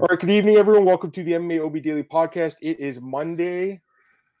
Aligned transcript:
All 0.00 0.06
right, 0.08 0.18
good 0.18 0.30
evening, 0.30 0.56
everyone. 0.56 0.84
Welcome 0.84 1.10
to 1.10 1.22
the 1.22 1.32
MMA 1.32 1.64
OB 1.64 1.82
Daily 1.82 2.02
Podcast. 2.02 2.54
It 2.62 2.80
is 2.80 3.00
Monday, 3.00 3.82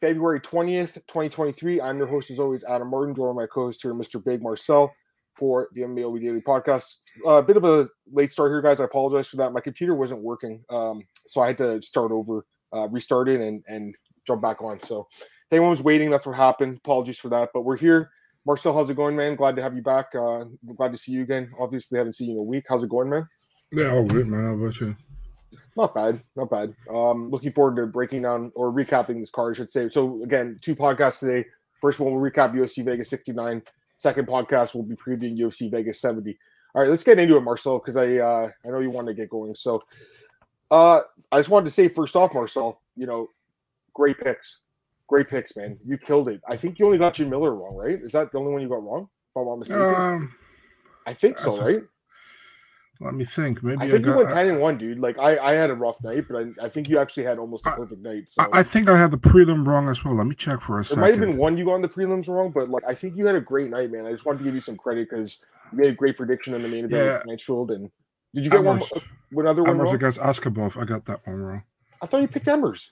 February 0.00 0.40
20th, 0.40 0.94
2023. 0.94 1.80
I'm 1.80 1.98
your 1.98 2.06
host, 2.06 2.30
as 2.30 2.38
always, 2.38 2.64
Adam 2.64 2.88
Martin, 2.88 3.14
joined 3.14 3.36
my 3.36 3.46
co 3.46 3.66
host 3.66 3.82
here, 3.82 3.92
Mr. 3.92 4.24
Big 4.24 4.42
Marcel, 4.42 4.92
for 5.36 5.68
the 5.74 5.82
MMA 5.82 6.06
OB 6.06 6.20
Daily 6.20 6.40
Podcast. 6.40 6.94
A 7.26 7.28
uh, 7.28 7.42
bit 7.42 7.56
of 7.56 7.64
a 7.64 7.88
late 8.06 8.32
start 8.32 8.50
here, 8.50 8.62
guys. 8.62 8.80
I 8.80 8.84
apologize 8.84 9.28
for 9.28 9.36
that. 9.36 9.52
My 9.52 9.60
computer 9.60 9.94
wasn't 9.94 10.22
working, 10.22 10.64
um, 10.70 11.02
so 11.26 11.42
I 11.42 11.48
had 11.48 11.58
to 11.58 11.82
start 11.82 12.12
over, 12.12 12.46
uh, 12.72 12.88
restart 12.88 13.28
it, 13.28 13.40
and, 13.40 13.62
and 13.68 13.94
jump 14.26 14.42
back 14.42 14.62
on. 14.62 14.80
So, 14.80 15.06
if 15.20 15.26
anyone 15.52 15.70
was 15.70 15.82
waiting, 15.82 16.08
that's 16.08 16.26
what 16.26 16.36
happened. 16.36 16.78
Apologies 16.78 17.18
for 17.18 17.28
that, 17.28 17.50
but 17.52 17.62
we're 17.62 17.76
here. 17.76 18.10
Marcel, 18.46 18.74
how's 18.74 18.90
it 18.90 18.96
going, 18.96 19.16
man? 19.16 19.36
Glad 19.36 19.56
to 19.56 19.62
have 19.62 19.76
you 19.76 19.82
back. 19.82 20.14
Uh, 20.14 20.44
glad 20.76 20.92
to 20.92 20.98
see 20.98 21.12
you 21.12 21.22
again. 21.22 21.52
Obviously, 21.60 21.98
haven't 21.98 22.14
seen 22.14 22.30
you 22.30 22.36
in 22.36 22.40
a 22.40 22.44
week. 22.44 22.64
How's 22.68 22.82
it 22.82 22.88
going, 22.88 23.10
man? 23.10 23.28
Yeah, 23.70 23.92
all 23.92 24.04
good, 24.04 24.26
man. 24.26 24.44
How 24.44 24.54
about 24.54 24.80
you? 24.80 24.96
Not 25.76 25.94
bad, 25.94 26.22
not 26.36 26.50
bad. 26.50 26.74
Um, 26.92 27.30
looking 27.30 27.52
forward 27.52 27.76
to 27.76 27.86
breaking 27.86 28.22
down 28.22 28.52
or 28.54 28.70
recapping 28.70 29.18
this 29.18 29.30
card, 29.30 29.54
I 29.54 29.56
should 29.56 29.70
say. 29.70 29.88
So 29.88 30.22
again, 30.22 30.58
two 30.60 30.76
podcasts 30.76 31.20
today. 31.20 31.48
First 31.80 31.98
one, 31.98 32.12
we'll 32.12 32.30
recap 32.30 32.54
UFC 32.54 32.84
Vegas 32.84 33.08
69. 33.08 33.62
Second 33.96 34.26
podcast, 34.26 34.74
we'll 34.74 34.82
be 34.82 34.96
previewing 34.96 35.38
UFC 35.38 35.70
Vegas 35.70 36.00
70. 36.00 36.38
All 36.74 36.82
right, 36.82 36.90
let's 36.90 37.04
get 37.04 37.18
into 37.18 37.36
it, 37.36 37.40
Marcel, 37.40 37.78
because 37.78 37.96
I 37.96 38.16
uh, 38.16 38.50
I 38.64 38.68
know 38.68 38.80
you 38.80 38.90
want 38.90 39.06
to 39.06 39.14
get 39.14 39.30
going. 39.30 39.54
So 39.54 39.82
uh, 40.70 41.02
I 41.30 41.38
just 41.38 41.50
wanted 41.50 41.66
to 41.66 41.70
say 41.70 41.88
first 41.88 42.16
off, 42.16 42.34
Marcel, 42.34 42.80
you 42.96 43.06
know, 43.06 43.28
great 43.94 44.18
picks, 44.18 44.60
great 45.06 45.28
picks, 45.28 45.54
man. 45.56 45.78
You 45.84 45.98
killed 45.98 46.28
it. 46.28 46.40
I 46.48 46.56
think 46.56 46.78
you 46.78 46.86
only 46.86 46.98
got 46.98 47.14
Jim 47.14 47.30
Miller 47.30 47.54
wrong, 47.54 47.74
right? 47.74 48.00
Is 48.02 48.12
that 48.12 48.32
the 48.32 48.38
only 48.38 48.52
one 48.52 48.62
you 48.62 48.68
got 48.68 48.82
wrong? 48.82 49.08
If 49.30 49.40
I'm 49.40 49.46
not 49.46 49.58
mistaken. 49.58 49.94
Um, 49.94 50.34
I 51.06 51.12
think 51.12 51.38
so, 51.38 51.58
right? 51.62 51.82
Let 53.04 53.14
me 53.14 53.24
think. 53.24 53.62
Maybe 53.62 53.82
I 53.82 53.90
think 53.90 53.94
I 53.94 53.98
got, 53.98 54.10
you 54.10 54.16
went 54.24 54.30
ten 54.30 54.48
and 54.48 54.60
one, 54.60 54.78
dude. 54.78 54.98
Like 54.98 55.18
I, 55.18 55.38
I 55.38 55.52
had 55.54 55.70
a 55.70 55.74
rough 55.74 56.02
night, 56.02 56.26
but 56.28 56.36
I, 56.36 56.66
I 56.66 56.68
think 56.68 56.88
you 56.88 56.98
actually 56.98 57.24
had 57.24 57.38
almost 57.38 57.66
a 57.66 57.72
perfect 57.72 58.00
night. 58.02 58.30
So. 58.30 58.42
I, 58.42 58.60
I, 58.60 58.62
think 58.62 58.88
I 58.88 58.96
had 58.96 59.10
the 59.10 59.18
prelim 59.18 59.66
wrong 59.66 59.88
as 59.88 60.04
well. 60.04 60.14
Let 60.14 60.26
me 60.26 60.34
check 60.34 60.60
for 60.60 60.74
a 60.74 60.76
there 60.76 60.84
second. 60.84 61.00
There 61.00 61.10
might 61.10 61.18
have 61.18 61.28
been 61.28 61.36
one 61.36 61.58
you 61.58 61.64
got 61.64 61.72
on 61.72 61.82
the 61.82 61.88
prelims 61.88 62.28
wrong, 62.28 62.50
but 62.50 62.70
like 62.70 62.84
I 62.86 62.94
think 62.94 63.16
you 63.16 63.26
had 63.26 63.34
a 63.34 63.40
great 63.40 63.70
night, 63.70 63.90
man. 63.90 64.06
I 64.06 64.12
just 64.12 64.24
wanted 64.24 64.38
to 64.38 64.44
give 64.44 64.54
you 64.54 64.60
some 64.60 64.76
credit 64.76 65.08
because 65.10 65.38
you 65.72 65.78
made 65.78 65.88
a 65.88 65.94
great 65.94 66.16
prediction 66.16 66.54
in 66.54 66.62
the 66.62 66.68
main 66.68 66.84
event 66.84 67.22
yeah. 67.26 67.32
Nitchfield. 67.34 67.74
And 67.74 67.90
did 68.34 68.44
you 68.44 68.50
get 68.50 68.62
one, 68.62 68.82
one 69.32 69.46
other 69.46 69.62
one? 69.62 69.78
Emmers 69.78 69.92
against 69.92 70.20
Askabov. 70.20 70.80
I 70.80 70.84
got 70.84 71.04
that 71.06 71.26
one 71.26 71.36
wrong. 71.36 71.62
I 72.00 72.06
thought 72.06 72.20
you 72.20 72.28
picked 72.28 72.46
Emmers. 72.46 72.90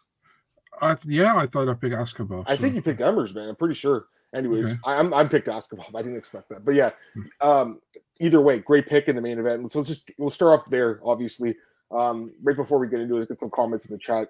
I, 0.81 0.97
yeah, 1.07 1.37
I 1.37 1.47
thought 1.47 1.69
I 1.69 1.75
picked 1.75 1.95
Askabov. 1.95 2.45
I 2.47 2.57
think 2.57 2.75
you 2.75 2.83
picked 2.83 3.01
Emmers, 3.01 3.35
man. 3.35 3.49
I'm 3.49 3.57
pretty 3.57 3.75
sure. 3.75 4.07
Anyways, 4.35 4.67
okay. 4.67 4.79
I, 4.85 5.01
am 5.01 5.13
I'm 5.13 5.29
picked 5.29 5.49
Askabov. 5.49 5.95
I 5.95 6.03
didn't 6.03 6.17
expect 6.17 6.49
that, 6.51 6.65
but 6.65 6.75
yeah. 6.75 6.91
Hmm. 7.15 7.49
Um, 7.49 7.81
either 8.21 8.41
way, 8.41 8.59
great 8.59 8.87
pick 8.87 9.09
in 9.09 9.17
the 9.17 9.23
main 9.23 9.39
event. 9.39 9.73
So 9.73 9.81
let's 9.81 9.89
just 9.89 10.11
we'll 10.19 10.31
start 10.31 10.61
off 10.61 10.71
there, 10.71 11.01
obviously. 11.05 11.57
Um, 11.91 12.33
right 12.43 12.57
before 12.57 12.79
we 12.79 12.89
get 12.89 13.01
into 13.01 13.17
it, 13.17 13.29
get 13.29 13.41
some 13.41 13.51
comments 13.51 13.87
in 13.87 13.93
the 13.93 13.99
chat. 13.99 14.29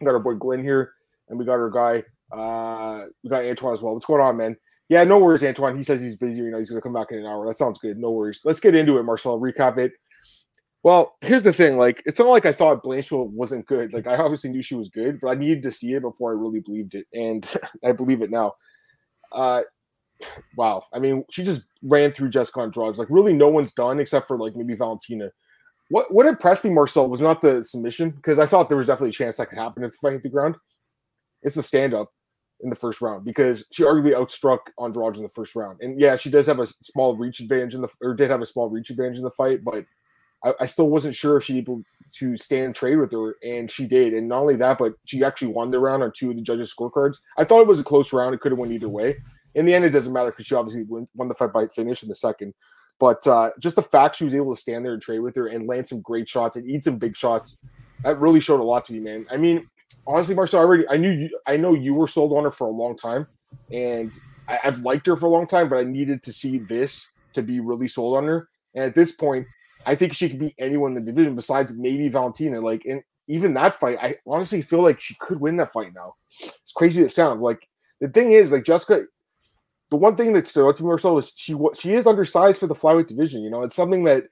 We 0.00 0.04
got 0.04 0.12
our 0.12 0.20
boy 0.20 0.34
Glenn 0.34 0.62
here, 0.62 0.92
and 1.28 1.38
we 1.38 1.44
got 1.44 1.54
our 1.54 1.70
guy. 1.70 2.04
Uh, 2.30 3.06
we 3.22 3.30
got 3.30 3.44
Antoine 3.44 3.72
as 3.72 3.82
well. 3.82 3.94
What's 3.94 4.06
going 4.06 4.20
on, 4.20 4.36
man? 4.36 4.56
Yeah, 4.88 5.02
no 5.04 5.18
worries, 5.18 5.42
Antoine. 5.42 5.76
He 5.76 5.82
says 5.82 6.02
he's 6.02 6.16
busy. 6.16 6.36
You 6.36 6.50
know, 6.50 6.58
he's 6.58 6.68
gonna 6.68 6.82
come 6.82 6.92
back 6.92 7.10
in 7.10 7.18
an 7.18 7.26
hour. 7.26 7.46
That 7.46 7.56
sounds 7.56 7.78
good. 7.78 7.98
No 7.98 8.10
worries. 8.10 8.40
Let's 8.44 8.60
get 8.60 8.74
into 8.74 8.98
it, 8.98 9.02
Marcel. 9.02 9.40
Recap 9.40 9.78
it. 9.78 9.92
Well, 10.82 11.16
here's 11.22 11.42
the 11.42 11.52
thing. 11.52 11.78
Like, 11.78 12.02
it's 12.04 12.18
not 12.18 12.28
like 12.28 12.44
I 12.44 12.52
thought 12.52 12.84
Blanchfield 12.84 13.30
wasn't 13.30 13.64
good. 13.64 13.94
Like, 13.94 14.06
I 14.06 14.16
obviously 14.16 14.50
knew 14.50 14.60
she 14.60 14.74
was 14.74 14.90
good, 14.90 15.18
but 15.18 15.28
I 15.28 15.34
needed 15.34 15.62
to 15.62 15.72
see 15.72 15.94
it 15.94 16.02
before 16.02 16.30
I 16.30 16.38
really 16.38 16.60
believed 16.60 16.94
it, 16.94 17.06
and 17.14 17.50
I 17.84 17.92
believe 17.92 18.20
it 18.20 18.30
now. 18.30 18.54
Uh, 19.32 19.62
wow. 20.56 20.84
I 20.92 20.98
mean, 20.98 21.24
she 21.30 21.44
just 21.44 21.62
ran 21.82 22.12
through 22.12 22.30
Jessica 22.30 22.60
Andrade. 22.60 22.96
Like, 22.96 23.08
really, 23.10 23.32
no 23.32 23.48
one's 23.48 23.72
done 23.72 23.98
except 24.00 24.26
for 24.28 24.38
like 24.38 24.56
maybe 24.56 24.74
Valentina. 24.74 25.30
What 25.90 26.12
what 26.12 26.26
impressed 26.26 26.64
me, 26.64 26.70
Marcel, 26.70 27.08
was 27.08 27.20
not 27.20 27.42
the 27.42 27.64
submission 27.64 28.10
because 28.10 28.38
I 28.38 28.46
thought 28.46 28.68
there 28.68 28.78
was 28.78 28.86
definitely 28.86 29.10
a 29.10 29.12
chance 29.12 29.36
that 29.36 29.48
could 29.48 29.58
happen 29.58 29.84
if 29.84 29.94
fight 29.96 30.14
hit 30.14 30.22
the 30.22 30.28
ground. 30.28 30.56
It's 31.42 31.56
the 31.56 31.62
stand 31.62 31.92
up 31.92 32.10
in 32.62 32.70
the 32.70 32.76
first 32.76 33.00
round 33.00 33.24
because 33.24 33.66
she 33.70 33.82
arguably 33.82 34.14
outstruck 34.14 34.58
Andrade 34.82 35.16
in 35.16 35.22
the 35.22 35.28
first 35.28 35.54
round. 35.54 35.78
And 35.80 36.00
yeah, 36.00 36.16
she 36.16 36.30
does 36.30 36.46
have 36.46 36.60
a 36.60 36.66
small 36.66 37.16
reach 37.16 37.40
advantage 37.40 37.74
in 37.74 37.82
the 37.82 37.88
or 38.00 38.14
did 38.14 38.30
have 38.30 38.40
a 38.40 38.46
small 38.46 38.70
reach 38.70 38.90
advantage 38.90 39.18
in 39.18 39.24
the 39.24 39.30
fight, 39.30 39.62
but 39.62 39.84
I, 40.44 40.54
I 40.60 40.66
still 40.66 40.88
wasn't 40.88 41.14
sure 41.14 41.36
if 41.36 41.44
she 41.44 41.58
able 41.58 41.82
to 42.18 42.36
stand 42.36 42.74
trade 42.74 42.96
with 42.96 43.12
her, 43.12 43.36
and 43.42 43.70
she 43.70 43.86
did. 43.86 44.14
And 44.14 44.28
not 44.28 44.40
only 44.40 44.56
that, 44.56 44.78
but 44.78 44.94
she 45.04 45.22
actually 45.22 45.48
won 45.48 45.70
the 45.70 45.78
round 45.78 46.02
on 46.02 46.12
two 46.16 46.30
of 46.30 46.36
the 46.36 46.42
judges' 46.42 46.74
scorecards. 46.74 47.18
I 47.36 47.44
thought 47.44 47.60
it 47.60 47.66
was 47.66 47.80
a 47.80 47.84
close 47.84 48.12
round; 48.12 48.34
it 48.34 48.40
could 48.40 48.52
have 48.52 48.58
went 48.58 48.72
either 48.72 48.88
way 48.88 49.16
in 49.54 49.64
the 49.64 49.74
end, 49.74 49.84
it 49.84 49.90
doesn't 49.90 50.12
matter 50.12 50.30
because 50.30 50.46
she 50.46 50.54
obviously 50.54 50.82
won, 50.84 51.08
won, 51.14 51.28
the 51.28 51.34
fight 51.34 51.52
by 51.52 51.66
finish 51.68 52.02
in 52.02 52.08
the 52.08 52.14
second. 52.14 52.54
But 52.98 53.26
uh, 53.26 53.50
just 53.58 53.76
the 53.76 53.82
fact 53.82 54.16
she 54.16 54.24
was 54.24 54.34
able 54.34 54.54
to 54.54 54.60
stand 54.60 54.84
there 54.84 54.92
and 54.92 55.02
trade 55.02 55.20
with 55.20 55.34
her 55.36 55.48
and 55.48 55.66
land 55.66 55.88
some 55.88 56.00
great 56.00 56.28
shots 56.28 56.56
and 56.56 56.68
eat 56.68 56.84
some 56.84 56.96
big 56.98 57.16
shots, 57.16 57.58
that 58.02 58.18
really 58.20 58.40
showed 58.40 58.60
a 58.60 58.64
lot 58.64 58.84
to 58.86 58.92
me, 58.92 59.00
man. 59.00 59.26
I 59.30 59.36
mean, 59.36 59.68
honestly, 60.06 60.34
Marcel, 60.34 60.60
I 60.60 60.64
already 60.64 60.88
I 60.88 60.96
knew 60.96 61.10
you, 61.10 61.40
I 61.46 61.56
know 61.56 61.74
you 61.74 61.94
were 61.94 62.08
sold 62.08 62.32
on 62.32 62.44
her 62.44 62.50
for 62.50 62.66
a 62.66 62.70
long 62.70 62.96
time, 62.96 63.26
and 63.72 64.12
I, 64.48 64.60
I've 64.64 64.80
liked 64.80 65.06
her 65.06 65.16
for 65.16 65.26
a 65.26 65.30
long 65.30 65.46
time, 65.46 65.68
but 65.68 65.78
I 65.78 65.84
needed 65.84 66.22
to 66.24 66.32
see 66.32 66.58
this 66.58 67.08
to 67.34 67.42
be 67.42 67.60
really 67.60 67.88
sold 67.88 68.16
on 68.16 68.24
her. 68.24 68.48
And 68.74 68.84
at 68.84 68.94
this 68.94 69.12
point, 69.12 69.46
I 69.86 69.94
think 69.94 70.14
she 70.14 70.28
could 70.28 70.38
beat 70.38 70.54
anyone 70.58 70.96
in 70.96 71.04
the 71.04 71.12
division 71.12 71.34
besides 71.34 71.72
maybe 71.72 72.08
Valentina. 72.08 72.60
Like, 72.60 72.84
and 72.84 73.02
even 73.28 73.54
that 73.54 73.78
fight, 73.78 73.98
I 74.00 74.16
honestly 74.26 74.62
feel 74.62 74.82
like 74.82 75.00
she 75.00 75.16
could 75.20 75.40
win 75.40 75.56
that 75.56 75.72
fight 75.72 75.92
now. 75.94 76.14
It's 76.40 76.72
crazy 76.72 77.02
it 77.02 77.12
sounds. 77.12 77.42
Like 77.42 77.68
the 78.00 78.08
thing 78.08 78.32
is, 78.32 78.52
like 78.52 78.64
Jessica, 78.64 79.04
the 79.90 79.96
one 79.96 80.16
thing 80.16 80.32
that 80.32 80.48
stood 80.48 80.66
out 80.66 80.76
to 80.76 80.82
me, 80.82 80.88
Marcel, 80.88 81.18
is 81.18 81.32
she 81.36 81.56
she 81.78 81.94
is 81.94 82.06
undersized 82.06 82.58
for 82.58 82.66
the 82.66 82.74
flyweight 82.74 83.06
division. 83.06 83.42
You 83.42 83.50
know, 83.50 83.62
it's 83.62 83.76
something 83.76 84.04
that 84.04 84.24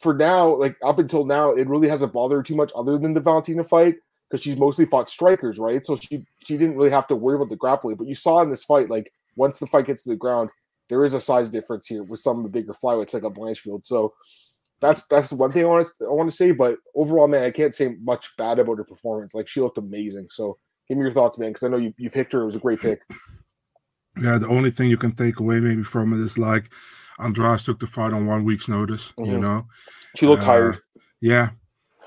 for 0.00 0.14
now, 0.14 0.56
like 0.56 0.76
up 0.82 0.98
until 0.98 1.24
now, 1.24 1.52
it 1.52 1.68
really 1.68 1.88
hasn't 1.88 2.12
bothered 2.12 2.38
her 2.38 2.42
too 2.42 2.56
much, 2.56 2.72
other 2.74 2.98
than 2.98 3.14
the 3.14 3.20
Valentina 3.20 3.62
fight, 3.62 3.96
because 4.28 4.42
she's 4.42 4.56
mostly 4.56 4.84
fought 4.84 5.10
strikers, 5.10 5.58
right? 5.58 5.84
So 5.84 5.96
she 5.96 6.24
she 6.44 6.56
didn't 6.56 6.76
really 6.76 6.90
have 6.90 7.06
to 7.08 7.16
worry 7.16 7.36
about 7.36 7.50
the 7.50 7.56
grappling. 7.56 7.96
But 7.96 8.08
you 8.08 8.14
saw 8.14 8.42
in 8.42 8.50
this 8.50 8.64
fight, 8.64 8.90
like 8.90 9.12
once 9.36 9.58
the 9.58 9.66
fight 9.66 9.86
gets 9.86 10.02
to 10.04 10.08
the 10.08 10.16
ground, 10.16 10.50
there 10.88 11.04
is 11.04 11.14
a 11.14 11.20
size 11.20 11.50
difference 11.50 11.86
here 11.86 12.02
with 12.02 12.20
some 12.20 12.38
of 12.38 12.42
the 12.42 12.50
bigger 12.50 12.72
flyweights 12.72 13.14
like 13.14 13.22
a 13.22 13.30
Blanchfield. 13.30 13.84
So 13.84 14.14
that's 14.80 15.06
that's 15.06 15.30
one 15.30 15.52
thing 15.52 15.64
I 15.64 15.68
want 15.68 15.86
to 15.86 16.06
I 16.06 16.12
want 16.12 16.30
to 16.30 16.36
say. 16.36 16.52
But 16.52 16.78
overall, 16.94 17.28
man, 17.28 17.44
I 17.44 17.50
can't 17.50 17.74
say 17.74 17.96
much 18.02 18.36
bad 18.36 18.58
about 18.58 18.78
her 18.78 18.84
performance. 18.84 19.34
Like 19.34 19.46
she 19.46 19.60
looked 19.60 19.78
amazing. 19.78 20.28
So 20.30 20.58
give 20.88 20.96
me 20.98 21.02
your 21.02 21.12
thoughts, 21.12 21.38
man, 21.38 21.50
because 21.50 21.64
I 21.64 21.68
know 21.68 21.76
you, 21.76 21.94
you 21.98 22.10
picked 22.10 22.32
her. 22.32 22.42
It 22.42 22.46
was 22.46 22.56
a 22.56 22.60
great 22.60 22.80
pick 22.80 23.02
yeah, 24.20 24.38
the 24.38 24.48
only 24.48 24.70
thing 24.70 24.88
you 24.88 24.96
can 24.96 25.12
take 25.12 25.40
away 25.40 25.60
maybe 25.60 25.82
from 25.82 26.12
it 26.12 26.24
is 26.24 26.38
like 26.38 26.70
Andrade 27.18 27.60
took 27.60 27.80
the 27.80 27.86
fight 27.86 28.12
on 28.12 28.26
one 28.26 28.44
week's 28.44 28.68
notice. 28.68 29.12
Mm-hmm. 29.18 29.30
You 29.32 29.38
know, 29.38 29.66
she 30.16 30.26
looked 30.26 30.42
uh, 30.42 30.46
tired. 30.46 30.78
Yeah, 31.20 31.50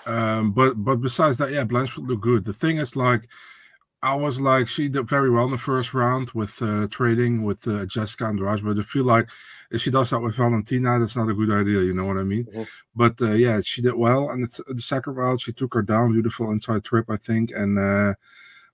um, 0.05 0.51
but 0.51 0.75
but 0.75 0.97
besides 0.97 1.37
that, 1.37 1.51
yeah, 1.51 1.65
Blanchfield 1.65 2.07
looked 2.07 2.21
good. 2.21 2.45
The 2.45 2.53
thing 2.53 2.77
is, 2.77 2.95
like, 2.95 3.27
I 4.01 4.15
was 4.15 4.39
like, 4.39 4.67
she 4.67 4.87
did 4.87 5.07
very 5.07 5.29
well 5.29 5.45
in 5.45 5.51
the 5.51 5.57
first 5.57 5.93
round 5.93 6.29
with 6.31 6.61
uh, 6.61 6.87
trading 6.89 7.43
with 7.43 7.67
uh, 7.67 7.85
Jessica 7.85 8.25
Andrade, 8.25 8.63
but 8.63 8.77
I 8.77 8.83
feel 8.83 9.05
like 9.05 9.29
if 9.71 9.81
she 9.81 9.91
does 9.91 10.11
that 10.11 10.21
with 10.21 10.35
Valentina, 10.35 10.99
that's 10.99 11.17
not 11.17 11.29
a 11.29 11.33
good 11.33 11.51
idea. 11.51 11.81
You 11.81 11.93
know 11.93 12.05
what 12.05 12.17
I 12.17 12.23
mean? 12.23 12.45
Mm-hmm. 12.45 12.63
But 12.95 13.21
uh, 13.21 13.31
yeah, 13.31 13.59
she 13.63 13.81
did 13.81 13.95
well. 13.95 14.29
And 14.29 14.45
the, 14.45 14.73
the, 14.75 14.81
second 14.81 15.15
round, 15.15 15.41
she 15.41 15.51
took 15.51 15.73
her 15.73 15.81
down, 15.81 16.13
beautiful 16.13 16.51
inside 16.51 16.83
trip, 16.85 17.09
I 17.09 17.17
think, 17.17 17.51
and 17.55 17.77
uh, 17.77 18.13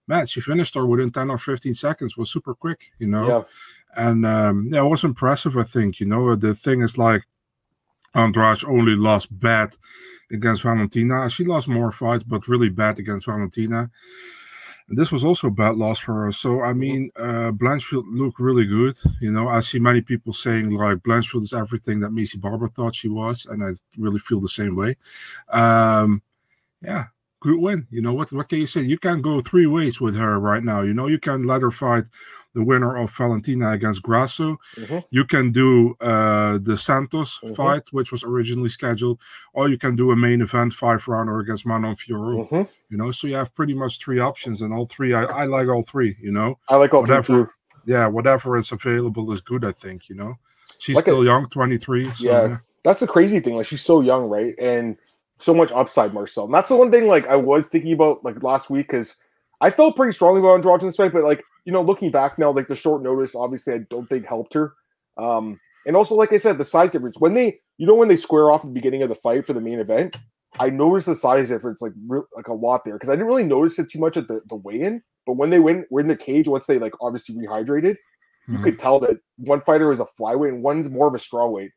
man, 0.08 0.26
she 0.26 0.42
finished 0.42 0.76
her 0.76 0.86
within 0.86 1.12
10 1.12 1.30
or 1.30 1.38
15 1.38 1.74
seconds, 1.74 2.18
was 2.18 2.32
super 2.32 2.54
quick, 2.54 2.92
you 3.00 3.08
know. 3.08 3.28
Yeah. 3.28 3.44
And 3.96 4.26
um, 4.26 4.70
yeah, 4.72 4.84
it 4.84 4.90
was 4.90 5.04
impressive, 5.04 5.58
I 5.58 5.64
think. 5.64 6.00
You 6.00 6.08
know, 6.08 6.36
the 6.36 6.56
thing 6.56 6.82
is 6.82 6.98
like 6.98 7.24
Andrade 8.16 8.64
only 8.66 8.96
lost 8.96 9.28
bad 9.40 9.76
against 10.32 10.64
Valentina. 10.64 11.30
She 11.30 11.46
lost 11.46 11.68
more 11.68 11.92
fights, 11.92 12.24
but 12.24 12.48
really 12.48 12.70
bad 12.70 13.00
against 13.00 13.28
Valentina. 13.28 13.90
And 14.90 14.98
this 14.98 15.12
was 15.12 15.24
also 15.24 15.48
a 15.48 15.52
bad 15.52 15.76
loss 15.76 16.00
for 16.00 16.26
her. 16.26 16.32
So 16.32 16.62
I 16.62 16.68
mm-hmm. 16.68 16.80
mean, 16.80 17.10
uh, 17.16 17.52
Blanchfield 17.52 18.04
looked 18.08 18.40
really 18.40 18.66
good. 18.66 18.96
You 19.22 19.32
know, 19.32 19.48
I 19.48 19.62
see 19.62 19.80
many 19.80 20.02
people 20.02 20.34
saying 20.34 20.72
like 20.72 20.98
Blanchfield 21.00 21.44
is 21.44 21.54
everything 21.54 22.00
that 22.02 22.12
Maycee 22.12 22.42
Barber 22.42 22.68
thought 22.68 22.96
she 22.96 23.08
was, 23.08 23.46
and 23.46 23.64
I 23.64 23.70
really 23.98 24.20
feel 24.20 24.42
the 24.42 24.50
same 24.50 24.76
way. 24.76 24.98
Um, 25.50 26.22
yeah, 26.82 27.06
good 27.44 27.60
win. 27.60 27.86
You 27.92 28.02
know 28.02 28.14
what? 28.14 28.32
What 28.32 28.48
can 28.50 28.60
you 28.60 28.68
say? 28.68 28.82
You 28.82 28.98
can 28.98 29.22
go 29.22 29.42
three 29.42 29.68
ways 29.68 30.00
with 30.02 30.16
her 30.16 30.40
right 30.40 30.64
now. 30.64 30.82
You 30.82 30.94
know, 30.94 31.08
you 31.08 31.20
can 31.20 31.44
let 31.44 31.62
her 31.62 31.72
fight 31.72 32.06
the 32.54 32.64
winner 32.64 32.96
of 32.98 33.12
Valentina 33.12 33.72
against 33.72 34.02
Grasso. 34.02 34.58
Mm-hmm. 34.76 35.00
You 35.10 35.26
can 35.26 35.52
do 35.52 35.96
uh, 36.00 36.60
the 36.62 36.78
Santos 36.78 37.40
mm-hmm. 37.40 37.54
fight, 37.54 37.84
which 37.92 38.12
was 38.12 38.24
originally 38.24 38.70
scheduled, 38.70 39.20
or 39.54 39.70
you 39.70 39.78
can 39.78 39.96
do 39.96 40.12
a 40.12 40.16
main 40.16 40.42
event 40.42 40.72
five 40.74 41.06
rounder 41.08 41.40
against 41.40 41.66
Manon 41.66 41.96
Fiorot. 41.96 42.48
Mm-hmm. 42.48 42.64
You 42.90 42.98
know, 42.98 43.12
so 43.12 43.28
you 43.28 43.36
have 43.36 43.54
pretty 43.56 43.74
much 43.74 44.00
three 44.00 44.20
options, 44.20 44.62
and 44.62 44.74
all 44.74 44.86
three. 44.86 45.14
I, 45.14 45.24
I 45.24 45.44
like 45.46 45.68
all 45.68 45.84
three. 45.84 46.16
You 46.22 46.32
know, 46.32 46.58
I 46.70 46.78
like 46.78 46.94
all 46.94 47.02
whatever, 47.02 47.24
three. 47.24 47.46
Yeah, 47.86 48.08
whatever 48.08 48.58
is 48.58 48.72
available 48.72 49.32
is 49.34 49.42
good. 49.42 49.66
I 49.66 49.74
think. 49.74 50.08
You 50.08 50.16
know, 50.16 50.36
she's 50.78 50.96
like 50.96 51.04
still 51.04 51.22
a, 51.22 51.26
young, 51.26 51.50
twenty 51.50 51.78
three. 51.78 52.10
So, 52.14 52.26
yeah, 52.26 52.48
yeah, 52.48 52.58
that's 52.84 53.02
the 53.02 53.08
crazy 53.08 53.42
thing. 53.42 53.58
Like 53.58 53.68
she's 53.68 53.84
so 53.84 54.00
young, 54.00 54.30
right? 54.30 54.56
And 54.60 54.98
so 55.44 55.54
much 55.54 55.72
upside, 55.72 56.14
Marcel. 56.14 56.46
And 56.46 56.54
that's 56.54 56.70
the 56.70 56.76
one 56.76 56.92
thing 56.92 57.08
like 57.08 57.28
I 57.28 57.36
was 57.36 57.68
thinking 57.68 57.94
about 57.94 58.24
like 58.24 58.42
last 58.44 58.70
week 58.70 58.88
because 58.88 59.16
I 59.62 59.70
felt 59.70 59.96
pretty 59.96 60.14
strongly 60.14 60.40
about 60.40 60.56
Andrade 60.56 60.82
in 60.82 60.88
this 60.88 60.96
fight, 60.96 61.14
but 61.14 61.24
like 61.24 61.44
you 61.66 61.72
know, 61.72 61.82
looking 61.82 62.12
back 62.12 62.38
now, 62.38 62.52
like 62.52 62.68
the 62.68 62.76
short 62.76 63.02
notice, 63.02 63.36
obviously 63.36 63.74
I 63.74 63.80
don't 63.90 64.08
think 64.10 64.26
helped 64.26 64.54
her. 64.54 64.74
Um, 65.18 65.60
and 65.86 65.96
also, 65.96 66.14
like 66.16 66.34
I 66.34 66.38
said, 66.38 66.58
the 66.58 66.66
size 66.66 66.92
difference 66.92 67.20
when 67.20 67.34
they, 67.34 67.60
you 67.78 67.88
know, 67.88 67.96
when 67.96 68.08
they 68.10 68.18
square 68.18 68.52
off 68.52 68.62
at 68.62 68.68
the 68.68 68.74
beginning 68.74 69.02
of 69.02 69.10
the 69.10 69.16
fight 69.16 69.46
for 69.46 69.54
the 69.54 69.62
main 69.62 69.80
event, 69.80 70.18
I 70.60 70.70
noticed 70.70 71.08
the 71.08 71.16
size 71.16 71.48
difference 71.50 71.82
like 71.82 71.94
re- 72.08 72.22
like 72.36 72.48
a 72.48 72.54
lot 72.54 72.82
there 72.84 72.96
because 72.96 73.10
I 73.10 73.14
didn't 73.14 73.28
really 73.28 73.44
notice 73.46 73.80
it 73.80 73.90
too 73.90 74.00
much 74.00 74.18
at 74.18 74.28
the, 74.28 74.42
the 74.50 74.56
weigh-in. 74.56 75.02
But 75.26 75.34
when 75.38 75.50
they 75.50 75.60
went 75.60 75.86
were 75.90 76.02
in 76.02 76.08
the 76.08 76.16
cage, 76.18 76.48
once 76.48 76.66
they 76.66 76.80
like 76.80 76.94
obviously 77.02 77.36
rehydrated, 77.36 77.96
you 78.48 78.58
Mhm. 78.58 78.64
could 78.64 78.80
tell 78.80 79.00
that 79.00 79.20
one 79.38 79.62
fighter 79.62 79.92
is 79.92 80.02
a 80.02 80.08
flyweight 80.20 80.50
and 80.50 80.64
one's 80.64 80.90
more 80.90 81.08
of 81.08 81.16
a 81.16 81.18
strawweight. 81.18 81.70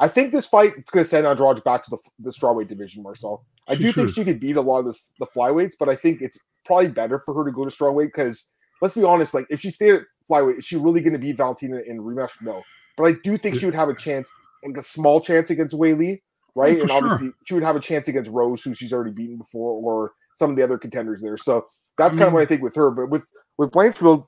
I 0.00 0.08
think 0.08 0.32
this 0.32 0.46
fight 0.46 0.74
is 0.76 0.84
going 0.84 1.04
to 1.04 1.08
send 1.08 1.26
Andrade 1.26 1.62
back 1.64 1.84
to 1.84 1.90
the, 1.90 1.98
the 2.18 2.30
strawweight 2.30 2.68
division, 2.68 3.02
Marcel. 3.02 3.44
I 3.68 3.76
She 3.76 3.84
do 3.84 3.92
think 3.92 4.10
she 4.10 4.24
could 4.24 4.40
beat 4.40 4.56
a 4.56 4.60
lot 4.60 4.80
of 4.80 4.86
the, 4.86 4.94
the 5.20 5.26
flyweights, 5.26 5.74
but 5.78 5.88
I 5.88 5.94
think 5.94 6.22
it's 6.22 6.38
probably 6.64 6.88
better 6.88 7.18
for 7.24 7.34
her 7.34 7.44
to 7.44 7.52
go 7.52 7.64
to 7.64 7.70
strawweight 7.70 8.06
because 8.06 8.46
let's 8.80 8.94
be 8.94 9.04
honest, 9.04 9.34
like 9.34 9.46
if 9.48 9.60
she 9.60 9.70
stayed 9.70 9.94
at 9.94 10.02
flyweight, 10.28 10.58
is 10.58 10.64
she 10.64 10.76
really 10.76 11.00
going 11.00 11.12
to 11.12 11.18
beat 11.18 11.36
Valentina 11.36 11.80
in 11.86 11.98
rematch? 12.00 12.30
No, 12.40 12.62
but 12.96 13.04
I 13.04 13.12
do 13.22 13.38
think 13.38 13.56
she 13.56 13.66
would 13.66 13.74
have 13.74 13.88
a 13.88 13.96
chance, 13.96 14.30
like 14.64 14.76
a 14.76 14.82
small 14.82 15.20
chance 15.20 15.50
against 15.50 15.76
Weili, 15.76 16.20
right? 16.54 16.76
Oh, 16.76 16.80
and 16.80 16.90
sure. 16.90 16.98
obviously 16.98 17.30
she 17.46 17.54
would 17.54 17.62
have 17.62 17.76
a 17.76 17.80
chance 17.80 18.08
against 18.08 18.30
Rose, 18.30 18.62
who 18.62 18.74
she's 18.74 18.92
already 18.92 19.12
beaten 19.12 19.36
before, 19.36 19.72
or 19.72 20.12
some 20.34 20.50
of 20.50 20.56
the 20.56 20.62
other 20.62 20.78
contenders 20.78 21.22
there. 21.22 21.36
So 21.36 21.66
that's 21.96 22.14
I 22.16 22.18
kind 22.18 22.28
of 22.28 22.32
what 22.32 22.42
I 22.42 22.46
think 22.46 22.62
with 22.62 22.74
her. 22.74 22.90
But 22.90 23.08
with 23.08 23.28
with 23.58 23.70
Blanchfield, 23.70 24.26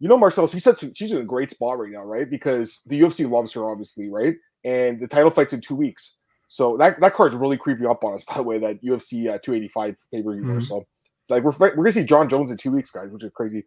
you 0.00 0.08
know, 0.08 0.16
Marcel, 0.16 0.46
she's 0.46 0.64
such 0.64 0.82
a, 0.82 0.94
she's 0.94 1.12
in 1.12 1.18
a 1.18 1.24
great 1.24 1.50
spot 1.50 1.78
right 1.78 1.90
now, 1.90 2.02
right? 2.02 2.28
Because 2.28 2.80
the 2.86 3.00
UFC 3.00 3.28
loves 3.30 3.52
her, 3.52 3.70
obviously, 3.70 4.10
right? 4.10 4.34
And 4.64 5.00
the 5.00 5.08
title 5.08 5.30
fight's 5.30 5.52
in 5.52 5.60
two 5.60 5.74
weeks, 5.74 6.16
so 6.48 6.76
that 6.76 7.00
that 7.00 7.14
card's 7.14 7.36
really 7.36 7.56
creeping 7.56 7.86
up 7.86 8.04
on 8.04 8.14
us. 8.14 8.24
By 8.28 8.36
the 8.36 8.42
way, 8.42 8.58
that 8.58 8.82
UFC 8.82 9.28
uh, 9.28 9.38
285 9.38 9.96
pay 10.12 10.22
per 10.22 10.32
view. 10.32 10.42
Mhm. 10.42 10.62
So, 10.66 10.84
like, 11.28 11.42
we're 11.42 11.52
we're 11.58 11.74
gonna 11.74 11.92
see 11.92 12.04
Jon 12.04 12.28
Jones 12.28 12.50
in 12.50 12.56
two 12.56 12.70
weeks, 12.70 12.90
guys, 12.90 13.10
which 13.10 13.24
is 13.24 13.32
crazy. 13.34 13.64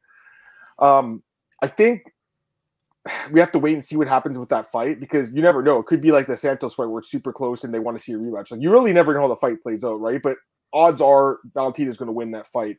Um, 0.79 1.23
I 1.61 1.67
think 1.67 2.03
we 3.31 3.39
have 3.39 3.51
to 3.53 3.59
wait 3.59 3.75
and 3.75 3.85
see 3.85 3.95
what 3.95 4.07
happens 4.07 4.37
with 4.37 4.49
that 4.49 4.71
fight 4.71 4.99
because 4.99 5.31
you 5.31 5.41
never 5.41 5.61
know. 5.61 5.79
It 5.79 5.85
could 5.85 6.01
be 6.01 6.11
like 6.11 6.27
the 6.27 6.37
Santos 6.37 6.75
fight 6.75 6.87
where 6.87 6.99
it's 6.99 7.11
super 7.11 7.33
close 7.33 7.63
and 7.63 7.73
they 7.73 7.79
want 7.79 7.97
to 7.97 8.03
see 8.03 8.13
a 8.13 8.17
rematch. 8.17 8.51
Like 8.51 8.61
you 8.61 8.71
really 8.71 8.93
never 8.93 9.13
know 9.13 9.21
how 9.21 9.27
the 9.27 9.35
fight 9.37 9.61
plays 9.61 9.83
out, 9.83 9.99
right? 10.01 10.21
But 10.21 10.37
odds 10.73 11.01
are 11.01 11.39
Valentina 11.53 11.89
is 11.89 11.97
going 11.97 12.07
to 12.07 12.13
win 12.13 12.31
that 12.31 12.47
fight, 12.47 12.77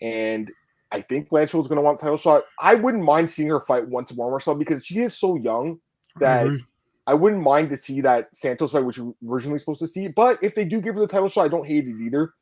and 0.00 0.50
I 0.90 1.00
think 1.02 1.28
Blanchfield's 1.28 1.68
going 1.68 1.76
to 1.76 1.82
want 1.82 2.00
title 2.00 2.16
shot. 2.16 2.44
I 2.60 2.74
wouldn't 2.74 3.04
mind 3.04 3.30
seeing 3.30 3.48
her 3.50 3.60
fight 3.60 3.86
once 3.86 4.14
more, 4.14 4.30
Marcel, 4.30 4.54
because 4.54 4.84
she 4.84 5.00
is 5.00 5.16
so 5.16 5.36
young 5.36 5.80
that 6.18 6.46
agree. 6.46 6.64
I 7.06 7.14
wouldn't 7.14 7.42
mind 7.42 7.70
to 7.70 7.76
see 7.76 8.02
that 8.02 8.28
Santos 8.34 8.72
fight, 8.72 8.84
which 8.84 8.98
we 8.98 9.12
were 9.22 9.36
originally 9.36 9.58
supposed 9.58 9.80
to 9.80 9.88
see. 9.88 10.08
But 10.08 10.38
if 10.42 10.54
they 10.54 10.66
do 10.66 10.80
give 10.80 10.94
her 10.94 11.00
the 11.00 11.06
title 11.06 11.28
shot, 11.28 11.44
I 11.44 11.48
don't 11.48 11.66
hate 11.66 11.86
it 11.88 11.96
either. 12.02 12.34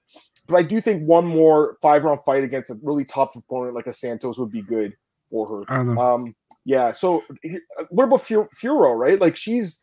But 0.48 0.56
I 0.56 0.62
do 0.62 0.80
think 0.80 1.06
one 1.06 1.24
more 1.24 1.76
five 1.80 2.04
round 2.04 2.20
fight 2.26 2.44
against 2.44 2.70
a 2.70 2.78
really 2.82 3.04
tough 3.04 3.36
opponent 3.36 3.74
like 3.74 3.86
a 3.86 3.94
Santos 3.94 4.38
would 4.38 4.50
be 4.50 4.62
good 4.62 4.92
for 5.30 5.46
her. 5.48 5.72
Um, 5.98 6.34
yeah. 6.64 6.92
So 6.92 7.22
uh, 7.44 7.84
what 7.90 8.04
about 8.04 8.22
Fu- 8.22 8.48
Fiorot, 8.60 8.98
right? 8.98 9.20
Like 9.20 9.36
she's 9.36 9.80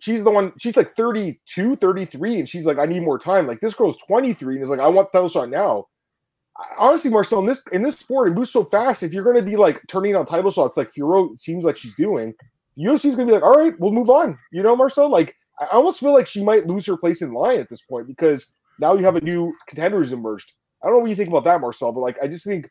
she's 0.00 0.24
the 0.24 0.30
one. 0.30 0.52
She's 0.58 0.76
like 0.76 0.96
32, 0.96 1.76
33, 1.76 2.40
and 2.40 2.48
she's 2.48 2.66
like, 2.66 2.78
I 2.78 2.86
need 2.86 3.02
more 3.02 3.18
time. 3.18 3.46
Like 3.46 3.60
this 3.60 3.74
girl's 3.74 3.98
twenty 3.98 4.32
three 4.32 4.54
and 4.54 4.64
is 4.64 4.70
like, 4.70 4.80
I 4.80 4.88
want 4.88 5.12
title 5.12 5.28
shot 5.28 5.50
now. 5.50 5.88
Honestly, 6.78 7.10
Marcel, 7.10 7.40
in 7.40 7.46
this 7.46 7.62
in 7.72 7.82
this 7.82 7.98
sport, 7.98 8.28
it 8.28 8.34
moves 8.34 8.50
so 8.50 8.62
fast. 8.62 9.02
If 9.02 9.14
you're 9.14 9.24
going 9.24 9.36
to 9.36 9.42
be 9.42 9.56
like 9.56 9.80
turning 9.88 10.14
on 10.14 10.26
title 10.26 10.50
shots, 10.50 10.76
like 10.76 10.92
Fiorot 10.92 11.38
seems 11.38 11.64
like 11.64 11.76
she's 11.76 11.94
doing, 11.94 12.34
UFC's 12.78 13.14
going 13.14 13.26
to 13.26 13.26
be 13.26 13.32
like, 13.32 13.42
all 13.42 13.56
right, 13.56 13.78
we'll 13.78 13.92
move 13.92 14.10
on. 14.10 14.38
You 14.52 14.62
know, 14.62 14.76
Marcel. 14.76 15.08
Like 15.08 15.34
I 15.60 15.66
almost 15.66 16.00
feel 16.00 16.12
like 16.12 16.26
she 16.26 16.44
might 16.44 16.66
lose 16.66 16.86
her 16.86 16.96
place 16.96 17.22
in 17.22 17.32
line 17.32 17.60
at 17.60 17.68
this 17.68 17.82
point 17.82 18.06
because 18.06 18.52
now 18.78 18.94
you 18.94 19.04
have 19.04 19.16
a 19.16 19.20
new 19.20 19.54
contender 19.68 19.98
who's 19.98 20.12
emerged. 20.12 20.52
I 20.82 20.86
don't 20.86 20.96
know 20.96 21.00
what 21.00 21.10
you 21.10 21.16
think 21.16 21.28
about 21.28 21.44
that, 21.44 21.60
Marcel, 21.60 21.92
but 21.92 22.00
like 22.00 22.18
I 22.22 22.28
just 22.28 22.44
think 22.44 22.68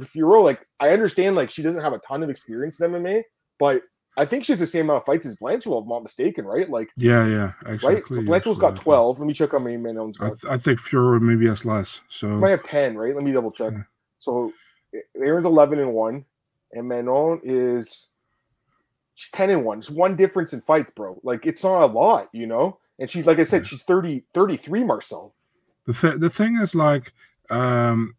Fiorot, 0.00 0.44
like 0.44 0.66
I 0.80 0.90
understand 0.90 1.36
like 1.36 1.50
she 1.50 1.62
doesn't 1.62 1.82
have 1.82 1.92
a 1.92 2.00
ton 2.00 2.22
of 2.22 2.30
experience 2.30 2.80
in 2.80 2.90
MMA, 2.90 3.22
but 3.58 3.82
I 4.16 4.24
think 4.26 4.44
she 4.44 4.52
has 4.52 4.58
the 4.60 4.66
same 4.66 4.86
amount 4.86 4.98
of 5.02 5.06
fights 5.06 5.24
as 5.24 5.36
Blanchfield, 5.36 5.78
if 5.80 5.84
I'm 5.84 5.88
not 5.88 6.02
mistaken, 6.02 6.44
right? 6.44 6.68
Like 6.68 6.90
Yeah, 6.96 7.26
yeah, 7.26 7.52
right? 7.64 7.74
exactly. 7.74 8.18
So 8.20 8.26
Blanchfield's 8.26 8.58
got 8.58 8.76
12. 8.76 9.18
Let 9.20 9.26
me 9.26 9.32
check 9.32 9.54
on 9.54 9.64
Manon's 9.64 10.16
I, 10.20 10.28
th- 10.28 10.44
I 10.50 10.58
think 10.58 10.80
Fury 10.80 11.18
maybe 11.20 11.46
has 11.48 11.64
less. 11.64 12.00
So 12.10 12.26
might 12.28 12.50
have 12.50 12.64
10, 12.66 12.96
right? 12.96 13.14
Let 13.14 13.24
me 13.24 13.32
double 13.32 13.50
check. 13.50 13.72
Yeah. 13.72 13.82
So 14.18 14.52
Erin's 15.16 15.46
11 15.46 15.78
and 15.78 15.94
1, 15.94 16.24
and 16.72 16.88
Manon 16.88 17.40
is 17.42 18.08
she's 19.14 19.30
10 19.30 19.48
and 19.50 19.64
1. 19.64 19.78
It's 19.78 19.90
one 19.90 20.14
difference 20.16 20.52
in 20.52 20.60
fights, 20.60 20.92
bro. 20.94 21.18
Like 21.22 21.46
it's 21.46 21.62
not 21.62 21.82
a 21.82 21.86
lot, 21.86 22.28
you 22.32 22.46
know? 22.46 22.78
And 22.98 23.08
she's 23.10 23.24
like 23.26 23.38
I 23.38 23.44
said, 23.44 23.62
Yeah. 23.62 23.68
she's 23.68 23.82
30, 23.82 24.24
33, 24.34 24.84
Marcel. 24.84 25.34
the 25.86 25.94
th- 25.94 26.20
the 26.20 26.30
thing 26.30 26.56
is 26.58 26.74
like 26.74 27.12
um 27.50 28.14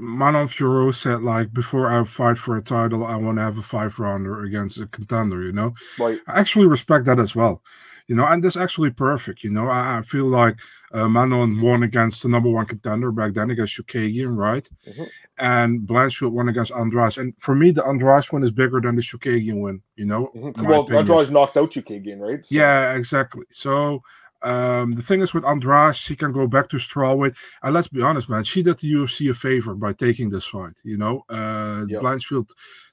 Manon 0.00 0.48
Fiorot 0.48 0.94
said 0.94 1.22
like 1.22 1.52
before 1.52 1.88
I 1.90 2.02
fight 2.04 2.38
for 2.38 2.56
a 2.56 2.62
title 2.62 3.06
I 3.06 3.16
want 3.16 3.38
to 3.38 3.42
have 3.42 3.58
a 3.58 3.62
five 3.62 3.98
rounder 3.98 4.42
against 4.44 4.80
a 4.80 4.86
contender 4.86 5.42
you 5.42 5.52
know 5.52 5.74
Right. 5.98 6.20
I 6.26 6.40
actually 6.40 6.66
respect 6.66 7.04
that 7.06 7.18
as 7.18 7.34
well 7.36 7.62
you 8.08 8.14
know 8.16 8.26
and 8.26 8.42
that's 8.42 8.56
actually 8.56 8.90
perfect 8.90 9.42
you 9.44 9.50
know 9.50 9.68
I, 9.68 9.98
I 9.98 10.02
feel 10.02 10.26
like 10.26 10.58
uh, 10.92 11.08
Manon 11.08 11.60
won 11.60 11.82
against 11.82 12.22
the 12.22 12.28
number 12.28 12.48
one 12.48 12.66
contender 12.66 13.10
back 13.12 13.34
then 13.34 13.50
against 13.50 13.76
Chookagian 13.78 14.36
right 14.36 14.68
Mhm. 14.88 15.08
and 15.38 15.80
Blanchfield 15.88 16.32
won 16.32 16.48
against 16.48 16.72
Andrade 16.72 17.18
and 17.18 17.32
for 17.38 17.54
me 17.54 17.70
the 17.70 17.84
Andrade 17.84 18.24
win 18.32 18.42
is 18.42 18.50
bigger 18.52 18.80
than 18.80 18.96
the 18.96 19.02
Chookagian 19.02 19.60
win 19.60 19.82
you 19.96 20.06
know 20.06 20.30
Mhm. 20.34 20.66
Well. 20.66 20.92
Andrade's 20.96 21.30
knocked 21.30 21.56
out 21.56 21.70
Chookagian, 21.70 22.20
right? 22.20 22.44
So- 22.46 22.54
Yeah, 22.54 22.94
exactly. 22.94 23.44
So 23.50 24.02
um, 24.46 24.94
the 24.94 25.02
thing 25.02 25.20
is 25.20 25.34
with 25.34 25.44
Andrade, 25.44 25.96
she 25.96 26.14
can 26.14 26.32
go 26.32 26.46
back 26.46 26.68
to 26.68 26.76
strawweight. 26.76 27.36
And 27.62 27.74
let's 27.74 27.88
be 27.88 28.02
honest, 28.02 28.28
man, 28.28 28.44
she 28.44 28.62
did 28.62 28.78
the 28.78 28.92
UFC 28.92 29.30
a 29.30 29.34
favor 29.34 29.74
by 29.74 29.92
taking 29.92 30.30
this 30.30 30.46
fight. 30.46 30.80
You 30.84 30.96
know, 30.96 31.24
uh, 31.28 31.84
Yep. 31.88 32.02
Blanchfield 32.02 32.50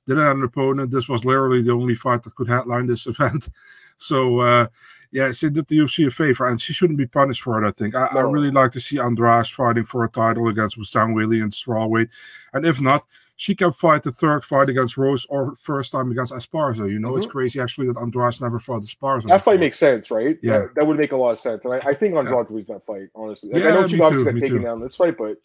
didn't 0.08 0.24
have 0.24 0.38
an 0.38 0.44
opponent. 0.44 0.92
This 0.92 1.08
was 1.08 1.26
literally 1.26 1.62
the 1.62 1.72
only 1.72 1.96
fight 1.96 2.24
that 2.24 2.36
could 2.36 2.50
headline 2.50 2.88
this 2.88 3.08
event. 3.14 3.50
So 3.98 4.40
uh, 4.40 4.68
yeah, 5.12 5.32
she 5.32 5.50
did 5.50 5.68
the 5.68 5.78
UFC 5.78 6.08
a 6.08 6.10
favor, 6.10 6.48
and 6.48 6.60
she 6.60 6.74
shouldn't 6.74 6.98
be 6.98 7.06
punished 7.06 7.44
for 7.44 7.64
it. 7.64 7.68
I 7.68 7.72
think 7.72 7.96
I, 7.96 8.08
I 8.08 8.22
really 8.22 8.52
like 8.52 8.72
to 8.72 8.82
see 8.82 9.00
Andrade 9.00 9.48
fighting 9.48 9.86
for 9.86 10.04
a 10.04 10.10
title 10.10 10.48
against 10.48 10.78
Wissam 10.78 11.14
Willie 11.14 11.40
in 11.42 11.50
strawweight, 11.52 12.10
and 12.54 12.66
if 12.66 12.82
not. 12.82 13.06
She 13.36 13.56
can 13.56 13.72
fight 13.72 14.04
the 14.04 14.12
third 14.12 14.44
fight 14.44 14.70
against 14.70 14.96
Rose 14.96 15.26
or 15.30 15.56
first 15.60 15.92
time 15.92 16.12
against 16.12 16.34
Esparza. 16.34 16.90
You 16.90 17.00
know, 17.00 17.18
it's 17.18 17.26
Mhm. 17.26 17.32
crazy 17.32 17.60
actually 17.60 17.88
that 17.88 17.98
Andrade 17.98 18.40
never 18.42 18.60
fought 18.60 18.84
Esparza. 18.84 19.28
That 19.28 19.42
fight 19.42 19.60
makes 19.60 19.80
sense, 19.80 20.12
right? 20.12 20.38
Yeah. 20.44 20.60
That, 20.60 20.76
that 20.76 20.88
would 20.88 20.98
make 20.98 21.12
a 21.14 21.18
lot 21.18 21.32
of 21.32 21.40
sense. 21.40 21.62
And 21.66 21.74
I, 21.74 21.78
I 21.78 21.94
think 21.94 22.16
Andrade 22.16 22.50
wins 22.52 22.68
that 22.68 22.86
fight, 22.86 23.08
honestly. 23.16 23.50
Like, 23.52 23.64
I 23.64 23.68
Yeah, 23.70 23.74
know 23.76 23.82
me 23.84 23.88
she 23.90 24.02
obviously 24.02 24.32
got 24.34 24.40
taken 24.40 24.58
too. 24.58 24.64
down 24.64 24.80
this 24.82 24.96
fight, 24.96 25.18
but 25.18 25.38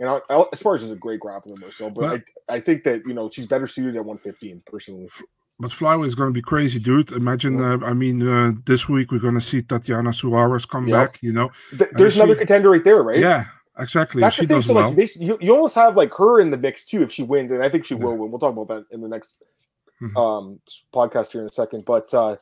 and 0.00 0.08
I, 0.08 0.20
I, 0.30 0.44
as 0.52 0.62
far 0.62 0.74
as 0.74 0.82
is 0.84 0.90
a 0.90 0.96
great 0.96 1.20
grappler, 1.20 1.58
Marcel, 1.60 1.90
but 1.90 2.00
But- 2.00 2.22
I, 2.48 2.56
I 2.56 2.60
think 2.60 2.82
that 2.84 3.04
you 3.06 3.12
know 3.14 3.28
she's 3.30 3.46
better 3.46 3.66
suited 3.66 3.96
at 3.96 4.04
115 4.04 4.62
personally. 4.66 5.08
But 5.60 5.70
flyweight 5.72 6.06
is 6.06 6.14
going 6.14 6.28
to 6.28 6.32
be 6.32 6.40
crazy, 6.40 6.78
dude. 6.78 7.10
Imagine, 7.10 7.58
Yeah. 7.58 7.74
uh, 7.74 7.78
I 7.84 7.92
mean, 7.92 8.26
uh, 8.26 8.52
this 8.64 8.88
week 8.88 9.10
we're 9.10 9.18
going 9.18 9.34
to 9.34 9.40
see 9.40 9.60
Tatiana 9.60 10.12
Suarez 10.12 10.64
come 10.64 10.86
Yep. 10.86 10.94
back. 11.12 11.18
You 11.20 11.32
know, 11.32 11.50
Th- 11.76 11.90
there's 11.94 12.14
she- 12.14 12.20
another 12.20 12.36
contender 12.36 12.70
right 12.70 12.84
there, 12.84 13.02
right? 13.02 13.18
yeah, 13.18 13.46
exactly. 13.78 14.20
That's 14.20 14.36
she 14.36 14.46
thing. 14.46 14.56
does 14.56 14.66
So 14.66 14.74
well. 14.74 14.88
like, 14.88 14.96
they, 14.96 15.08
you, 15.24 15.38
you 15.40 15.52
almost 15.54 15.74
have 15.74 15.96
like 15.96 16.12
her 16.14 16.40
in 16.40 16.50
the 16.50 16.56
mix 16.58 16.84
too 16.84 17.02
if 17.02 17.10
she 17.12 17.22
wins, 17.22 17.50
and 17.52 17.62
I 17.62 17.68
think 17.68 17.84
she 17.84 17.94
Yeah. 17.94 18.04
will 18.04 18.16
win. 18.16 18.30
We'll 18.30 18.38
talk 18.40 18.52
about 18.56 18.68
that 18.68 18.84
in 18.94 19.00
the 19.00 19.08
next 19.08 19.38
Mhm. 20.02 20.16
um 20.16 20.60
podcast 20.94 21.32
here 21.32 21.40
in 21.42 21.48
a 21.48 21.52
second. 21.52 21.84
But 21.84 22.12
uh 22.14 22.36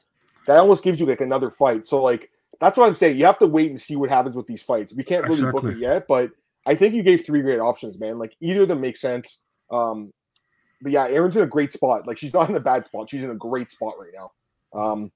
that 0.47 0.59
almost 0.59 0.85
gives 0.85 1.01
you 1.01 1.07
like 1.07 1.21
another 1.21 1.51
fight. 1.51 1.87
So 1.87 2.03
like 2.03 2.31
that's 2.61 2.77
what 2.79 2.87
I'm 2.87 2.95
saying. 2.95 3.19
You 3.19 3.27
have 3.27 3.39
to 3.41 3.47
wait 3.47 3.71
and 3.71 3.81
see 3.81 3.97
what 3.97 4.09
happens 4.11 4.37
with 4.37 4.47
these 4.47 4.63
fights. 4.63 4.95
We 4.95 5.05
can't 5.05 5.27
really 5.27 5.51
book 5.53 5.65
it 5.65 5.79
yet, 5.79 6.07
but 6.09 6.31
I 6.67 6.75
think 6.75 6.95
you 6.95 7.03
gave 7.03 7.25
three 7.25 7.43
great 7.43 7.59
options, 7.61 7.99
man. 7.99 8.19
Like 8.19 8.35
either 8.41 8.63
of 8.63 8.69
them 8.69 8.81
make 8.81 8.97
sense. 8.97 9.41
Um, 9.71 10.13
but 10.83 10.93
yeah, 10.93 11.07
Erin's 11.09 11.37
in 11.37 11.43
a 11.43 11.47
great 11.47 11.73
spot. 11.73 12.07
Like 12.07 12.19
she's 12.19 12.33
not 12.35 12.49
in 12.49 12.57
a 12.57 12.61
bad 12.61 12.85
spot. 12.87 13.09
She's 13.11 13.25
in 13.25 13.31
a 13.31 13.35
great 13.35 13.71
spot 13.71 13.95
right 13.99 14.13
now. 14.15 14.31
Um, 14.81 15.13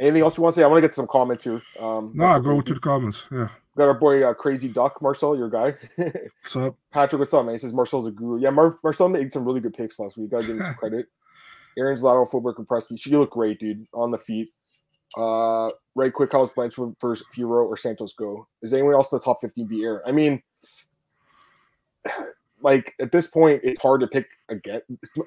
anything 0.00 0.22
else 0.22 0.36
you 0.36 0.42
want 0.42 0.54
to 0.54 0.60
say? 0.60 0.64
I 0.64 0.68
want 0.68 0.78
to 0.82 0.88
get 0.88 0.94
some 0.94 1.06
comments 1.06 1.44
here. 1.44 1.60
Um, 1.80 2.12
no, 2.14 2.40
go 2.40 2.60
to 2.60 2.74
the 2.74 2.80
comments. 2.80 3.26
Yeah. 3.30 3.48
Got 3.76 3.84
our 3.88 3.94
boy 3.94 4.22
uh, 4.22 4.34
Crazy 4.34 4.68
Duck 4.68 5.00
Marcel, 5.00 5.36
your 5.36 5.48
guy. 5.48 5.74
What's 5.96 6.56
up? 6.56 6.76
Patrick, 6.90 7.20
what's 7.20 7.32
up, 7.32 7.46
man? 7.46 7.54
He 7.54 7.58
says 7.58 7.72
Marcel's 7.72 8.06
a 8.06 8.10
guru. 8.10 8.38
Yeah, 8.38 8.50
Mar- 8.50 8.78
Marcel 8.84 9.08
made 9.08 9.32
some 9.32 9.46
really 9.46 9.60
good 9.60 9.72
picks 9.72 9.98
last 9.98 10.18
week. 10.18 10.30
Gotta 10.30 10.46
give 10.46 10.56
him 10.58 10.62
some 10.64 10.74
credit. 10.78 11.06
Erin's 11.78 12.02
lateral 12.02 12.26
footwork 12.26 12.58
impressed 12.58 12.90
me. 12.90 12.98
She 12.98 13.16
looked 13.16 13.32
great, 13.32 13.58
dude, 13.58 13.86
on 13.94 14.10
the 14.10 14.18
feet. 14.18 14.50
Uh, 15.16 15.70
right 15.94 16.12
quick, 16.12 16.30
how's 16.32 16.50
Blanchard 16.50 16.94
versus 17.00 17.26
Fiorot 17.34 17.66
or 17.66 17.76
Santos 17.78 18.12
go? 18.12 18.46
Is 18.62 18.74
anyone 18.74 18.92
else 18.94 19.10
in 19.10 19.18
the 19.18 19.24
top 19.24 19.40
15 19.40 19.66
be 19.66 19.82
Erin? 19.84 20.02
I 20.06 20.12
mean, 20.12 20.42
like 22.60 22.92
at 23.00 23.10
this 23.10 23.26
point, 23.26 23.60
it's 23.64 23.80
hard 23.80 24.02
to 24.02 24.06
pick 24.06 24.26
again. 24.50 24.82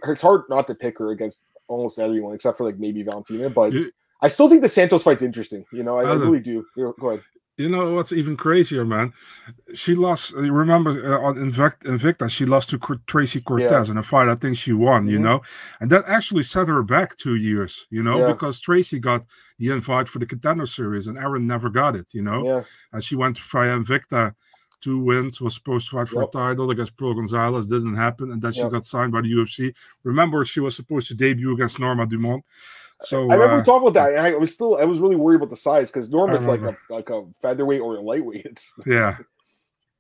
It's, 0.07 0.21
hard 0.21 0.43
not 0.49 0.67
to 0.67 0.75
pick 0.75 0.99
her 0.99 1.09
against 1.11 1.45
almost 1.67 1.97
everyone 1.97 2.35
except 2.35 2.59
for 2.59 2.63
like 2.63 2.77
maybe 2.77 3.01
Valentina. 3.01 3.49
But 3.49 3.73
You- 3.73 3.91
I 4.21 4.27
still 4.27 4.47
think 4.49 4.61
the 4.61 4.69
Santos 4.69 5.03
fight's 5.03 5.21
interesting. 5.23 5.65
You 5.73 5.83
know, 5.83 5.97
I, 5.99 6.03
I 6.03 6.13
really 6.13 6.39
do. 6.39 6.65
Go 6.77 6.93
ahead. 7.09 7.21
You 7.57 7.69
know 7.69 7.91
what's 7.91 8.11
even 8.11 8.35
crazier, 8.35 8.83
man? 8.83 9.13
She 9.73 9.95
lost. 9.95 10.33
Remember 10.33 10.91
uh, 11.15 11.21
on 11.21 11.37
Invict, 11.37 11.85
Invicta, 11.85 12.29
she 12.29 12.45
lost 12.45 12.69
to 12.71 12.79
Tracy 13.07 13.39
Cortez 13.39 13.89
in 13.89 13.97
a 13.97 14.03
fight. 14.03 14.27
I 14.27 14.35
think 14.35 14.57
she 14.57 14.73
won. 14.73 15.07
You 15.07 15.19
Mhm. 15.19 15.23
know, 15.23 15.41
and 15.79 15.89
that 15.89 16.03
actually 16.05 16.43
set 16.43 16.67
her 16.67 16.83
back 16.83 17.15
two 17.15 17.35
years. 17.35 17.87
You 17.89 18.03
know, 18.03 18.19
Yeah. 18.19 18.33
because 18.33 18.59
Tracy 18.59 18.99
got 18.99 19.23
the 19.57 19.69
invite 19.69 20.09
for 20.09 20.19
the 20.19 20.25
Contender 20.25 20.67
Series, 20.67 21.07
and 21.07 21.17
Erin 21.17 21.47
never 21.47 21.69
got 21.69 21.95
it. 21.95 22.07
You 22.11 22.23
know, 22.23 22.43
Yeah, 22.45 22.63
and 22.91 23.01
she 23.03 23.15
went 23.15 23.39
via 23.39 23.77
Invicta. 23.79 24.33
Two 24.81 24.99
wins, 24.99 25.39
was 25.41 25.53
supposed 25.55 25.89
to 25.89 25.95
fight 25.95 26.09
for 26.09 26.19
Yep. 26.19 26.29
a 26.29 26.31
title 26.37 26.69
against 26.69 26.95
Pro 26.97 27.13
Gonzalez, 27.13 27.65
didn't 27.65 27.95
happen, 27.95 28.31
and 28.31 28.41
then 28.41 28.51
she 28.51 28.59
Yep. 28.59 28.71
got 28.71 28.85
signed 28.85 29.13
by 29.13 29.21
the 29.21 29.29
UFC. 29.29 29.73
Remember, 30.03 30.43
she 30.45 30.59
was 30.59 30.75
supposed 30.75 31.07
to 31.07 31.15
debut 31.15 31.53
against 31.53 31.79
Norma 31.79 32.05
Dumont. 32.05 32.43
So 33.01 33.29
I 33.29 33.33
remember 33.35 33.59
uh, 33.59 33.63
talked 33.65 33.83
about 33.87 33.93
that. 33.93 34.17
And 34.17 34.25
I 34.25 34.35
was 34.35 34.53
still, 34.53 34.77
I 34.77 34.85
was 34.85 34.99
really 34.99 35.15
worried 35.15 35.37
about 35.37 35.49
the 35.49 35.57
size 35.57 35.91
because 35.91 36.09
Norman's 36.09 36.47
like 36.47 36.61
a 36.61 36.77
like 36.89 37.09
a 37.09 37.23
featherweight 37.41 37.81
or 37.81 37.95
a 37.97 38.01
lightweight. 38.01 38.59
Yeah, 38.85 39.17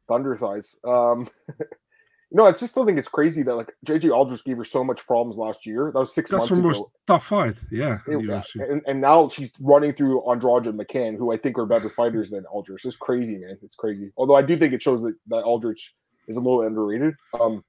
thunder 0.07 0.37
thighs. 0.37 0.75
Um, 0.85 1.27
no, 2.31 2.45
I 2.45 2.51
just 2.51 2.69
still 2.69 2.85
think 2.85 2.97
it's 2.97 3.07
crazy 3.07 3.43
that 3.43 3.55
like 3.55 3.73
JJ 3.85 4.13
Aldrich 4.13 4.43
gave 4.45 4.57
her 4.57 4.65
so 4.65 4.83
much 4.83 5.05
problems 5.05 5.37
last 5.37 5.65
year. 5.65 5.91
That 5.93 5.99
was 5.99 6.13
six 6.13 6.29
that's 6.29 6.49
months 6.49 6.55
her 6.55 6.61
most 6.61 6.83
tough 7.07 7.25
fight. 7.27 7.55
Yeah, 7.71 7.99
It- 8.07 8.23
yeah, 8.23 8.43
and, 8.55 8.81
and 8.87 9.01
now 9.01 9.29
she's 9.29 9.51
running 9.59 9.93
through 9.93 10.21
Andrade 10.29 10.67
and 10.67 10.79
McCann, 10.79 11.17
who 11.17 11.31
I 11.33 11.37
think 11.37 11.57
are 11.57 11.65
better 11.65 11.89
fighters 11.89 12.31
than 12.31 12.45
Aldrich. 12.45 12.85
It's 12.85 12.95
crazy, 12.95 13.37
man. 13.37 13.57
It's 13.61 13.75
crazy. 13.75 14.11
Although 14.17 14.35
I 14.35 14.41
do 14.41 14.57
think 14.57 14.73
it 14.73 14.81
shows 14.81 15.01
that, 15.03 15.15
that 15.27 15.43
Aldrich 15.43 15.93
is 16.27 16.37
a 16.37 16.41
little 16.41 16.61
underrated. 16.61 17.13
Um, 17.39 17.63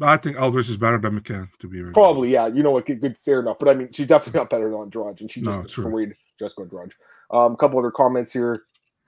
I 0.00 0.16
think 0.16 0.40
Aldrich 0.40 0.68
is 0.68 0.76
better 0.76 0.98
than 0.98 1.18
McCann, 1.20 1.48
to 1.60 1.68
be 1.68 1.78
honest. 1.80 1.94
probably, 1.94 2.30
yeah. 2.30 2.46
You 2.46 2.62
know 2.62 2.70
what? 2.70 2.86
Good, 2.86 3.00
good, 3.00 3.16
fair 3.18 3.40
enough. 3.40 3.58
But 3.58 3.68
I 3.70 3.74
mean, 3.74 3.90
she's 3.92 4.06
definitely 4.06 4.38
not 4.40 4.50
better 4.50 4.70
than 4.70 4.78
Andrade, 4.80 5.20
and 5.20 5.30
she 5.30 5.40
No, 5.40 5.62
just 5.62 5.74
true. 5.74 5.84
destroyed 5.84 6.14
Jessica 6.38 6.62
Andrade. 6.62 6.92
Um, 7.30 7.52
a 7.52 7.56
couple 7.56 7.78
other 7.78 7.90
comments 7.90 8.32
here. 8.32 8.64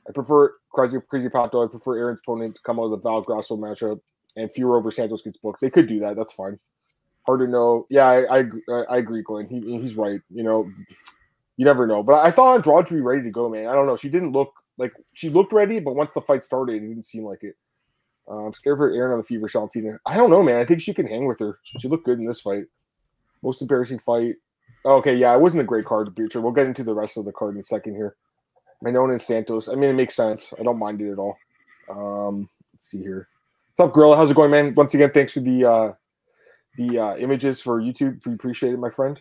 I 0.08 0.12
prefer 0.12 0.52
crazy, 0.72 0.98
crazy 1.08 1.28
Pato. 1.28 1.64
I 1.64 1.70
prefer 1.70 1.96
Erin's 1.98 2.20
opponent 2.24 2.56
to 2.56 2.62
come 2.62 2.80
out 2.80 2.84
of 2.84 2.90
the 2.90 2.96
Val 2.96 3.22
Grasso 3.22 3.56
matchup, 3.56 4.00
and 4.36 4.50
fewer 4.50 4.76
over 4.76 4.90
Santos 4.90 5.22
gets 5.22 5.38
booked. 5.38 5.60
They 5.60 5.70
could 5.70 5.86
do 5.86 6.00
that. 6.00 6.16
That's 6.16 6.32
fine. 6.32 6.58
Hard 7.26 7.40
to 7.40 7.46
know. 7.46 7.86
Yeah, 7.90 8.06
I 8.06 8.22
I, 8.24 8.38
agree- 8.38 8.62
I 8.68 8.96
agree, 8.96 9.22
Glenn. 9.22 9.46
He, 9.46 9.60
he's 9.80 9.94
right. 9.94 10.20
You 10.30 10.42
know, 10.42 10.70
you 11.56 11.64
never 11.64 11.86
know. 11.86 12.02
But 12.02 12.24
I 12.24 12.30
thought 12.30 12.54
Andrade 12.54 12.76
would 12.90 12.96
be 12.96 13.00
ready 13.02 13.22
to 13.22 13.30
go, 13.30 13.48
man. 13.48 13.66
I 13.68 13.74
don't 13.74 13.86
know. 13.86 13.96
She 13.96 14.08
didn't 14.08 14.32
look 14.32 14.52
like 14.78 14.92
she 15.12 15.28
looked 15.28 15.52
ready, 15.52 15.78
but 15.78 15.94
once 15.94 16.14
the 16.14 16.22
fight 16.22 16.42
started, 16.42 16.76
it 16.82 16.88
didn't 16.88 17.04
seem 17.04 17.24
like 17.24 17.42
it. 17.44 17.56
Uh, 18.30 18.46
I'm 18.46 18.52
scared 18.52 18.78
for 18.78 18.92
Erin 18.92 19.12
on 19.12 19.18
the 19.18 19.24
fever, 19.24 19.48
Salentina. 19.48 19.98
I 20.06 20.16
don't 20.16 20.30
know, 20.30 20.42
man. 20.42 20.60
I 20.60 20.64
think 20.64 20.80
she 20.80 20.94
can 20.94 21.06
hang 21.06 21.26
with 21.26 21.40
her. 21.40 21.58
She 21.64 21.88
looked 21.88 22.04
good 22.04 22.18
in 22.18 22.26
this 22.26 22.40
fight. 22.40 22.64
Most 23.42 23.60
embarrassing 23.60 23.98
fight. 23.98 24.36
Okay, 24.84 25.16
yeah, 25.16 25.34
it 25.34 25.40
wasn't 25.40 25.62
a 25.62 25.66
great 25.66 25.84
card, 25.84 26.14
Beatrice. 26.14 26.42
We'll 26.42 26.52
get 26.52 26.66
into 26.66 26.84
the 26.84 26.94
rest 26.94 27.16
of 27.16 27.24
the 27.24 27.32
card 27.32 27.54
in 27.54 27.60
a 27.60 27.64
second 27.64 27.96
here. 27.96 28.14
Manon 28.82 29.10
and 29.10 29.20
Santos. 29.20 29.68
I 29.68 29.74
mean, 29.74 29.90
it 29.90 29.94
makes 29.94 30.14
sense. 30.14 30.54
I 30.58 30.62
don't 30.62 30.78
mind 30.78 31.00
it 31.02 31.12
at 31.12 31.18
all. 31.18 31.36
Um, 31.90 32.48
let's 32.72 32.86
see 32.86 32.98
here. 32.98 33.28
What's 33.70 33.88
up, 33.88 33.94
Gorilla? 33.94 34.16
How's 34.16 34.30
it 34.30 34.36
going, 34.36 34.50
man? 34.50 34.74
Once 34.74 34.94
again, 34.94 35.10
thanks 35.10 35.32
for 35.32 35.40
the 35.40 35.64
uh, 35.64 35.92
the 36.76 36.98
uh, 36.98 37.16
images 37.16 37.60
for 37.60 37.80
YouTube. 37.80 38.24
We 38.24 38.34
appreciate 38.34 38.72
it, 38.72 38.78
my 38.78 38.90
friend. 38.90 39.20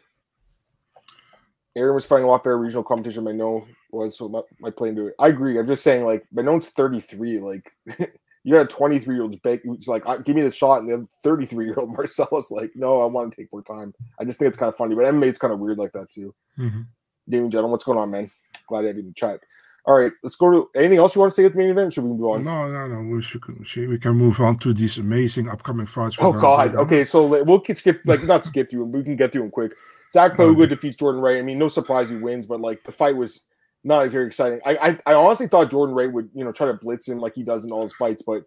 Erin 1.76 1.96
was 1.96 2.06
fighting 2.06 2.26
a 2.26 2.28
lot 2.28 2.44
better 2.44 2.58
regional 2.58 2.84
competition. 2.84 3.24
Manon 3.24 3.64
was 3.92 4.18
so 4.18 4.30
my, 4.30 4.42
my 4.60 4.70
play 4.70 4.90
into 4.90 5.08
it. 5.08 5.16
I 5.20 5.28
agree. 5.28 5.58
I'm 5.58 5.68
just 5.68 5.84
saying, 5.84 6.06
like 6.06 6.26
Manon's 6.32 6.70
33. 6.70 7.40
Like 7.40 7.72
you 8.44 8.54
got 8.54 8.62
a 8.62 8.68
23 8.68 9.16
year 9.16 9.24
old 9.24 9.42
beg 9.42 9.62
who's 9.64 9.88
like, 9.88 10.04
give 10.24 10.36
me 10.36 10.42
the 10.42 10.52
shot, 10.52 10.82
and 10.82 10.90
the 10.90 11.08
33 11.24 11.66
year 11.66 11.76
old 11.78 11.94
Marcella's 11.96 12.52
like, 12.52 12.72
no, 12.76 13.02
I 13.02 13.06
want 13.06 13.32
to 13.32 13.36
take 13.42 13.52
more 13.52 13.62
time. 13.62 13.94
I 14.20 14.24
just 14.24 14.40
think 14.40 14.50
it's 14.50 14.58
kind 14.58 14.70
of 14.70 14.78
funny, 14.78 14.96
but 14.96 15.06
MMA's 15.06 15.38
kind 15.38 15.54
of 15.54 15.60
weird 15.60 15.78
like 15.78 15.92
that 15.94 16.10
too. 16.10 16.34
Mhm. 16.58 16.88
Damien 17.28 17.52
Gentleman, 17.52 17.72
what's 17.72 17.84
going 17.84 18.00
on, 18.00 18.12
man? 18.12 18.32
Glad 18.68 18.86
I 18.86 18.88
have 18.88 18.96
you 18.96 19.02
in 19.02 19.08
the 19.08 19.14
chat. 19.14 19.40
All 19.86 19.98
right, 19.98 20.12
let's 20.24 20.36
go 20.36 20.52
to 20.52 20.70
anything 20.76 21.00
else 21.00 21.16
you 21.16 21.22
want 21.22 21.32
to 21.32 21.36
say 21.36 21.46
at 21.46 21.54
the 21.54 21.58
main 21.58 21.70
event? 21.70 21.94
Should 21.94 22.04
we 22.04 22.12
move 22.12 22.24
on? 22.24 22.44
No, 22.44 22.70
no, 22.70 22.88
no. 22.88 23.16
We 23.16 23.22
should, 23.22 23.42
we 23.90 23.98
can 23.98 24.12
move 24.14 24.40
on 24.40 24.58
to 24.60 24.74
these 24.74 24.98
amazing 24.98 25.50
upcoming 25.50 25.86
fights. 25.86 26.18
Oh 26.20 26.34
God. 26.34 26.76
Okay, 26.76 27.06
so 27.06 27.26
we'll 27.26 27.64
skip 27.74 28.02
like 28.06 28.24
not 28.26 28.46
skip 28.46 28.70
through 28.70 28.82
them. 28.82 28.92
We 28.92 29.04
can 29.04 29.16
get 29.16 29.32
through 29.32 29.44
them 29.44 29.52
quick. 29.52 29.74
Zac 30.14 30.34
Okay. 30.40 30.66
Defeats 30.68 30.96
Jordan 30.98 31.22
Wright. 31.22 31.38
I 31.38 31.42
mean, 31.42 31.58
no 31.58 31.70
surprise 31.70 32.10
he 32.10 32.18
wins, 32.18 32.46
but 32.46 32.62
like 32.62 32.84
the 32.84 32.92
fight 32.92 33.16
was 33.16 33.42
not 33.84 34.08
very 34.10 34.28
exciting. 34.28 34.60
I, 34.66 34.76
I 35.06 35.12
I 35.12 35.14
honestly 35.14 35.48
thought 35.48 35.72
Jordan 35.72 35.96
Wright 35.96 36.12
would 36.12 36.30
you 36.34 36.44
know 36.44 36.52
try 36.52 36.68
to 36.68 36.74
blitz 36.74 37.08
him 37.08 37.20
like 37.20 37.36
he 37.36 37.44
does 37.44 37.64
in 37.66 37.72
all 37.72 37.82
his 37.84 37.94
fights, 37.94 38.24
but 38.26 38.44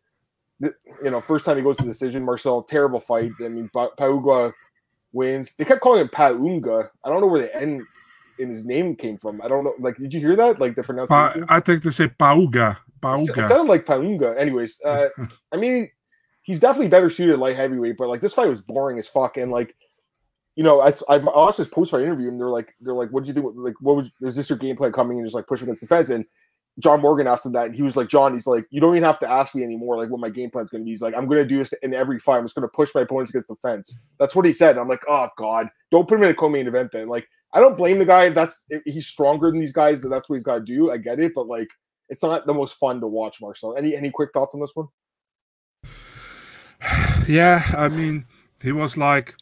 th- 0.62 0.74
you 1.02 1.10
know 1.10 1.20
first 1.20 1.44
time 1.44 1.56
he 1.56 1.62
goes 1.62 1.76
to 1.78 1.84
decision, 1.84 2.24
Marcel 2.24 2.62
terrible 2.62 3.00
fight. 3.00 3.32
I 3.42 3.48
mean, 3.48 3.68
Pa- 3.72 3.90
Pauga 3.98 4.52
wins. 5.12 5.54
They 5.56 5.64
kept 5.64 5.80
calling 5.80 6.00
him 6.00 6.08
Paunga. 6.08 6.88
I 7.04 7.08
don't 7.08 7.20
know 7.20 7.26
where 7.26 7.42
the 7.42 7.54
N 7.56 7.86
in 8.38 8.48
his 8.50 8.64
name 8.64 8.96
came 8.96 9.18
from. 9.18 9.40
I 9.42 9.48
don't 9.48 9.64
know. 9.64 9.74
Like, 9.78 9.96
did 9.96 10.12
you 10.12 10.20
hear 10.20 10.36
that? 10.36 10.60
Like 10.60 10.74
the 10.74 10.82
Pa- 10.82 10.86
pronunciation. 10.86 11.46
I 11.48 11.60
think 11.60 11.82
they 11.82 11.90
say 11.90 12.08
Pauga. 12.08 12.72
It 12.76 13.00
Pauga. 13.02 13.48
sounded 13.48 13.70
like 13.70 13.84
Paunga. 13.84 14.36
Anyways, 14.38 14.80
uh, 14.84 15.08
I 15.52 15.56
mean, 15.56 15.90
he's 16.42 16.58
definitely 16.58 16.88
better 16.88 17.10
suited 17.10 17.38
light 17.38 17.56
heavyweight, 17.56 17.96
but 17.96 18.08
like 18.08 18.20
this 18.20 18.34
fight 18.34 18.48
was 18.48 18.60
boring 18.60 18.98
as 18.98 19.08
fuck. 19.08 19.36
And 19.36 19.50
like, 19.50 19.74
you 20.56 20.62
know, 20.62 20.80
I, 20.80 20.92
I 21.08 21.16
watched 21.18 21.58
this 21.58 21.68
post 21.68 21.90
fight 21.90 22.02
interview, 22.02 22.28
and 22.28 22.38
they're 22.38 22.50
like, 22.50 22.74
they're 22.80 22.94
like, 22.94 23.10
what 23.10 23.24
do 23.24 23.28
you 23.28 23.34
think? 23.34 23.46
Like, 23.54 23.74
what 23.80 23.96
was 23.96 24.10
is 24.20 24.36
this 24.36 24.50
your 24.50 24.58
game 24.58 24.76
plan 24.76 24.92
coming 24.92 25.18
and 25.18 25.26
just 25.26 25.34
like 25.34 25.46
push 25.46 25.62
against 25.62 25.80
the 25.80 25.86
fence? 25.86 26.10
And 26.10 26.24
John 26.78 27.00
Morgan 27.00 27.26
asked 27.26 27.46
him 27.46 27.52
that, 27.52 27.66
and 27.66 27.74
he 27.74 27.82
was 27.82 27.96
like, 27.96 28.08
John, 28.08 28.32
he's 28.32 28.46
like, 28.46 28.66
you 28.70 28.80
don't 28.80 28.94
even 28.94 29.04
have 29.04 29.18
to 29.20 29.30
ask 29.30 29.54
me 29.54 29.62
anymore, 29.62 29.96
like 29.96 30.10
what 30.10 30.20
my 30.20 30.30
game 30.30 30.50
plan 30.50 30.64
is 30.64 30.70
going 30.70 30.82
to 30.82 30.84
be. 30.84 30.90
He's 30.90 31.02
like, 31.02 31.14
I'm 31.14 31.26
going 31.26 31.38
to 31.38 31.46
do 31.46 31.58
this 31.58 31.72
in 31.82 31.94
every 31.94 32.18
fight. 32.18 32.38
I'm 32.38 32.44
just 32.44 32.54
going 32.54 32.68
to 32.68 32.72
push 32.74 32.90
my 32.94 33.02
opponents 33.02 33.30
against 33.30 33.48
the 33.48 33.56
fence. 33.56 33.98
That's 34.18 34.34
what 34.34 34.44
he 34.44 34.52
said. 34.52 34.78
I'm 34.78 34.88
like, 34.88 35.02
oh 35.08 35.28
god, 35.36 35.68
don't 35.90 36.08
put 36.08 36.18
him 36.18 36.24
in 36.24 36.30
a 36.30 36.34
co-main 36.34 36.66
event 36.66 36.90
then. 36.92 37.08
Like, 37.08 37.26
I 37.54 37.60
don't 37.60 37.76
blame 37.76 37.98
the 37.98 38.06
guy 38.06 38.26
if 38.26 38.34
that's 38.34 38.62
if 38.68 38.82
he's 38.84 39.06
stronger 39.06 39.50
than 39.50 39.60
these 39.60 39.72
guys. 39.72 40.00
That 40.00 40.08
that's 40.08 40.28
what 40.28 40.36
he's 40.36 40.44
got 40.44 40.56
to 40.56 40.60
do. 40.64 40.90
I 40.90 40.98
get 40.98 41.20
it, 41.20 41.32
but 41.34 41.46
like, 41.46 41.68
it's 42.08 42.22
not 42.22 42.46
the 42.46 42.54
most 42.54 42.74
fun 42.74 43.00
to 43.00 43.06
watch. 43.06 43.40
Marcel, 43.40 43.76
any 43.76 43.96
any 43.96 44.10
quick 44.10 44.30
thoughts 44.32 44.54
on 44.54 44.60
this 44.60 44.72
one? 44.74 44.88
yeah, 47.28 47.62
I 47.76 47.88
mean, 47.88 48.26
he 48.62 48.72
was 48.72 48.96
like, 48.96 49.34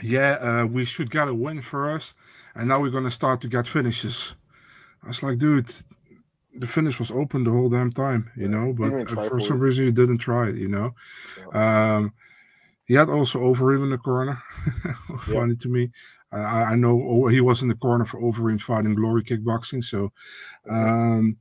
yeah, 0.00 0.32
uh, 0.40 0.66
we 0.66 0.84
should 0.84 1.10
get 1.10 1.28
a 1.28 1.34
win 1.34 1.60
first, 1.60 2.14
and 2.54 2.68
now 2.68 2.80
we're 2.80 2.90
gonna 2.90 3.10
start 3.10 3.40
to 3.42 3.48
get 3.48 3.66
finishes. 3.66 4.34
I 5.02 5.08
was 5.08 5.22
like, 5.22 5.38
dude, 5.38 5.72
the 6.54 6.66
finish 6.66 6.98
was 6.98 7.10
open 7.10 7.44
the 7.44 7.50
whole 7.50 7.68
damn 7.70 7.92
time, 7.92 8.30
you 8.36 8.48
Yeah, 8.48 8.48
know. 8.48 8.72
But 8.72 9.00
uh, 9.00 9.06
for 9.06 9.16
for 9.16 9.40
some 9.40 9.58
reason, 9.60 9.84
you 9.86 9.92
didn't 9.92 10.18
try 10.18 10.48
it, 10.50 10.56
you 10.56 10.68
know. 10.68 10.94
Um, 11.52 12.14
he 12.84 12.94
had 12.94 13.10
also 13.10 13.40
Overeem 13.40 13.84
in 13.84 13.90
the 13.90 13.98
corner. 13.98 14.42
Funny 15.20 15.54
to 15.56 15.68
me. 15.68 15.90
I, 16.32 16.38
I 16.40 16.62
I 16.72 16.74
know 16.76 17.26
he 17.28 17.40
was 17.40 17.62
in 17.62 17.68
the 17.68 17.74
corner 17.76 18.04
for 18.04 18.20
Overeem 18.20 18.60
fighting 18.60 18.94
Glory 18.94 19.22
Kickboxing. 19.22 19.84
So, 19.84 20.12
um, 20.68 21.38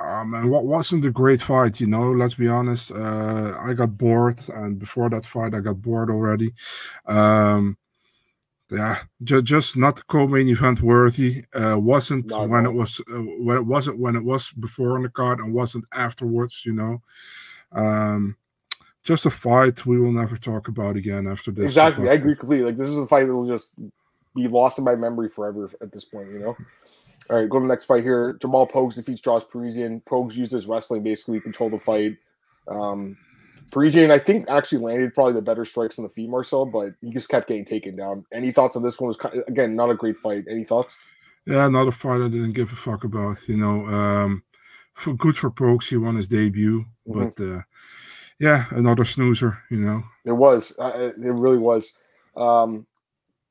um, 0.00 0.34
and 0.34 0.50
what 0.50 0.64
wasn't 0.64 1.04
a 1.04 1.10
great 1.10 1.42
fight, 1.42 1.80
you 1.80 1.86
know. 1.86 2.10
Let's 2.12 2.34
be 2.34 2.48
honest. 2.48 2.90
Uh, 2.90 3.56
I 3.60 3.74
got 3.74 3.98
bored, 3.98 4.40
and 4.48 4.78
before 4.78 5.10
that 5.10 5.26
fight, 5.26 5.54
I 5.54 5.60
got 5.60 5.82
bored 5.82 6.10
already. 6.10 6.52
Um, 7.06 7.76
yeah, 8.70 9.00
ju- 9.22 9.42
just 9.42 9.76
not 9.76 10.06
co-main 10.06 10.48
event 10.48 10.80
worthy. 10.80 11.44
Uh, 11.52 11.76
wasn't 11.78 12.26
Not 12.26 12.48
when 12.48 12.64
it 12.64 12.72
was 12.72 13.00
uh, 13.12 13.18
when 13.18 13.58
it 13.58 13.66
wasn't 13.66 13.98
when 13.98 14.16
it 14.16 14.24
was 14.24 14.52
before 14.52 14.94
on 14.94 15.02
the 15.02 15.10
card, 15.10 15.40
and 15.40 15.52
wasn't 15.52 15.84
afterwards. 15.92 16.64
You 16.64 16.72
know. 16.72 17.02
Um, 17.72 18.36
just 19.02 19.26
a 19.26 19.30
fight 19.30 19.84
we 19.86 19.98
will 19.98 20.12
never 20.12 20.36
talk 20.36 20.68
about 20.68 20.96
again 20.96 21.26
after 21.26 21.50
this. 21.50 21.64
Exactly, 21.64 22.08
I 22.08 22.14
agree 22.14 22.36
completely. 22.36 22.66
Like 22.66 22.78
this 22.78 22.88
is 22.88 22.98
a 22.98 23.06
fight 23.06 23.26
that 23.26 23.34
will 23.34 23.48
just 23.48 23.72
be 24.34 24.48
lost 24.48 24.78
in 24.78 24.84
my 24.84 24.94
memory 24.94 25.28
forever 25.28 25.70
at 25.82 25.92
this 25.92 26.04
point. 26.04 26.30
You 26.30 26.38
know. 26.38 26.56
All 27.30 27.36
right, 27.36 27.48
go 27.48 27.58
to 27.58 27.62
the 27.62 27.68
next 27.68 27.84
fight 27.84 28.02
here. 28.02 28.32
Jamal 28.40 28.66
Pogues 28.66 28.94
defeats 28.94 29.20
Josh 29.20 29.42
Parisian. 29.50 30.02
Pogues 30.04 30.34
used 30.34 30.50
his 30.52 30.66
wrestling 30.66 31.02
basically 31.04 31.38
to 31.38 31.42
control 31.42 31.70
the 31.70 31.78
fight. 31.78 32.16
Um, 32.66 33.16
Parisian, 33.70 34.10
I 34.10 34.18
think, 34.18 34.46
actually 34.50 34.78
landed 34.78 35.14
probably 35.14 35.34
the 35.34 35.42
better 35.42 35.64
strikes 35.64 35.96
on 35.98 36.02
the 36.02 36.08
feet, 36.08 36.28
Marcel, 36.28 36.66
but 36.66 36.92
he 37.00 37.10
just 37.12 37.28
kept 37.28 37.46
getting 37.46 37.64
taken 37.64 37.94
down. 37.94 38.24
Any 38.32 38.50
thoughts 38.50 38.74
on 38.74 38.82
this 38.82 38.98
one? 38.98 39.06
Was 39.08 39.16
ki- 39.16 39.42
again 39.46 39.76
not 39.76 39.90
a 39.90 39.94
great 39.94 40.16
fight. 40.16 40.44
Any 40.50 40.64
thoughts? 40.64 40.96
Yeah, 41.46 41.66
another 41.66 41.92
fight 41.92 42.20
I 42.20 42.28
didn't 42.28 42.52
give 42.52 42.72
a 42.72 42.76
fuck 42.76 43.04
about. 43.04 43.48
You 43.48 43.56
know, 43.58 43.86
um, 43.86 44.42
for 44.94 45.14
good 45.14 45.36
for 45.36 45.50
Pogues, 45.52 45.88
he 45.88 45.96
won 45.96 46.16
his 46.16 46.26
debut, 46.26 46.84
Mhm. 47.08 47.32
but 47.36 47.44
uh, 47.44 47.60
yeah, 48.40 48.64
another 48.70 49.04
snoozer. 49.04 49.58
You 49.70 49.78
know, 49.78 50.02
It 50.24 50.32
was. 50.32 50.76
Uh, 50.76 51.12
it 51.16 51.32
really 51.32 51.58
was. 51.58 51.92
Um, 52.36 52.86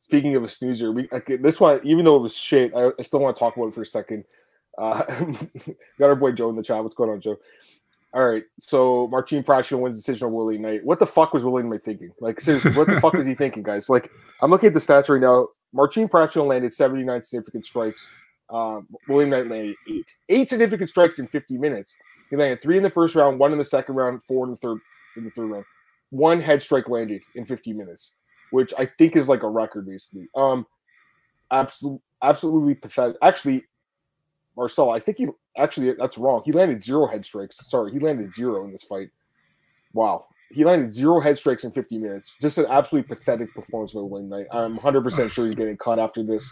speaking 0.09 0.35
of 0.35 0.43
a 0.43 0.47
snoozer, 0.47 0.91
we 0.91 1.07
this 1.39 1.59
one, 1.59 1.79
even 1.83 2.03
though 2.03 2.15
it 2.15 2.23
was 2.23 2.35
shit, 2.35 2.75
I, 2.75 2.89
I 2.97 3.03
still 3.03 3.19
want 3.19 3.35
to 3.35 3.39
talk 3.39 3.55
about 3.55 3.67
it 3.67 3.73
for 3.75 3.83
a 3.83 3.85
second. 3.85 4.23
Uh, 4.75 5.03
got 5.99 6.09
our 6.09 6.15
boy 6.15 6.31
Joe 6.31 6.49
in 6.49 6.55
the 6.55 6.63
chat. 6.63 6.81
What's 6.81 6.95
going 6.95 7.11
on, 7.11 7.21
Joe? 7.21 7.37
All 8.13 8.27
right. 8.27 8.43
So 8.59 9.07
Marcin 9.09 9.43
Prachnio 9.43 9.79
wins 9.79 9.95
the 9.95 9.99
decision 9.99 10.27
on 10.27 10.33
Willie 10.33 10.57
Knight. 10.57 10.83
What 10.83 10.97
the 10.97 11.05
fuck 11.05 11.31
was 11.31 11.43
Willie 11.43 11.61
Knight 11.61 11.83
thinking? 11.83 12.11
Like, 12.19 12.41
seriously, 12.41 12.71
what 12.71 12.87
the 12.87 12.99
fuck 12.99 13.13
was 13.13 13.27
he 13.27 13.35
thinking, 13.35 13.61
guys? 13.61 13.87
Like, 13.87 14.09
I'm 14.41 14.49
looking 14.49 14.67
at 14.67 14.73
the 14.73 14.79
stats 14.79 15.09
right 15.09 15.21
now. 15.21 15.47
Marcin 15.73 16.09
Prachnio 16.09 16.47
landed 16.47 16.73
79 16.73 17.21
significant 17.21 17.65
strikes. 17.65 18.07
Um, 18.49 18.87
William 19.07 19.29
Knight 19.29 19.47
landed 19.47 19.75
eight. 19.87 20.11
Eight 20.27 20.49
significant 20.49 20.89
strikes 20.89 21.19
in 21.19 21.27
50 21.27 21.59
minutes. 21.59 21.95
He 22.31 22.35
landed 22.35 22.61
three 22.61 22.77
in 22.77 22.83
the 22.83 22.89
first 22.89 23.13
round, 23.13 23.37
one 23.37 23.51
in 23.51 23.59
the 23.59 23.63
second 23.63 23.93
round, 23.95 24.23
four 24.23 24.45
in 24.45 24.51
the 24.51 24.57
third 24.57 24.79
in 25.17 25.23
the 25.23 25.29
third 25.31 25.51
round. 25.51 25.65
One 26.09 26.39
head 26.39 26.63
strike 26.63 26.89
landed 26.89 27.21
in 27.35 27.45
50 27.45 27.73
minutes, 27.73 28.13
which 28.51 28.73
I 28.77 28.85
think 28.85 29.15
is 29.15 29.27
like 29.27 29.43
a 29.43 29.49
record 29.49 29.87
basically. 29.87 30.27
Um 30.35 30.65
absolutely 31.51 32.01
absolutely 32.21 32.75
pathetic. 32.75 33.17
Actually, 33.21 33.63
Marcel, 34.57 34.91
I 34.91 34.99
think 34.99 35.17
he 35.17 35.27
actually 35.57 35.93
that's 35.93 36.17
wrong. 36.17 36.41
He 36.45 36.51
landed 36.51 36.83
zero 36.83 37.07
head 37.07 37.25
strikes. 37.25 37.57
Sorry, 37.69 37.91
he 37.91 37.99
landed 37.99 38.33
zero 38.35 38.65
in 38.65 38.71
this 38.71 38.83
fight. 38.83 39.09
Wow. 39.93 40.27
He 40.51 40.63
landed 40.65 40.91
zero 40.93 41.19
head 41.19 41.37
strikes 41.37 41.63
in 41.63 41.71
50 41.71 41.99
minutes. 41.99 42.35
Just 42.41 42.57
an 42.57 42.65
absolutely 42.69 43.15
pathetic 43.15 43.53
performance 43.53 43.93
by 43.93 44.01
William 44.01 44.29
Knight. 44.29 44.47
I'm 44.51 44.79
100% 44.79 45.29
sure 45.29 45.45
he's 45.45 45.53
getting 45.53 45.77
cut 45.77 45.99
after 45.99 46.23
this. 46.23 46.51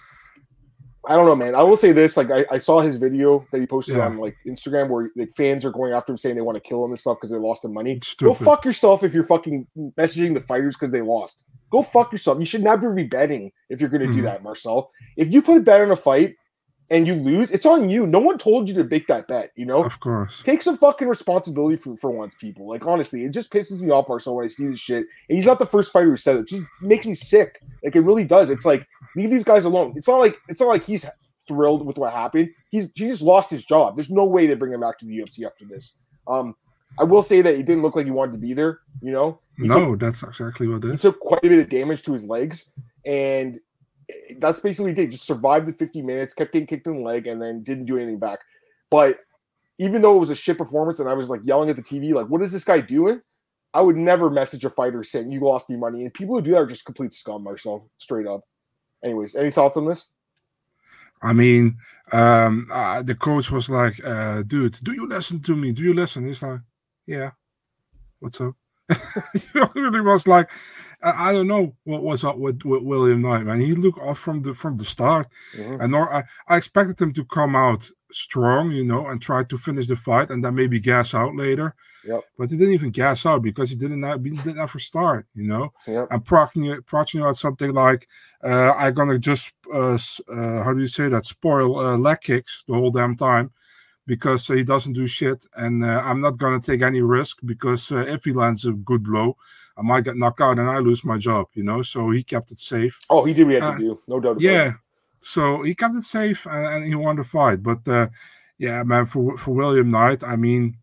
I 1.07 1.15
don't 1.15 1.25
know, 1.25 1.35
man. 1.35 1.55
I 1.55 1.63
will 1.63 1.77
say 1.77 1.93
this: 1.93 2.15
like, 2.17 2.29
I, 2.29 2.45
I 2.51 2.57
saw 2.57 2.81
his 2.81 2.97
video 2.97 3.45
that 3.51 3.59
he 3.59 3.65
posted 3.65 3.95
Yeah. 3.95 4.05
on 4.05 4.17
like 4.17 4.35
Instagram, 4.45 4.89
where 4.89 5.09
like 5.15 5.31
fans 5.35 5.63
are 5.65 5.71
going 5.71 5.93
after 5.93 6.11
him, 6.11 6.17
saying 6.17 6.35
they 6.35 6.41
want 6.41 6.55
to 6.57 6.61
kill 6.61 6.83
him 6.83 6.91
and 6.91 6.99
stuff 6.99 7.17
because 7.17 7.31
they 7.31 7.37
lost 7.37 7.63
him 7.65 7.73
money. 7.73 7.99
Go 8.19 8.33
fuck 8.33 8.65
yourself 8.65 9.03
if 9.03 9.13
you're 9.13 9.23
fucking 9.23 9.65
messaging 9.97 10.33
the 10.33 10.41
fighters 10.41 10.75
because 10.75 10.91
they 10.91 11.01
lost. 11.01 11.45
Go 11.69 11.81
fuck 11.81 12.11
yourself. 12.11 12.39
You 12.39 12.45
should 12.45 12.63
never 12.63 12.91
be 12.93 13.03
betting 13.03 13.51
if 13.69 13.81
you're 13.81 13.89
going 13.89 14.01
to 14.03 14.07
Mhm. 14.07 14.13
do 14.15 14.21
that, 14.23 14.43
Marcel. 14.43 14.89
If 15.17 15.31
you 15.31 15.41
put 15.41 15.57
a 15.57 15.61
bet 15.61 15.81
on 15.81 15.91
a 15.91 15.95
fight 15.95 16.35
and 16.89 17.05
you 17.05 17.13
lose, 17.15 17.51
it's 17.51 17.65
on 17.65 17.89
you. 17.89 18.07
No 18.07 18.19
one 18.19 18.37
told 18.37 18.69
you 18.69 18.75
to 18.75 18.83
make 18.85 19.07
that 19.07 19.27
bet. 19.27 19.51
You 19.57 19.65
know, 19.65 19.83
Of 19.83 19.99
course. 19.99 20.41
take 20.43 20.61
some 20.61 20.77
fucking 20.77 21.07
responsibility 21.09 21.75
for, 21.75 21.95
for 21.97 22.09
once, 22.09 22.35
people. 22.35 22.67
Like 22.69 22.85
honestly, 22.85 23.25
it 23.25 23.31
just 23.31 23.51
pisses 23.51 23.81
me 23.81 23.91
off, 23.91 24.07
Marcel, 24.07 24.35
when 24.37 24.45
I 24.45 24.47
see 24.47 24.65
this 24.67 24.79
shit. 24.79 25.05
And 25.29 25.35
he's 25.37 25.45
not 25.45 25.59
the 25.59 25.65
first 25.65 25.91
fighter 25.91 26.09
who 26.09 26.15
said 26.17 26.37
it. 26.37 26.39
it. 26.41 26.47
Just 26.47 26.63
makes 26.81 27.05
me 27.05 27.13
sick. 27.13 27.59
Like 27.83 27.95
it 27.95 28.01
really 28.01 28.23
does. 28.23 28.49
It's 28.49 28.63
like 28.65 28.87
leave 29.17 29.29
these 29.29 29.43
guys 29.43 29.65
alone. 29.65 29.93
It's 29.97 30.07
not 30.07 30.19
like 30.19 30.37
it's 30.47 30.61
not 30.61 30.69
like 30.69 30.85
he's 30.85 31.05
thrilled 31.49 31.85
with 31.85 31.97
what 31.97 32.13
happened. 32.13 32.49
He's 32.71 32.91
he 32.95 33.07
just 33.09 33.21
lost 33.21 33.49
his 33.49 33.65
job. 33.65 33.95
There's 33.97 34.09
no 34.09 34.23
way 34.23 34.47
they 34.47 34.53
bring 34.55 34.71
him 34.73 34.79
back 34.81 34.97
to 34.99 35.05
the 35.05 35.17
UFC 35.19 35.45
after 35.45 35.65
this. 35.65 35.93
Um, 36.29 36.55
I 36.99 37.03
will 37.03 37.23
say 37.23 37.41
that 37.41 37.55
he 37.55 37.63
didn't 37.63 37.83
look 37.83 37.95
like 37.95 38.05
he 38.05 38.11
wanted 38.11 38.33
to 38.33 38.37
be 38.37 38.53
there. 38.53 38.79
You 39.01 39.11
know, 39.11 39.39
He 39.57 39.67
No, 39.67 39.95
that's 39.95 40.23
exactly 40.23 40.67
what 40.67 40.83
it 40.83 40.87
he 40.87 40.93
is. 40.95 41.01
took 41.01 41.19
quite 41.19 41.43
a 41.43 41.49
bit 41.49 41.59
of 41.59 41.69
damage 41.69 42.03
to 42.03 42.13
his 42.13 42.23
legs, 42.23 42.65
and 43.05 43.59
that's 44.39 44.59
basically 44.59 44.91
what 44.91 44.97
he 44.97 45.03
did. 45.05 45.11
Just 45.11 45.25
survived 45.25 45.67
the 45.67 45.73
50 45.73 46.01
minutes, 46.01 46.33
kept 46.33 46.53
getting 46.53 46.67
kicked 46.67 46.87
in 46.87 46.97
the 46.97 47.01
leg, 47.03 47.27
and 47.27 47.41
then 47.41 47.63
didn't 47.63 47.85
do 47.85 47.97
anything 47.97 48.17
back. 48.19 48.39
But 48.89 49.19
even 49.77 50.01
though 50.01 50.15
it 50.15 50.19
was 50.19 50.29
a 50.31 50.35
shit 50.35 50.57
performance, 50.57 50.99
and 50.99 51.07
I 51.09 51.13
was 51.13 51.29
like 51.29 51.41
yelling 51.43 51.69
at 51.69 51.75
the 51.75 51.83
TV, 51.83 52.13
like, 52.13 52.27
"What 52.27 52.41
is 52.41 52.51
this 52.51 52.63
guy 52.63 52.81
doing?" 52.81 53.21
I 53.73 53.81
would 53.81 53.97
never 53.97 54.29
message 54.31 54.65
a 54.65 54.69
fighter 54.71 55.03
saying 55.03 55.31
you 55.31 55.39
lost 55.41 55.69
me 55.69 55.75
money, 55.75 56.03
and 56.03 56.13
people 56.13 56.35
who 56.35 56.41
do 56.41 56.51
that 56.51 56.57
are 56.57 56.65
just 56.65 56.85
complete 56.85 57.13
scum, 57.13 57.43
Marcel, 57.43 57.89
straight 57.99 58.25
up. 58.25 58.41
Anyways, 59.03 59.35
any 59.35 59.51
thoughts 59.51 59.77
on 59.77 59.85
this? 59.85 60.07
I 61.21 61.33
mean, 61.33 61.77
um, 62.11 62.67
uh, 62.71 63.01
the 63.03 63.13
coach 63.13 63.51
was 63.51 63.69
like, 63.69 64.03
uh, 64.03 64.41
"Dude, 64.43 64.79
do 64.83 64.93
you 64.93 65.07
listen 65.07 65.41
to 65.41 65.55
me? 65.55 65.73
Do 65.73 65.83
you 65.83 65.93
listen?" 65.93 66.25
He's 66.25 66.41
like, 66.41 66.61
"Yeah, 67.07 67.31
what's 68.19 68.39
up?" 68.39 68.55
it 68.89 69.75
really 69.75 70.01
was 70.01 70.27
like, 70.27 70.49
I, 71.01 71.29
I 71.29 71.33
don't 71.33 71.47
know 71.47 71.75
what 71.83 72.03
was 72.03 72.23
up 72.23 72.37
with, 72.37 72.63
with 72.63 72.83
William 72.83 73.21
Knight, 73.21 73.43
man. 73.43 73.59
He 73.59 73.73
looked 73.73 73.99
off 73.99 74.19
from 74.19 74.41
the 74.41 74.53
from 74.53 74.77
the 74.77 74.85
start, 74.85 75.27
and 75.57 75.91
nor 75.91 76.13
I, 76.13 76.23
I 76.47 76.57
expected 76.57 76.99
him 77.01 77.13
to 77.13 77.25
come 77.25 77.55
out 77.55 77.89
strong, 78.11 78.71
you 78.71 78.85
know, 78.85 79.07
and 79.07 79.21
try 79.21 79.43
to 79.43 79.57
finish 79.57 79.87
the 79.87 79.95
fight, 79.95 80.29
and 80.29 80.43
then 80.43 80.55
maybe 80.55 80.79
gas 80.79 81.13
out 81.13 81.35
later. 81.35 81.75
Yep. 82.05 82.23
But 82.37 82.51
he 82.51 82.57
didn't 82.57 82.73
even 82.73 82.91
gas 82.91 83.25
out 83.25 83.41
because 83.41 83.69
he 83.69 83.75
didn't 83.75 84.03
have, 84.03 84.23
he 84.23 84.31
didn't 84.31 84.59
ever 84.59 84.79
start, 84.79 85.27
you 85.35 85.47
know. 85.47 85.73
Yep. 85.85 86.07
And 86.11 86.23
Prachnio 86.23 86.79
Prachnio 86.81 87.25
had 87.25 87.35
something 87.35 87.73
like, 87.73 88.07
uh, 88.43 88.73
"I'm 88.77 88.93
gonna 88.93 89.19
just 89.19 89.53
uh, 89.73 89.97
uh, 90.29 90.63
how 90.63 90.73
do 90.73 90.79
you 90.79 90.87
say 90.87 91.09
that? 91.09 91.25
Spoil 91.25 91.77
uh, 91.77 91.97
leg 91.97 92.21
kicks 92.21 92.63
the 92.67 92.73
whole 92.73 92.91
damn 92.91 93.15
time." 93.15 93.51
Because 94.07 94.49
uh, 94.49 94.55
he 94.55 94.63
doesn't 94.63 94.93
do 94.93 95.05
shit, 95.05 95.45
and 95.55 95.83
uh, 95.83 96.01
I'm 96.03 96.21
not 96.21 96.37
gonna 96.37 96.61
take 96.61 96.81
any 96.81 97.01
risk 97.01 97.39
because 97.45 97.91
uh, 97.91 98.05
if 98.07 98.23
he 98.23 98.33
lands 98.33 98.65
a 98.65 98.71
good 98.71 99.03
blow, 99.03 99.35
I 99.77 99.81
might 99.83 100.05
get 100.05 100.17
knocked 100.17 100.41
out 100.41 100.57
and 100.57 100.69
I 100.69 100.79
lose 100.79 101.03
my 101.03 101.17
job, 101.17 101.47
you 101.53 101.63
know. 101.63 101.81
So 101.81 102.09
he 102.09 102.23
kept 102.23 102.51
it 102.51 102.57
safe. 102.57 102.97
Oh, 103.09 103.25
he 103.25 103.33
did 103.33 103.47
had 103.51 103.63
Uh, 103.63 103.71
to 103.73 103.77
do, 103.77 104.01
no 104.07 104.19
doubt. 104.19 104.31
about 104.31 104.41
Yeah. 104.41 104.69
it. 104.69 104.75
So 105.19 105.61
he 105.63 105.75
kept 105.75 105.95
it 105.95 106.03
safe 106.03 106.47
and, 106.47 106.65
and 106.65 106.85
he 106.85 106.95
won 106.95 107.17
the 107.17 107.23
fight. 107.23 107.61
But 107.61 107.87
uh, 107.87 108.07
yeah, 108.57 108.83
man, 108.83 109.05
for 109.05 109.37
for 109.37 109.51
William 109.51 109.91
Knight, 109.91 110.23
I 110.23 110.35
mean, 110.35 110.77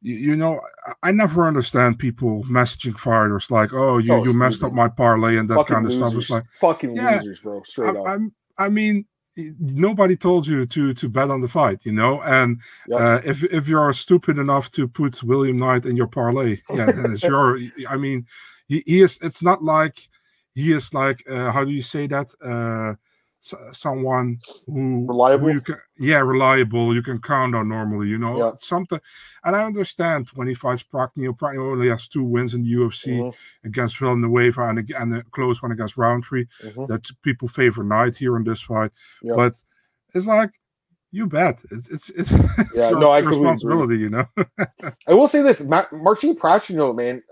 you, 0.00 0.14
you 0.14 0.36
know, 0.36 0.60
I, 1.02 1.12
never 1.12 1.46
understand 1.46 1.98
people 1.98 2.44
messaging 2.44 2.98
fighters 2.98 3.50
like, 3.50 3.72
"Oh, 3.72 3.98
you 3.98 4.14
Oh, 4.14 4.24
you 4.24 4.32
messed 4.32 4.64
up 4.64 4.72
my 4.72 4.88
parlay" 4.88 5.36
and 5.36 5.48
that 5.50 5.56
Fucking 5.56 5.74
kind 5.74 5.86
of 5.86 5.92
stuff. 5.92 6.14
It's 6.14 6.30
like, 6.30 6.44
fucking 6.54 6.96
Yeah, 6.96 7.16
losers, 7.16 7.40
bro. 7.40 7.62
Straight 7.64 7.96
I, 7.96 8.00
up. 8.00 8.08
I'm, 8.08 8.32
I 8.58 8.68
mean, 8.68 9.06
nobody 9.58 10.16
told 10.16 10.46
you 10.46 10.64
to 10.66 10.92
to 10.92 11.08
bet 11.08 11.30
on 11.30 11.40
the 11.40 11.48
fight, 11.48 11.84
you 11.84 11.92
know. 11.92 12.22
And 12.22 12.60
Yep. 12.88 13.00
uh, 13.00 13.20
if 13.24 13.44
if 13.44 13.68
you're 13.68 13.92
stupid 13.92 14.38
enough 14.38 14.70
to 14.72 14.88
put 14.88 15.22
William 15.22 15.58
Knight 15.58 15.86
in 15.86 15.96
your 15.96 16.06
parlay, 16.06 16.60
yeah, 16.74 16.86
then 16.92 17.12
it's 17.12 17.22
your. 17.22 17.58
I 17.88 17.96
mean, 17.96 18.26
he, 18.68 18.82
he 18.86 19.02
is. 19.02 19.18
It's 19.22 19.42
not 19.42 19.62
like 19.62 20.08
he 20.54 20.72
is 20.72 20.94
like 20.94 21.22
uh, 21.28 21.50
how 21.50 21.64
do 21.64 21.70
you 21.70 21.82
say 21.82 22.06
that? 22.06 22.28
Uh, 22.42 22.94
someone 23.72 24.38
who 24.66 25.06
Reliable? 25.06 25.48
who 25.48 25.54
you 25.54 25.60
can, 25.60 25.76
yeah, 25.98 26.18
reliable. 26.18 26.94
You 26.94 27.02
can 27.02 27.20
count 27.20 27.54
on 27.54 27.68
normally, 27.68 28.08
you 28.08 28.18
know. 28.18 28.38
Yeah. 28.38 28.52
Something, 28.56 29.00
and 29.44 29.56
I 29.56 29.64
understand 29.64 30.28
when 30.34 30.48
he 30.48 30.54
fights 30.54 30.82
Prachnio. 30.82 31.36
Prachnio 31.36 31.72
only 31.72 31.88
has 31.88 32.08
two 32.08 32.24
wins 32.24 32.54
in 32.54 32.62
the 32.62 32.72
UFC 32.72 33.20
Mhm, 33.20 33.34
against 33.64 33.98
Villanueva 33.98 34.68
and, 34.68 34.90
and 34.90 35.16
a 35.16 35.22
close 35.30 35.62
one 35.62 35.72
against 35.72 35.96
Rountree 35.96 36.46
mhm. 36.62 36.86
that 36.88 37.08
people 37.22 37.48
favor 37.48 37.82
Knight 37.84 38.16
here 38.16 38.36
in 38.36 38.44
this 38.44 38.62
fight. 38.62 38.92
Yeah. 39.22 39.34
But 39.36 39.54
it's 40.14 40.26
like 40.26 40.50
you 41.12 41.26
bet. 41.26 41.62
It's 41.70 41.88
it's 41.88 42.10
it's, 42.10 42.32
it's 42.58 42.76
Yeah, 42.76 42.90
your 42.90 43.00
no, 43.00 43.10
I 43.10 43.20
responsibility, 43.20 43.98
you 43.98 44.10
know. 44.10 44.26
I 45.08 45.14
will 45.14 45.28
say 45.28 45.42
this, 45.42 45.60
Ma- 45.62 45.86
Marcin 45.92 46.36
Prachnio, 46.36 46.94
man. 46.94 47.22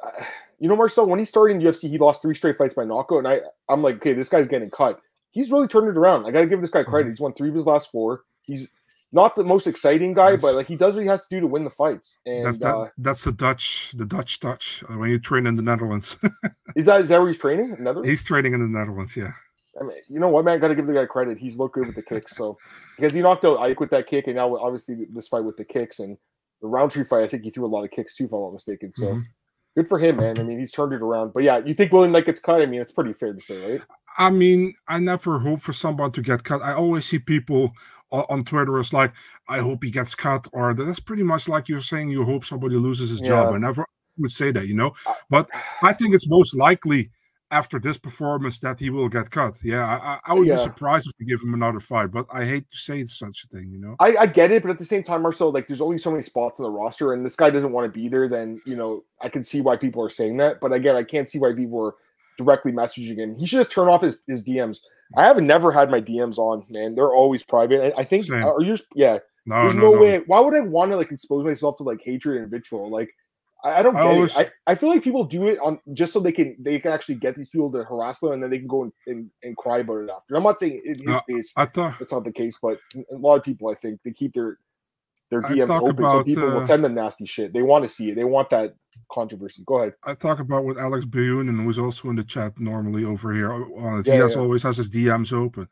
You 0.61 0.69
know, 0.69 0.77
Marcel, 0.77 1.07
when 1.07 1.19
he 1.19 1.25
started 1.25 1.57
in 1.57 1.63
UFC, 1.63 1.91
he 1.91 1.99
lost 1.99 2.23
three 2.23 2.35
straight 2.35 2.57
fights 2.57 2.75
by 2.75 2.85
knockout, 2.85 3.19
and 3.19 3.29
I, 3.29 3.41
I'm 3.69 3.83
like, 3.83 3.97
okay, 3.97 4.13
this 4.13 4.29
guy's 4.29 4.47
getting 4.47 4.71
cut. 4.71 5.01
He's 5.35 5.51
really 5.51 5.69
turned 5.69 5.89
it 5.89 5.97
around. 5.99 6.25
I 6.27 6.31
got 6.31 6.41
to 6.43 6.47
give 6.47 6.61
this 6.61 6.71
guy 6.71 6.85
credit. 6.85 7.11
He's 7.11 7.21
won 7.21 7.35
three 7.35 7.49
of 7.51 7.55
his 7.55 7.67
last 7.67 7.91
four. 7.91 8.23
He's 8.47 8.69
not 9.13 9.37
the 9.37 9.45
most 9.45 9.67
exciting 9.67 10.15
guy, 10.15 10.31
Yes. 10.33 10.43
but 10.43 10.55
like 10.55 10.67
he 10.67 10.77
does 10.77 10.95
what 10.95 11.03
he 11.03 11.09
has 11.09 11.23
to 11.23 11.29
do 11.31 11.41
to 11.41 11.47
win 11.47 11.65
the 11.65 11.71
fights. 11.71 12.21
And 12.25 12.45
that's 12.45 12.59
that, 12.59 12.75
uh, 12.75 12.89
that's 12.99 13.25
the 13.25 13.33
Dutch 13.33 13.93
the 13.97 14.07
Dutch 14.07 14.41
touch 14.41 14.83
uh, 14.89 14.95
when 14.99 15.11
you 15.11 15.19
train 15.19 15.47
in 15.47 15.57
the 15.57 15.63
Netherlands. 15.63 16.17
is 16.77 16.87
that 16.87 17.01
is 17.03 17.09
that 17.11 17.19
where 17.19 17.29
he's 17.29 17.39
training? 17.39 17.75
Another? 17.79 18.03
He's 18.05 18.25
training 18.25 18.55
in 18.55 18.61
the 18.61 18.67
Netherlands, 18.79 19.17
yeah. 19.17 19.33
I 19.81 19.85
mean, 19.85 19.99
you 20.09 20.21
know 20.21 20.29
what, 20.29 20.45
man? 20.45 20.61
Got 20.61 20.69
to 20.69 20.75
give 20.77 20.87
the 20.87 20.93
guy 20.95 21.05
credit. 21.07 21.37
He's 21.37 21.57
looked 21.57 21.75
good 21.75 21.87
with 21.87 21.97
the 21.97 22.03
kicks. 22.03 22.37
So 22.37 22.57
because 22.97 23.13
he 23.13 23.23
knocked 23.23 23.45
out 23.45 23.59
Ike 23.59 23.81
with 23.81 23.91
that 23.91 24.07
kick, 24.07 24.29
and 24.29 24.37
now 24.37 24.57
obviously 24.57 25.07
this 25.13 25.27
fight 25.29 25.45
with 25.45 25.57
the 25.57 25.65
kicks 25.65 25.99
and 25.99 26.17
the 26.63 26.69
Rountree 26.69 27.03
fight, 27.05 27.25
I 27.25 27.29
think 27.29 27.43
he 27.45 27.51
threw 27.51 27.67
a 27.67 27.67
lot 27.67 27.85
of 27.85 27.91
kicks 27.91 28.15
too, 28.17 28.25
if 28.27 28.33
I'm 28.33 28.41
not 28.41 28.53
mistaken. 28.53 28.93
So 28.93 29.07
Mhm. 29.07 29.25
good 29.77 29.89
for 29.89 29.99
him, 29.99 30.17
man. 30.17 30.39
I 30.39 30.45
mean, 30.45 30.59
he's 30.61 30.71
turned 30.73 30.93
it 30.93 31.03
around. 31.03 31.33
But 31.33 31.43
yeah, 31.43 31.59
you 31.59 31.75
think 31.75 31.93
William 31.93 32.13
Knight 32.13 32.27
gets 32.27 32.41
cut? 32.41 32.63
I 32.63 32.67
mean, 32.67 32.81
it's 32.81 32.93
pretty 32.93 33.13
fair 33.13 33.33
to 33.33 33.41
say, 33.41 33.73
right? 33.73 33.83
I 34.17 34.31
mean, 34.31 34.75
I 34.89 34.99
never 35.01 35.39
hope 35.39 35.61
for 35.61 35.73
someone 35.73 36.13
to 36.13 36.23
get 36.23 36.45
cut. 36.45 36.63
I 36.63 36.75
always 36.75 37.05
see 37.07 37.19
people 37.19 37.73
on 38.13 38.45
Twitter 38.45 38.79
is 38.79 38.93
like, 38.93 39.13
I 39.49 39.59
hope 39.59 39.83
he 39.83 39.91
gets 39.91 40.15
cut, 40.15 40.47
or 40.53 40.73
that's 40.75 41.01
pretty 41.01 41.25
much 41.25 41.49
like 41.49 41.69
you're 41.69 41.81
saying 41.81 42.11
you 42.11 42.25
hope 42.25 42.45
somebody 42.45 42.77
loses 42.77 43.11
his 43.11 43.21
job. 43.21 43.49
Yeah. 43.51 43.57
I 43.57 43.59
never 43.59 43.85
would 44.19 44.31
say 44.31 44.53
that, 44.53 44.69
you 44.69 44.75
know. 44.75 44.93
But 45.31 45.51
I 45.83 45.93
think 45.93 46.15
it's 46.15 46.29
most 46.29 46.55
likely 46.55 47.11
after 47.51 47.79
this 47.79 47.99
performance 47.99 48.59
that 48.61 48.79
he 48.81 48.91
will 48.91 49.09
get 49.09 49.31
cut. 49.31 49.55
Yeah, 49.63 49.85
I, 49.87 50.15
I- 50.15 50.21
I 50.27 50.35
would 50.35 50.47
Yeah. 50.47 50.55
be 50.57 50.61
surprised 50.63 51.07
if 51.09 51.13
we 51.19 51.27
give 51.27 51.41
him 51.43 51.55
another 51.55 51.81
fight, 51.81 52.11
but 52.13 52.27
I 52.33 52.45
hate 52.45 52.71
to 52.71 52.77
say 52.77 53.05
such 53.05 53.45
a 53.45 53.49
thing, 53.57 53.71
you 53.71 53.79
know. 53.79 53.97
I, 54.01 54.17
I 54.17 54.27
get 54.27 54.51
it, 54.53 54.63
but 54.63 54.71
at 54.71 54.79
the 54.79 54.85
same 54.85 55.03
time, 55.03 55.23
Marcel, 55.23 55.51
like 55.53 55.67
there's 55.67 55.81
only 55.81 55.99
so 55.99 56.11
many 56.11 56.23
spots 56.23 56.59
on 56.61 56.65
the 56.65 56.71
roster, 56.71 57.13
and 57.13 57.25
this 57.27 57.37
guy 57.37 57.51
doesn't 57.51 57.73
want 57.73 57.85
to 57.85 57.91
be 58.01 58.09
there. 58.09 58.29
Then 58.29 58.61
you 58.65 58.77
know, 58.77 59.03
I 59.21 59.29
can 59.29 59.43
see 59.45 59.61
why 59.61 59.77
people 59.77 60.03
are 60.05 60.11
saying 60.11 60.37
that. 60.39 60.61
But 60.61 60.73
again, 60.73 60.95
I 60.97 61.03
can't 61.03 61.29
see 61.29 61.39
why 61.39 61.53
people 61.53 61.85
are 61.85 61.95
directly 62.39 62.73
messaging 62.73 63.17
him. 63.19 63.35
He 63.37 63.47
should 63.47 63.59
just 63.59 63.71
turn 63.73 63.89
off 63.89 64.03
his, 64.03 64.17
his 64.27 64.45
DMs. 64.45 64.79
I 65.17 65.25
have 65.25 65.41
never 65.41 65.71
had 65.71 65.91
my 65.91 66.01
DMs 66.01 66.39
on, 66.39 66.65
man. 66.71 66.95
They're 66.95 67.13
always 67.13 67.43
private. 67.43 67.95
I, 67.97 68.01
I 68.01 68.05
think, 68.05 68.25
Same. 68.25 68.43
Uh, 68.43 68.53
are 68.55 68.61
you? 68.63 68.77
just- 68.77 68.89
Yeah, 68.95 69.19
No, 69.47 69.63
there's 69.63 69.75
no, 69.75 69.83
no, 69.83 69.95
no. 69.95 70.01
way. 70.03 70.19
Why 70.27 70.41
would 70.41 70.55
I 70.55 70.61
want 70.61 70.91
to 70.93 70.97
like 70.97 71.13
expose 71.13 71.45
myself 71.45 71.77
to 71.79 71.83
like 71.83 72.01
hatred 72.03 72.41
and 72.43 72.51
vitriol? 72.51 72.91
Like, 72.91 73.11
I, 73.63 73.79
I 73.79 73.83
don't 73.83 73.97
I 73.97 74.01
always-. 74.03 74.37
I, 74.37 74.51
I 74.67 74.75
feel 74.75 74.89
like 74.89 75.03
people 75.05 75.25
do 75.25 75.47
it 75.47 75.59
on 75.63 75.79
just 75.93 76.13
so 76.13 76.21
they 76.21 76.33
can 76.33 76.57
they 76.59 76.79
can 76.81 76.93
actually 76.93 77.15
get 77.17 77.35
these 77.37 77.49
people 77.51 77.71
to 77.73 77.85
harass 77.85 78.21
them, 78.21 78.33
and 78.33 78.43
then 78.43 78.51
they 78.51 78.59
can 78.59 78.67
go 78.69 78.83
and, 78.85 78.93
and, 79.07 79.31
and 79.43 79.57
cry 79.57 79.79
about 79.79 79.97
it 80.03 80.11
after. 80.11 80.35
I'm 80.37 80.43
not 80.43 80.59
saying 80.59 80.81
in 80.85 80.95
his 80.99 81.07
No, 81.07 81.21
case 81.29 81.53
I 81.57 81.67
thought 81.67 81.95
that's 81.99 82.13
not 82.13 82.25
the 82.25 82.33
case, 82.33 82.59
but 82.61 82.79
a 82.97 83.17
lot 83.17 83.37
of 83.37 83.43
people 83.45 83.69
I 83.71 83.75
think 83.75 84.01
they 84.05 84.11
keep 84.13 84.33
their 84.35 84.59
their 85.31 85.41
talk 85.41 85.83
open 85.83 85.97
so 85.97 86.11
about, 86.11 86.27
people 86.27 86.45
will 86.45 86.59
uh, 86.59 86.67
send 86.67 86.85
them 86.85 86.95
nasty 86.95 87.27
shit. 87.27 87.53
They 87.53 87.63
want 87.63 87.85
to 87.85 87.91
see 87.91 88.11
it. 88.11 88.17
They 88.17 88.25
want 88.25 88.51
that 88.51 88.75
controversy. 89.11 89.63
Go 89.67 89.79
ahead. 89.79 89.95
I 90.05 90.15
talk 90.15 90.39
about 90.39 90.65
with 90.65 90.79
Alex 90.79 91.07
Bunin, 91.07 91.63
who's 91.63 91.79
also 91.79 92.11
in 92.11 92.17
the 92.17 92.25
chat 92.25 92.59
normally 92.59 93.05
over 93.05 93.33
here. 93.33 93.53
It. 93.53 93.69
Yeah, 94.07 94.15
he 94.15 94.21
has 94.21 94.35
yeah. 94.35 94.43
always 94.43 94.63
has 94.63 94.77
his 94.77 94.91
DMs 94.91 95.33
open. 95.33 95.69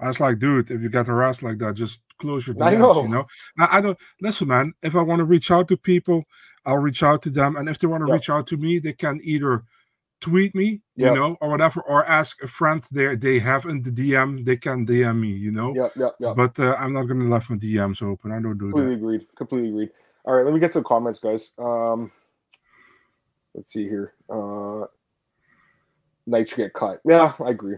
I 0.00 0.08
was 0.08 0.20
like, 0.20 0.38
dude, 0.38 0.70
if 0.70 0.80
you 0.80 0.88
get 0.88 1.06
harassed 1.06 1.42
like 1.42 1.58
that, 1.58 1.74
just 1.74 2.00
close 2.18 2.46
your 2.46 2.56
DMs. 2.56 2.66
I 2.66 2.74
know. 2.76 3.02
You 3.02 3.08
know, 3.08 3.26
I, 3.58 3.78
I 3.78 3.80
don't 3.80 3.98
listen, 4.20 4.48
man. 4.48 4.72
If 4.82 4.96
I 4.96 5.02
want 5.02 5.20
to 5.20 5.24
reach 5.24 5.50
out 5.50 5.68
to 5.68 5.76
people, 5.76 6.24
I'll 6.64 6.78
reach 6.78 7.02
out 7.02 7.22
to 7.22 7.30
them, 7.30 7.56
and 7.56 7.68
if 7.68 7.78
they 7.78 7.86
want 7.86 8.02
to 8.02 8.08
Yeah. 8.08 8.14
reach 8.14 8.30
out 8.30 8.46
to 8.48 8.56
me, 8.56 8.78
they 8.78 8.92
can 8.92 9.18
either 9.22 9.64
tweet 10.20 10.54
me, 10.54 10.82
Yeah. 10.96 11.08
you 11.08 11.14
know, 11.14 11.36
or 11.40 11.48
whatever, 11.48 11.80
or 11.82 12.04
ask 12.06 12.42
a 12.42 12.46
friend 12.48 12.82
they 12.92 13.16
they 13.16 13.38
have 13.38 13.66
in 13.66 13.82
the 13.82 13.90
DM. 13.90 14.44
They 14.44 14.56
can 14.56 14.86
DM 14.86 15.20
me, 15.20 15.28
you 15.28 15.50
know. 15.52 15.74
Yeah, 15.74 15.88
yeah, 15.96 16.08
yeah. 16.18 16.34
But 16.34 16.58
uh, 16.60 16.76
I'm 16.78 16.92
not 16.92 17.04
gonna 17.04 17.24
leave 17.24 17.50
my 17.50 17.56
DMs 17.56 18.02
open. 18.02 18.32
I 18.32 18.40
don't 18.40 18.58
do 18.58 18.70
Completely 18.70 18.90
that. 18.90 18.96
agreed. 18.96 19.26
Completely 19.36 19.68
agreed. 19.70 19.90
All 20.24 20.34
right, 20.34 20.44
let 20.44 20.52
me 20.54 20.60
get 20.60 20.72
some 20.72 20.84
comments, 20.84 21.18
guys. 21.18 21.52
Um, 21.58 22.12
let's 23.54 23.72
see 23.72 23.84
here. 23.88 24.14
Uh, 24.28 24.86
Knight 26.26 26.48
should 26.48 26.58
get 26.58 26.72
cut. 26.74 27.00
Yeah, 27.04 27.32
I 27.44 27.50
agree. 27.50 27.76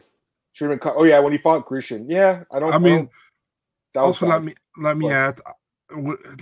Should 0.53 0.65
have 0.71 0.73
been 0.73 0.79
cut. 0.81 0.95
Oh 0.97 1.05
yeah, 1.05 1.21
when 1.21 1.33
he 1.33 1.39
fought 1.39 1.67
Grishin. 1.67 2.07
Yeah, 2.09 2.45
I 2.51 2.59
don't. 2.59 2.73
I 2.75 2.79
mean, 2.79 2.97
don't- 2.97 3.11
that 3.95 4.01
was 4.01 4.09
also 4.23 4.27
let 4.27 4.43
me 4.43 4.55
let 4.79 4.97
me 4.99 5.05
What? 5.07 5.15
add 5.15 5.41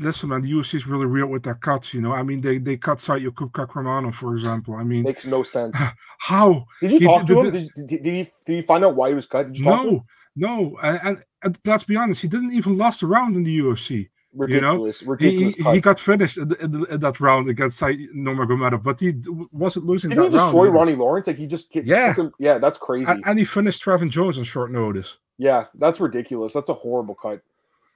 listen 0.00 0.28
man 0.28 0.42
the 0.42 0.50
UFC 0.50 0.74
is 0.74 0.86
really 0.86 1.06
real 1.06 1.26
with 1.26 1.42
their 1.42 1.54
cuts 1.54 1.94
you 1.94 2.00
know 2.00 2.12
I 2.12 2.22
mean 2.22 2.40
they 2.40 2.58
they 2.58 2.76
cut 2.76 2.98
Saidyokub 2.98 3.52
Kakhramonov 3.52 4.14
for 4.14 4.34
example 4.34 4.74
I 4.74 4.84
mean 4.84 5.04
makes 5.04 5.26
no 5.26 5.42
sense. 5.42 5.76
how 6.18 6.66
Did 6.80 6.92
you 6.92 6.98
He 6.98 7.04
talk 7.04 7.26
did- 7.26 7.34
to 7.34 7.40
him? 7.42 7.52
did- 7.52 7.70
Did, 7.74 8.02
did, 8.02 8.14
he 8.14 8.30
did 8.46 8.56
he 8.56 8.62
find 8.62 8.84
out 8.84 8.96
why 8.96 9.08
he 9.08 9.14
was 9.14 9.26
cut? 9.26 9.46
Did 9.46 9.58
you 9.58 9.64
talk 9.64 9.84
no 9.84 10.04
no 10.36 10.78
and, 10.82 11.22
and, 11.42 11.58
let's 11.64 11.84
be 11.84 11.96
honest 11.96 12.22
he 12.22 12.28
didn't 12.28 12.52
even 12.52 12.78
last 12.78 13.02
a 13.02 13.06
round 13.06 13.36
in 13.36 13.44
the 13.44 13.58
UFC 13.60 14.08
ridiculous. 14.34 15.00
You 15.00 15.06
know, 15.06 15.12
ridiculous 15.12 15.54
he, 15.56 15.62
he, 15.62 15.80
got 15.80 15.98
finished 15.98 16.38
in, 16.38 16.52
in, 16.60 16.86
in, 16.90 17.00
that 17.00 17.20
round 17.20 17.48
against 17.48 17.80
Nurmagomedov, 17.80 18.82
but 18.82 19.00
he 19.00 19.14
wasn't 19.52 19.86
losing 19.86 20.10
Didn't 20.10 20.24
that 20.24 20.30
he 20.30 20.44
destroy 20.44 20.64
round. 20.64 20.74
Ronnie 20.74 20.94
Lawrence? 20.94 21.26
Like 21.26 21.38
he 21.38 21.46
just 21.46 21.74
yeah, 21.74 22.14
him, 22.14 22.32
yeah, 22.38 22.58
that's 22.58 22.78
crazy. 22.78 23.10
And, 23.10 23.22
and, 23.26 23.38
he 23.38 23.44
finished 23.44 23.84
Trevin 23.84 24.10
Jones 24.10 24.38
on 24.38 24.44
short 24.44 24.70
notice. 24.70 25.18
Yeah, 25.38 25.66
that's 25.74 26.00
ridiculous. 26.00 26.52
That's 26.52 26.68
a 26.68 26.74
horrible 26.74 27.14
cut. 27.14 27.40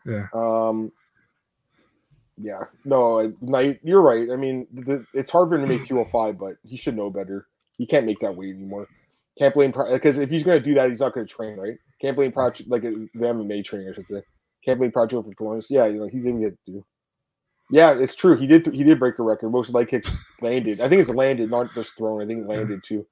Yeah. 0.06 0.26
Um. 0.34 0.92
Yeah. 2.36 2.64
No, 2.84 3.32
I, 3.54 3.78
you're 3.82 4.00
right. 4.00 4.30
I 4.30 4.36
mean, 4.36 4.66
the, 4.72 5.04
it's 5.14 5.30
hard 5.30 5.48
for 5.48 5.54
him 5.56 5.62
to 5.62 5.68
make 5.68 5.84
205, 5.86 6.38
but 6.38 6.54
he 6.62 6.76
should 6.76 6.96
know 6.96 7.10
better. 7.10 7.46
He 7.78 7.86
can't 7.86 8.06
make 8.06 8.20
that 8.20 8.36
weight 8.36 8.54
anymore. 8.54 8.88
Can't 9.38 9.54
blame 9.54 9.72
because 9.90 10.18
if 10.18 10.30
he's 10.30 10.44
going 10.44 10.58
to 10.58 10.64
do 10.64 10.74
that, 10.74 10.90
he's 10.90 11.00
not 11.00 11.12
going 11.12 11.26
to 11.26 11.32
train 11.32 11.58
right. 11.58 11.76
Can't 12.00 12.14
blame 12.14 12.30
Patrick 12.30 12.68
like 12.68 12.82
the 12.82 13.08
MMA 13.16 13.64
training, 13.64 13.88
I 13.88 13.92
should 13.92 14.06
say. 14.06 14.22
Can't 14.64 14.78
blame 14.78 14.92
Patrick 14.92 15.24
for 15.24 15.34
Columbus. 15.34 15.70
Yeah, 15.70 15.86
you 15.86 15.98
know 15.98 16.06
he 16.06 16.18
didn't 16.18 16.40
get 16.40 16.56
to 16.66 16.72
do. 16.72 16.84
Yeah, 17.70 17.94
it's 17.94 18.14
true. 18.14 18.36
He 18.36 18.46
did. 18.46 18.66
He 18.72 18.84
did 18.84 19.00
break 19.00 19.18
a 19.18 19.24
record. 19.24 19.50
Most 19.50 19.70
leg 19.70 19.88
kicks 19.88 20.16
landed. 20.40 20.80
I 20.80 20.88
think 20.88 21.00
it's 21.00 21.10
landed, 21.10 21.50
not 21.50 21.74
just 21.74 21.96
thrown. 21.96 22.22
I 22.22 22.26
think 22.26 22.42
it 22.42 22.46
landed 22.46 22.84
too. 22.84 23.04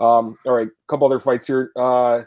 Um, 0.00 0.36
all 0.44 0.54
right, 0.54 0.66
a 0.66 0.86
couple 0.88 1.06
other 1.06 1.20
fights 1.20 1.46
here. 1.46 1.70
Uh, 1.76 2.22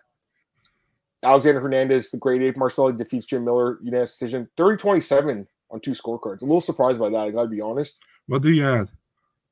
Alexander 1.23 1.59
Hernandez, 1.59 2.09
the 2.09 2.17
great 2.17 2.41
ape 2.41 2.57
Marcel 2.57 2.91
defeats 2.91 3.25
Jim 3.25 3.45
Miller, 3.45 3.79
unanimous 3.81 4.11
decision, 4.11 4.49
30-27 4.57 5.45
on 5.71 5.79
two 5.79 5.91
scorecards. 5.91 6.41
A 6.41 6.45
little 6.45 6.61
surprised 6.61 6.99
by 6.99 7.09
that. 7.09 7.27
I 7.27 7.31
got 7.31 7.43
to 7.43 7.49
be 7.49 7.61
honest. 7.61 7.99
What 8.27 8.41
do 8.41 8.51
you 8.51 8.65
add? 8.67 8.89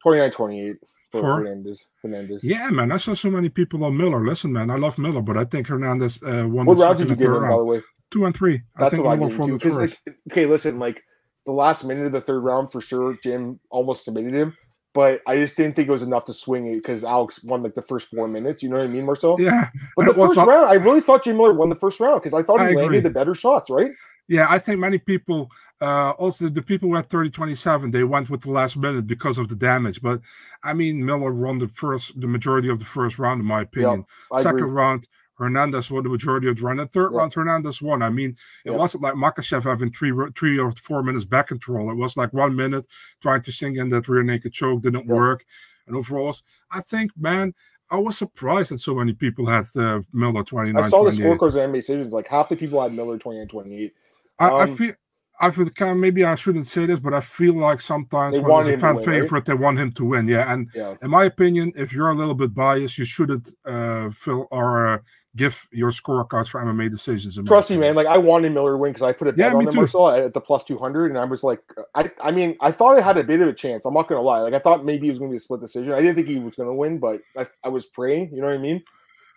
29-28 0.05 0.75
for, 1.11 1.21
For? 1.21 1.35
Hernandez. 1.37 1.85
Hernandez. 2.01 2.43
Yeah, 2.43 2.69
man. 2.69 2.91
I 2.91 2.97
saw 2.97 3.13
so 3.13 3.29
many 3.29 3.49
people 3.49 3.83
on 3.83 3.97
Miller. 3.97 4.25
Listen, 4.25 4.53
man, 4.53 4.69
I 4.69 4.75
love 4.77 4.97
Miller, 4.97 5.21
but 5.21 5.37
I 5.37 5.43
think 5.45 5.67
Hernandez 5.67 6.21
uh, 6.23 6.45
won 6.47 6.65
What 6.65 6.77
the 6.77 6.83
round 6.85 6.97
did 6.99 7.09
you 7.09 7.15
give 7.15 7.27
him, 7.27 7.33
by 7.41 7.47
round. 7.49 7.59
the 7.59 7.63
way? 7.65 7.81
Two 8.11 8.25
and 8.25 8.35
three. 8.35 8.55
I 8.75 8.81
That's 8.81 8.93
think 8.93 9.03
what 9.05 9.13
I 9.13 9.15
Miller 9.15 9.29
give 9.29 9.39
him 9.39 9.45
too. 9.45 9.51
the 9.53 9.57
Because 9.57 9.73
first. 9.73 9.99
like, 10.07 10.15
okay, 10.31 10.45
listen, 10.45 10.79
like 10.79 11.01
the 11.45 11.51
last 11.51 11.83
minute 11.83 12.05
of 12.05 12.11
the 12.11 12.21
third 12.21 12.39
round 12.41 12.71
for 12.71 12.81
sure, 12.81 13.17
Jim 13.23 13.59
almost 13.69 14.05
submitted 14.05 14.33
him, 14.33 14.55
but 14.93 15.21
I 15.27 15.35
just 15.37 15.55
didn't 15.57 15.75
think 15.75 15.87
it 15.89 15.91
was 15.91 16.01
enough 16.03 16.25
to 16.25 16.33
swing 16.33 16.67
it 16.67 16.75
because 16.75 17.03
Alex 17.03 17.43
won 17.43 17.63
like 17.63 17.75
the 17.75 17.81
first 17.81 18.07
four 18.07 18.27
minutes. 18.27 18.61
You 18.63 18.69
know 18.69 18.77
what 18.77 18.85
I 18.85 18.87
mean, 18.87 19.05
Marcel? 19.05 19.35
yeah, 19.39 19.69
But 19.95 20.05
the 20.05 20.13
first 20.13 20.35
not- 20.35 20.47
round, 20.47 20.69
I 20.69 20.73
really 20.75 21.01
thought 21.01 21.23
Jim 21.23 21.37
Miller 21.37 21.53
won 21.53 21.69
the 21.69 21.75
first 21.75 21.99
round 21.99 22.21
because 22.21 22.33
I 22.33 22.43
thought 22.43 22.59
he 22.59 22.65
I 22.65 22.69
agree. 22.69 22.81
landed 22.83 23.03
the 23.03 23.09
better 23.09 23.33
shots, 23.35 23.69
right? 23.69 23.91
Yeah, 24.29 24.45
I 24.47 24.59
think 24.59 24.79
many 24.79 24.99
people, 24.99 25.49
uh, 25.81 26.11
also 26.11 26.49
the, 26.49 26.61
people 26.61 26.87
who 26.87 26.95
had 26.95 27.07
30 27.07 27.31
27, 27.31 27.89
they 27.91 28.03
went 28.03 28.29
with 28.29 28.41
the 28.43 28.51
last 28.51 28.77
minute 28.77 29.07
because 29.07 29.39
of 29.39 29.47
the 29.49 29.55
damage. 29.55 30.01
But 30.01 30.21
I 30.63 30.73
mean, 30.73 31.03
Miller 31.03 31.33
won 31.33 31.57
the 31.57 31.67
first, 31.67 32.19
the 32.21 32.27
majority 32.27 32.69
of 32.69 32.77
the 32.77 32.85
first 32.85 33.17
round, 33.17 33.41
in 33.41 33.47
my 33.47 33.61
opinion. 33.61 34.05
I 34.31 34.41
Second 34.43 34.59
agree. 34.59 34.71
round, 34.71 35.07
Hernandez 35.39 35.89
won 35.89 36.03
the 36.03 36.09
majority 36.09 36.47
of 36.47 36.57
the 36.57 36.61
round. 36.63 36.79
And 36.79 36.91
third 36.91 37.11
Yeah. 37.11 37.17
round, 37.19 37.33
Hernandez 37.33 37.81
won. 37.81 38.03
I 38.03 38.11
mean, 38.11 38.35
it 38.65 38.71
Yeah. 38.71 38.77
wasn't 38.77 39.01
like 39.03 39.15
Makhachev 39.15 39.63
having 39.63 39.91
three, 39.91 40.13
three 40.37 40.59
or 40.59 40.71
four 40.73 41.01
minutes 41.01 41.25
back 41.25 41.47
control. 41.47 41.89
It 41.89 41.95
was 41.97 42.15
like 42.15 42.31
one 42.31 42.55
minute 42.55 42.85
trying 43.23 43.41
to 43.41 43.51
sink 43.51 43.77
in 43.77 43.89
that 43.89 44.07
rear 44.07 44.21
naked 44.21 44.53
choke 44.53 44.83
didn't 44.83 45.07
work. 45.07 45.43
And 45.87 45.95
overall, 45.95 46.35
I 46.71 46.81
think, 46.81 47.11
man, 47.17 47.55
I 47.89 47.97
was 47.97 48.15
surprised 48.15 48.69
that 48.71 48.79
so 48.79 48.93
many 48.93 49.13
people 49.13 49.47
had 49.47 49.65
uh, 49.75 50.01
Miller 50.13 50.43
29 50.43 50.83
I 50.83 50.87
saw 50.87 51.03
the 51.03 51.11
28. 51.11 51.39
scorecards 51.39 51.55
and 51.55 51.73
MMA 51.73 51.77
decisions. 51.79 52.13
Like 52.13 52.27
half 52.27 52.49
the 52.49 52.55
people 52.55 52.79
had 52.79 52.93
Miller 52.93 53.17
29 53.17 53.47
28. 53.47 53.93
I, 54.39 54.51
I 54.59 54.65
Um, 54.65 54.75
feel 54.77 54.93
I 55.41 55.51
feel 55.51 55.69
kind 55.69 55.91
of, 55.91 55.97
maybe 55.97 56.25
I 56.25 56.35
shouldn't 56.35 56.67
say 56.67 56.85
this, 56.85 56.99
but 56.99 57.13
I 57.13 57.21
feel 57.21 57.53
like 57.53 57.79
sometimes 57.79 58.41
when 58.41 58.51
want 58.51 58.55
there's 58.55 58.67
a 58.67 58.73
fan 58.73 58.95
win, 58.95 59.09
right? 59.09 59.23
favorite, 59.23 59.45
they 59.45 59.53
want 59.53 59.79
him 59.79 59.91
to 59.93 60.03
win. 60.05 60.27
Yeah, 60.27 60.51
and 60.51 60.69
Yeah. 60.75 60.95
in 61.01 61.09
my 61.09 61.25
opinion, 61.25 61.71
if 61.77 61.93
you're 61.93 62.09
a 62.09 62.15
little 62.15 62.33
bit 62.35 62.53
biased, 62.53 62.97
you 62.97 63.05
shouldn't 63.05 63.53
uh, 63.65 64.09
fill 64.09 64.47
or 64.51 64.87
uh, 64.95 64.97
give 65.35 65.67
your 65.71 65.91
scorecards 65.91 66.49
for 66.49 66.61
MMA 66.61 66.89
decisions. 66.89 67.39
Trust 67.47 67.71
me, 67.71 67.77
man. 67.77 67.95
Like 67.95 68.07
I 68.07 68.17
wanted 68.17 68.51
Miller 68.53 68.73
to 68.73 68.77
win 68.77 68.91
because 68.91 69.01
I 69.03 69.13
put 69.13 69.27
a 69.27 69.31
Yeah, 69.33 69.47
bet 69.47 69.55
on 69.55 69.65
me 69.65 69.67
him. 69.67 69.75
Marcel 69.75 70.09
at 70.09 70.33
the 70.33 70.41
plus 70.41 70.63
two 70.65 70.77
hundred, 70.77 71.09
and 71.11 71.17
I 71.17 71.25
was 71.25 71.43
like, 71.43 71.61
I, 71.95 72.11
I 72.21 72.31
mean, 72.31 72.57
I 72.59 72.71
thought 72.71 72.97
it 72.97 73.03
had 73.03 73.17
a 73.17 73.23
bit 73.23 73.39
of 73.41 73.47
a 73.47 73.53
chance. 73.53 73.85
I'm 73.85 73.93
not 73.93 74.09
gonna 74.09 74.21
lie. 74.21 74.41
Like 74.41 74.53
I 74.53 74.59
thought 74.59 74.83
maybe 74.85 75.07
it 75.07 75.11
was 75.11 75.19
gonna 75.19 75.31
be 75.31 75.37
a 75.37 75.39
split 75.39 75.61
decision. 75.61 75.93
I 75.93 76.01
didn't 76.01 76.15
think 76.15 76.27
he 76.27 76.37
was 76.39 76.55
gonna 76.55 76.73
win, 76.73 76.99
but 76.99 77.21
I, 77.37 77.47
I 77.63 77.69
was 77.69 77.85
praying. 77.85 78.31
You 78.33 78.41
know 78.41 78.47
what 78.47 78.55
I 78.55 78.59
mean? 78.59 78.83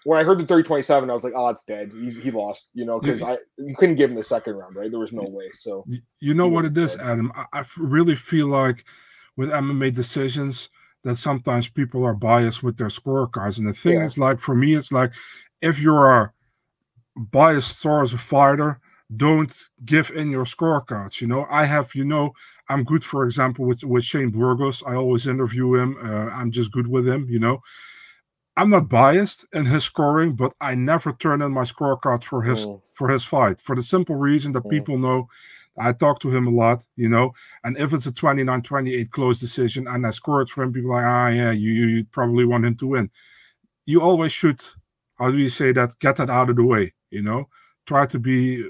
When 0.04 0.18
I 0.18 0.24
heard 0.24 0.38
the 0.38 0.46
30 0.46 0.64
27, 0.64 1.10
I 1.10 1.12
was 1.14 1.24
like, 1.24 1.32
oh, 1.36 1.48
it's 1.48 1.62
dead. 1.64 1.92
He's, 1.94 2.16
he 2.20 2.30
lost, 2.30 2.70
you 2.74 2.84
know, 2.84 2.98
because 2.98 3.22
I 3.22 3.38
you 3.58 3.74
couldn't 3.76 3.96
give 3.96 4.10
him 4.10 4.16
the 4.16 4.24
second 4.24 4.54
round, 4.54 4.76
right? 4.76 4.90
There 4.90 5.00
was 5.00 5.12
no 5.12 5.24
way. 5.28 5.50
So 5.54 5.84
You 6.20 6.34
know 6.34 6.48
what 6.48 6.64
it 6.64 6.76
is. 6.76 6.96
Adam. 6.96 7.32
I, 7.52 7.64
really 7.78 8.16
feel 8.16 8.48
like 8.48 8.84
with 9.36 9.50
MMA 9.50 9.94
decisions 9.94 10.70
that 11.04 11.16
sometimes 11.16 11.68
people 11.68 12.04
are 12.04 12.14
biased 12.14 12.62
with 12.62 12.76
their 12.76 12.88
scorecards. 12.88 13.58
And 13.58 13.66
the 13.66 13.72
thing 13.72 13.98
Yeah. 13.98 14.04
is, 14.04 14.18
like 14.18 14.38
for 14.40 14.54
me, 14.54 14.74
it's 14.74 14.92
like 14.92 15.12
if 15.60 15.80
you're 15.80 16.10
a 16.10 16.32
biased 17.16 17.78
star 17.78 18.02
as 18.02 18.14
a 18.14 18.18
fighter, 18.18 18.80
don't 19.16 19.52
give 19.84 20.10
in 20.10 20.30
your 20.30 20.44
scorecards. 20.44 21.20
You 21.20 21.26
know, 21.26 21.46
I 21.50 21.64
have, 21.64 21.94
you 21.94 22.04
know, 22.04 22.32
I'm 22.68 22.82
good, 22.84 23.04
for 23.04 23.24
example, 23.24 23.66
with 23.66 23.84
with 23.84 24.04
Shane 24.04 24.30
Burgos. 24.30 24.82
I 24.86 24.94
always 24.94 25.26
interview 25.26 25.74
him. 25.74 25.96
Uh, 26.02 26.30
I'm 26.30 26.50
just 26.50 26.72
good 26.72 26.86
with 26.86 27.06
him. 27.06 27.26
You 27.28 27.38
know, 27.38 27.60
I'm 28.56 28.70
not 28.70 28.88
biased 28.88 29.46
in 29.52 29.64
his 29.66 29.84
scoring, 29.84 30.34
but 30.36 30.54
I 30.60 30.74
never 30.74 31.12
turn 31.12 31.42
in 31.42 31.52
my 31.52 31.62
scorecards 31.62 32.24
for 32.24 32.42
his 32.42 32.66
Mm. 32.66 32.82
for 32.92 33.08
his 33.08 33.24
fight 33.24 33.60
for 33.60 33.74
the 33.74 33.82
simple 33.82 34.16
reason 34.16 34.52
that 34.52 34.64
Mm. 34.64 34.70
people 34.70 34.98
know 34.98 35.28
I 35.78 35.92
talk 35.94 36.20
to 36.20 36.30
him 36.36 36.46
a 36.46 36.50
lot, 36.50 36.84
you 36.96 37.08
know, 37.08 37.32
and 37.64 37.78
if 37.78 37.94
it's 37.94 38.06
a 38.06 38.12
29-28 38.12 39.10
close 39.10 39.40
decision 39.40 39.88
and 39.88 40.06
I 40.06 40.10
score 40.10 40.42
it 40.42 40.50
for 40.50 40.62
him, 40.62 40.72
people 40.72 40.90
are 40.92 40.96
like, 40.96 41.06
ah, 41.06 41.28
yeah, 41.28 41.50
you, 41.52 41.72
you 41.72 41.86
you 41.86 42.04
probably 42.04 42.44
want 42.44 42.66
him 42.66 42.76
to 42.76 42.86
win. 42.88 43.10
You 43.86 44.02
always 44.02 44.32
should, 44.32 44.60
how 45.18 45.30
do 45.30 45.38
you 45.38 45.48
say 45.48 45.72
that? 45.72 45.98
Get 46.00 46.16
that 46.16 46.30
out 46.30 46.50
of 46.50 46.56
the 46.56 46.64
way, 46.64 46.92
you 47.10 47.22
know. 47.22 47.48
Try 47.86 48.06
to 48.06 48.18
be, 48.18 48.64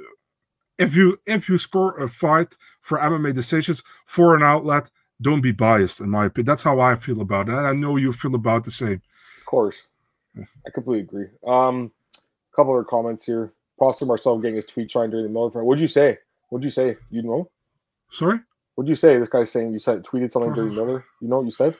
if 0.78 0.94
you 0.96 1.18
if 1.26 1.48
you 1.48 1.58
score 1.58 1.96
a 1.98 2.08
fight 2.08 2.56
for 2.82 2.98
MMA 2.98 3.32
decisions 3.32 3.82
for 4.06 4.34
an 4.36 4.42
outlet, 4.42 4.90
don't 5.20 5.40
be 5.42 5.52
biased. 5.52 6.00
In 6.00 6.10
my 6.10 6.26
opinion, 6.26 6.46
that's 6.46 6.62
how 6.62 6.80
I 6.80 6.96
feel 6.96 7.20
about 7.20 7.48
it, 7.48 7.54
and 7.54 7.66
I 7.66 7.72
know 7.74 7.96
you 7.96 8.12
feel 8.12 8.34
about 8.34 8.64
the 8.64 8.70
same. 8.70 9.02
Of 9.52 9.56
course, 9.56 9.82
I 10.38 10.70
completely 10.72 11.00
agree. 11.02 11.26
Um, 11.46 11.92
a 12.16 12.56
couple 12.56 12.72
other 12.72 12.84
comments 12.84 13.26
here. 13.26 13.52
Prosper 13.76 14.06
Marcel 14.06 14.38
getting 14.38 14.56
his 14.56 14.64
tweet 14.64 14.90
shine 14.90 15.10
during 15.10 15.26
the 15.26 15.30
Miller 15.30 15.50
fight. 15.50 15.64
What'd 15.64 15.80
you 15.82 15.88
say? 15.88 16.18
What'd 16.48 16.64
you 16.64 16.70
say? 16.70 16.96
You 17.10 17.22
know? 17.22 17.50
Sorry. 18.10 18.40
What'd 18.76 18.88
you 18.88 18.94
say? 18.94 19.18
This 19.18 19.28
guy's 19.28 19.50
saying 19.50 19.72
you 19.72 19.78
said 19.78 20.04
tweeted 20.04 20.32
something 20.32 20.54
during 20.54 20.74
Miller. 20.74 21.04
You 21.20 21.28
know 21.28 21.38
what 21.38 21.44
you 21.44 21.50
said? 21.50 21.76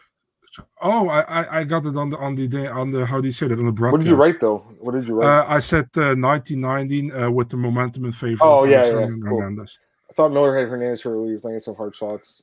Oh, 0.83 1.09
I, 1.09 1.61
I 1.61 1.65
got 1.65 1.87
it 1.87 1.97
on 1.97 2.11
the 2.11 2.19
on 2.19 2.35
the 2.35 2.47
day 2.47 2.67
on 2.67 2.91
the 2.91 3.07
how 3.07 3.23
do 3.23 3.27
you 3.27 3.33
say 3.33 3.47
that 3.49 3.59
on 3.59 3.65
the 3.65 3.91
What 3.91 3.99
did 4.01 4.07
you 4.07 4.17
write 4.17 4.39
though? 4.39 4.59
What 4.81 4.93
did 4.93 5.09
you 5.09 5.15
write? 5.15 5.27
Uh, 5.27 5.47
I 5.49 5.61
said 5.61 5.89
uh, 5.97 6.13
1919 6.15 7.11
uh, 7.11 7.31
with 7.31 7.49
the 7.49 7.57
momentum 7.57 8.05
in 8.05 8.13
favor 8.13 8.45
Oh, 8.45 8.65
of 8.65 8.71
yeah, 8.71 8.85
yeah, 8.85 9.07
cool. 9.07 9.41
Hernandez. 9.41 9.79
I 10.11 10.13
thought 10.13 10.31
Miller 10.31 10.59
had 10.59 10.69
Hernandez 10.69 11.07
early. 11.07 11.29
He 11.29 11.33
was 11.33 11.45
landing 11.45 11.63
some 11.63 11.75
hard 11.75 11.97
shots. 11.97 12.43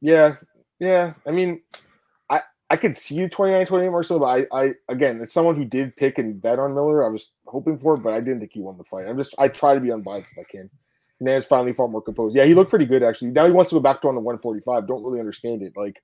Yeah, 0.00 0.36
yeah. 0.78 1.12
I 1.26 1.30
mean, 1.30 1.60
I 2.68 2.76
could 2.76 2.96
see 2.96 3.14
you 3.14 3.28
29 3.28 3.66
28 3.66 3.90
Marcel, 3.90 4.18
but 4.18 4.26
I, 4.26 4.46
I 4.52 4.74
again, 4.88 5.20
it's 5.20 5.32
someone 5.32 5.56
who 5.56 5.64
did 5.64 5.96
pick 5.96 6.18
and 6.18 6.40
bet 6.40 6.58
on 6.58 6.74
Miller. 6.74 7.04
I 7.04 7.08
was 7.08 7.30
hoping 7.46 7.78
for 7.78 7.96
but 7.96 8.12
I 8.12 8.20
didn't 8.20 8.40
think 8.40 8.52
he 8.52 8.60
won 8.60 8.76
the 8.76 8.84
fight. 8.84 9.06
I'm 9.06 9.16
just 9.16 9.34
I 9.38 9.48
try 9.48 9.74
to 9.74 9.80
be 9.80 9.92
unbiased 9.92 10.32
if 10.32 10.38
I 10.38 10.50
can. 10.50 10.70
Hernandez 11.20 11.46
finally 11.46 11.72
far 11.72 11.88
more 11.88 12.02
composed. 12.02 12.36
Yeah, 12.36 12.44
he 12.44 12.54
looked 12.54 12.70
pretty 12.70 12.86
good 12.86 13.02
actually. 13.02 13.30
Now 13.30 13.46
he 13.46 13.52
wants 13.52 13.70
to 13.70 13.76
go 13.76 13.80
back 13.80 14.00
to 14.02 14.08
on 14.08 14.14
the 14.14 14.20
145. 14.20 14.86
Don't 14.86 15.04
really 15.04 15.20
understand 15.20 15.62
it. 15.62 15.74
Like 15.76 16.02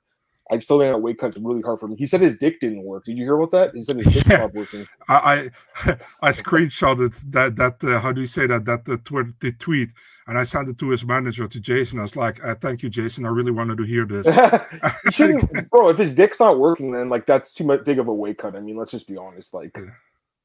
I 0.51 0.59
still 0.59 0.79
think 0.81 0.93
that 0.93 0.99
weight 0.99 1.19
cut's 1.19 1.39
really 1.39 1.63
hard 1.63 1.79
for 1.81 1.87
him. 1.87 1.97
He 1.97 2.05
said 2.07 2.21
his 2.21 2.37
dick 2.37 2.61
didn't 2.61 2.83
work. 2.83 3.05
Did 3.05 3.17
you 3.17 3.25
hear 3.25 3.39
about 3.39 3.53
that? 3.53 3.75
He 3.75 3.83
said 3.83 3.97
his 3.97 4.07
dick 4.07 4.27
Yeah. 4.27 4.39
stopped 4.39 4.55
working. 4.55 4.87
I 5.09 5.51
I, 5.85 5.97
I 6.23 6.31
screenshotted 6.33 7.15
that 7.31 7.57
that 7.57 7.83
uh, 7.85 8.01
how 8.01 8.13
do 8.13 8.21
you 8.21 8.27
say 8.27 8.47
that 8.49 8.65
that 8.67 8.85
the, 8.85 8.99
tw- 8.99 9.39
the 9.41 9.53
tweet 9.53 9.91
and 10.27 10.37
I 10.39 10.45
sent 10.45 10.69
it 10.69 10.79
to 10.79 10.89
his 10.91 11.05
manager 11.05 11.49
to 11.49 11.61
Jason. 11.61 11.99
I 11.99 12.03
was 12.03 12.17
like, 12.17 12.43
uh, 12.45 12.55
"Thank 12.57 12.83
you, 12.83 12.89
Jason. 12.91 13.27
I 13.27 13.31
really 13.31 13.51
wanted 13.51 13.79
to 13.79 13.85
hear 13.85 14.05
this." 14.05 14.27
Bro. 15.71 15.89
If 15.91 15.99
his 15.99 16.13
dick's 16.13 16.39
not 16.41 16.59
working, 16.59 16.93
then 16.93 17.09
like 17.09 17.27
that's 17.27 17.53
too 17.53 17.65
much 17.65 17.85
big 17.85 17.99
of 17.99 18.09
a 18.09 18.15
weight 18.15 18.39
cut. 18.39 18.55
I 18.57 18.61
mean, 18.61 18.77
let's 18.77 18.91
just 18.93 19.09
be 19.09 19.17
honest. 19.17 19.55
Like, 19.55 19.77
Yeah. 19.77 19.91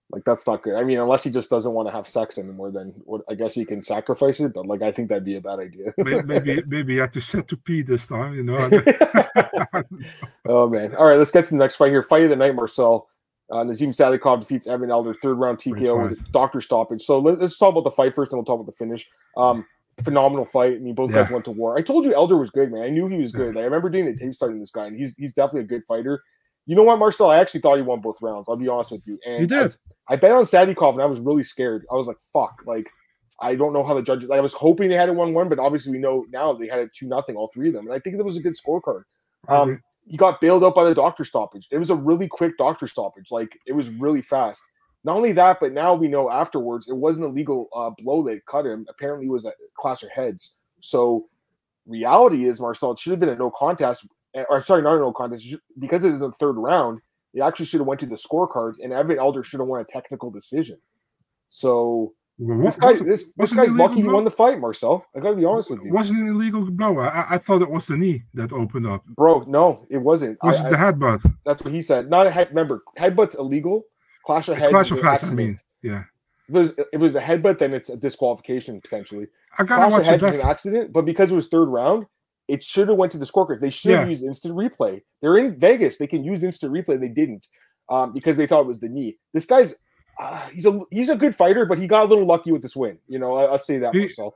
Like 0.10 0.24
that's 0.24 0.48
not 0.48 0.64
good. 0.64 0.76
I 0.76 0.84
mean, 0.84 1.00
unless 1.00 1.24
he 1.24 1.30
just 1.30 1.50
doesn't 1.50 1.74
want 1.74 1.90
to 1.90 1.92
have 1.92 2.08
sex 2.08 2.38
anymore, 2.38 2.72
then 2.72 2.94
what, 3.04 3.22
I 3.30 3.36
guess 3.36 3.54
he 3.54 3.66
can 3.66 3.84
sacrifice 3.84 4.40
it. 4.40 4.54
But 4.54 4.66
like, 4.66 4.82
I 4.82 4.92
think 4.92 5.10
that'd 5.10 5.26
be 5.26 5.36
a 5.36 5.42
bad 5.42 5.60
idea. 5.60 5.94
Maybe 5.98 6.64
maybe 6.66 6.94
you 6.94 7.02
have 7.02 7.12
to 7.12 7.22
set 7.22 7.50
to 7.50 7.58
pee 7.58 7.82
this 7.82 8.08
time. 8.08 8.34
You 8.34 8.44
know. 8.44 8.70
oh 10.48 10.70
man! 10.70 10.96
All 10.96 11.06
right, 11.06 11.18
let's 11.18 11.32
get 11.32 11.44
to 11.46 11.50
the 11.52 11.58
next 11.58 11.76
fight 11.76 11.90
here. 11.92 12.04
Fight 12.04 12.24
of 12.24 12.30
the 12.30 12.38
night, 12.38 12.56
Marcel. 12.56 13.10
Uh, 13.50 13.64
Nazim 13.64 13.92
Sadykhov 13.92 14.42
defeats 14.42 14.68
Evan 14.68 14.92
Elder, 14.92 15.14
third 15.14 15.36
round 15.36 15.58
TKO 15.58 16.10
with 16.10 16.32
doctor 16.32 16.60
stoppage. 16.60 17.04
So 17.04 17.20
let, 17.20 17.42
us 17.42 17.58
talk 17.58 17.72
about 17.72 17.86
the 17.86 17.92
fight 17.92 18.14
first, 18.14 18.32
and 18.32 18.38
we'll 18.38 18.46
talk 18.46 18.60
about 18.62 18.66
the 18.66 18.78
finish. 18.78 19.08
Um, 19.38 19.66
phenomenal 20.04 20.46
fight. 20.46 20.74
I 20.74 20.80
mean, 20.80 20.96
both 20.96 21.12
guys 21.12 21.32
went 21.32 21.46
to 21.46 21.52
war. 21.52 21.78
I 21.78 21.82
told 21.82 22.06
you 22.06 22.14
Elder 22.14 22.38
was 22.38 22.50
good, 22.50 22.72
man. 22.72 22.84
I 22.84 22.90
knew 22.90 23.08
he 23.08 23.18
was 23.18 23.34
Yeah. 23.34 23.40
good. 23.40 23.56
Like, 23.56 23.62
I 23.64 23.66
remember 23.66 23.90
doing 23.90 24.06
the 24.06 24.16
tape 24.16 24.34
starting 24.34 24.60
this 24.60 24.72
guy, 24.72 24.88
and 24.88 24.98
he's 24.98 25.16
he's 25.16 25.34
definitely 25.34 25.62
a 25.62 25.64
good 25.66 25.84
fighter. 25.86 26.24
You 26.68 26.76
know 26.76 26.84
what, 26.84 27.00
Marcel? 27.00 27.32
I 27.32 27.40
actually 27.40 27.62
thought 27.62 27.78
he 27.78 27.82
won 27.82 28.02
both 28.02 28.22
rounds. 28.22 28.48
I'll 28.48 28.58
be 28.58 28.68
honest 28.68 28.92
with 28.92 29.08
you. 29.08 29.18
And 29.26 29.40
He 29.40 29.48
did. 29.48 29.76
I, 30.08 30.14
I 30.14 30.16
bet 30.18 30.34
on 30.34 30.44
Sadykhov, 30.44 30.94
and 30.94 31.02
I 31.02 31.06
was 31.06 31.20
really 31.20 31.44
scared. 31.44 31.86
I 31.92 31.96
was 31.96 32.08
like, 32.08 32.18
"Fuck!" 32.34 32.62
Like, 32.66 32.90
I 33.40 33.56
don't 33.56 33.74
know 33.74 33.84
how 33.84 33.94
the 33.94 34.02
judges. 34.04 34.30
Like, 34.30 34.38
I 34.38 34.42
was 34.42 34.54
hoping 34.54 34.90
they 34.90 34.96
had 34.96 35.10
it 35.10 35.16
one 35.16 35.34
one, 35.34 35.50
but 35.50 35.60
obviously 35.60 35.94
we 35.94 35.98
know 35.98 36.26
now 36.30 36.54
they 36.54 36.68
had 36.68 36.80
it 36.80 36.94
two 36.94 37.08
nothing, 37.08 37.36
all 37.36 37.50
three 37.54 37.70
of 37.70 37.74
them. 37.74 37.86
And 37.86 37.96
I 37.96 38.00
think 38.00 38.18
that 38.18 38.24
was 38.24 38.38
a 38.38 38.42
good 38.42 38.56
scorecard. 38.56 39.04
Um, 39.48 39.82
he 40.06 40.18
got 40.18 40.42
bailed 40.42 40.64
out 40.64 40.76
by 40.76 40.84
the 40.84 40.96
doctor 40.96 41.24
stoppage. 41.24 41.68
It 41.72 41.78
was 41.78 41.90
a 41.90 41.96
really 41.96 42.28
quick 42.28 42.58
doctor 42.58 42.88
stoppage. 42.88 43.32
Like 43.32 43.58
it 43.66 43.74
was 43.74 43.90
really 43.90 44.22
fast. 44.22 44.62
Not 45.04 45.16
only 45.16 45.32
that, 45.34 45.60
but 45.60 45.74
now 45.74 45.94
we 45.94 46.08
know 46.08 46.30
afterwards 46.30 46.88
it 46.90 46.96
wasn't 46.96 47.28
a 47.28 47.30
legal 47.30 47.70
uh, 47.74 47.92
blow 47.98 48.24
that 48.24 48.46
cut 48.46 48.66
him. 48.66 48.86
Apparently, 48.90 49.28
it 49.28 49.32
was 49.32 49.46
a 49.46 49.54
clash 49.78 50.04
of 50.04 50.10
heads. 50.10 50.56
So 50.82 51.28
reality 51.86 52.46
is, 52.46 52.60
Marcel, 52.60 52.92
it 52.92 53.00
should 53.00 53.12
have 53.12 53.20
been 53.20 53.30
a 53.30 53.36
no 53.36 53.52
contest, 53.52 54.08
Eh, 54.36 54.44
or 54.50 54.62
sorry, 54.62 54.82
not 54.82 54.98
no 54.98 55.12
contest, 55.12 55.56
because 55.80 56.04
it 56.04 56.14
is 56.14 56.20
the 56.20 56.32
third 56.34 56.54
round. 56.54 57.00
It 57.34 57.42
actually 57.42 57.66
should 57.66 57.80
have 57.80 57.88
went 57.88 58.00
to 58.02 58.06
the 58.06 58.16
scorecards, 58.16 58.80
and 58.82 58.92
Evan 58.92 59.20
Elder 59.20 59.44
should 59.44 59.60
have 59.60 59.68
won 59.68 59.82
a 59.82 59.86
technical 59.86 60.32
decision. 60.32 60.78
So 61.50 62.14
well, 62.40 62.60
this 62.60 62.76
guy, 62.76 62.94
this, 62.94 63.32
this 63.36 63.54
guy's 63.54 63.72
lucky 63.72 64.02
he 64.02 64.08
won 64.08 64.24
the 64.24 64.32
fight, 64.32 64.60
Marcel. 64.60 65.06
I 65.16 65.20
gotta 65.20 65.36
be 65.36 65.46
honest 65.46 65.72
with 65.72 65.82
you. 65.84 65.92
Wasn't 65.92 66.20
an 66.20 66.28
illegal 66.28 66.70
blow? 66.70 67.00
I, 67.00 67.26
I 67.32 67.38
thought 67.40 67.64
it 67.64 67.70
was 67.70 67.88
the 67.88 67.98
knee 67.98 68.24
that 68.36 68.54
opened 68.54 68.86
up. 68.86 69.04
Bro, 69.06 69.46
no, 69.48 69.88
it 69.90 69.98
wasn't. 69.98 70.38
Was 70.44 70.64
I, 70.64 70.68
it 70.68 70.70
the 70.72 70.78
headbutt? 70.78 71.34
That's 71.46 71.64
what 71.64 71.74
he 71.74 71.82
said. 71.82 72.10
Not 72.10 72.28
a 72.28 72.32
head. 72.32 72.50
Remember, 72.50 72.84
headbutt's 72.98 73.36
illegal. 73.36 73.86
Clash 74.24 74.50
of 74.50 74.58
heads. 74.58 74.72
Clash 74.72 74.92
of 74.92 75.02
heads. 75.02 75.24
I 75.24 75.34
mean, 75.34 75.60
yeah. 75.82 76.04
If 76.48 76.56
it, 76.56 76.60
was, 76.60 76.70
if 76.78 76.88
it 76.94 77.00
was 77.00 77.16
a 77.16 77.22
headbutt, 77.22 77.58
then 77.58 77.74
it's 77.74 77.90
a 77.90 77.98
disqualification 77.98 78.80
potentially. 78.82 79.28
I 79.58 79.64
gotta 79.64 79.88
Clash 79.88 79.92
watch 79.92 80.02
of 80.02 80.08
heads 80.22 80.24
is 80.24 80.42
an 80.42 80.48
accident, 80.48 80.94
but 80.94 81.06
because 81.06 81.32
it 81.32 81.36
was 81.36 81.48
third 81.48 81.70
round, 81.70 82.06
it 82.48 82.64
should 82.64 82.88
have 82.88 82.98
went 82.98 83.12
to 83.12 83.18
the 83.18 83.26
scorecard. 83.26 83.62
They 83.62 83.70
should 83.70 83.92
have 83.92 84.06
yeah. 84.06 84.10
used 84.10 84.24
instant 84.24 84.56
replay. 84.56 85.02
They're 85.22 85.38
in 85.38 85.56
Vegas. 85.58 85.98
They 85.98 86.08
can 86.08 86.24
use 86.24 86.44
instant 86.44 86.72
replay. 86.72 87.00
They 87.00 87.10
didn't 87.10 87.48
um, 87.90 88.14
because 88.14 88.38
they 88.38 88.48
thought 88.48 88.62
it 88.62 88.68
was 88.68 88.80
the 88.80 88.90
knee. 88.90 89.18
This 89.34 89.46
guy's 89.46 89.76
uh, 90.20 90.48
he's 90.50 90.66
a 90.66 90.82
he's 90.92 91.10
a 91.10 91.16
good 91.16 91.36
fighter, 91.36 91.66
but 91.66 91.78
he 91.78 91.88
got 91.88 92.06
a 92.06 92.08
little 92.08 92.26
lucky 92.26 92.52
with 92.52 92.62
this 92.62 92.76
win. 92.76 92.98
You 93.08 93.20
know, 93.20 93.36
I, 93.36 93.52
will 93.52 93.60
say 93.60 93.78
that 93.80 93.94
he, 93.94 94.06
myself. 94.06 94.34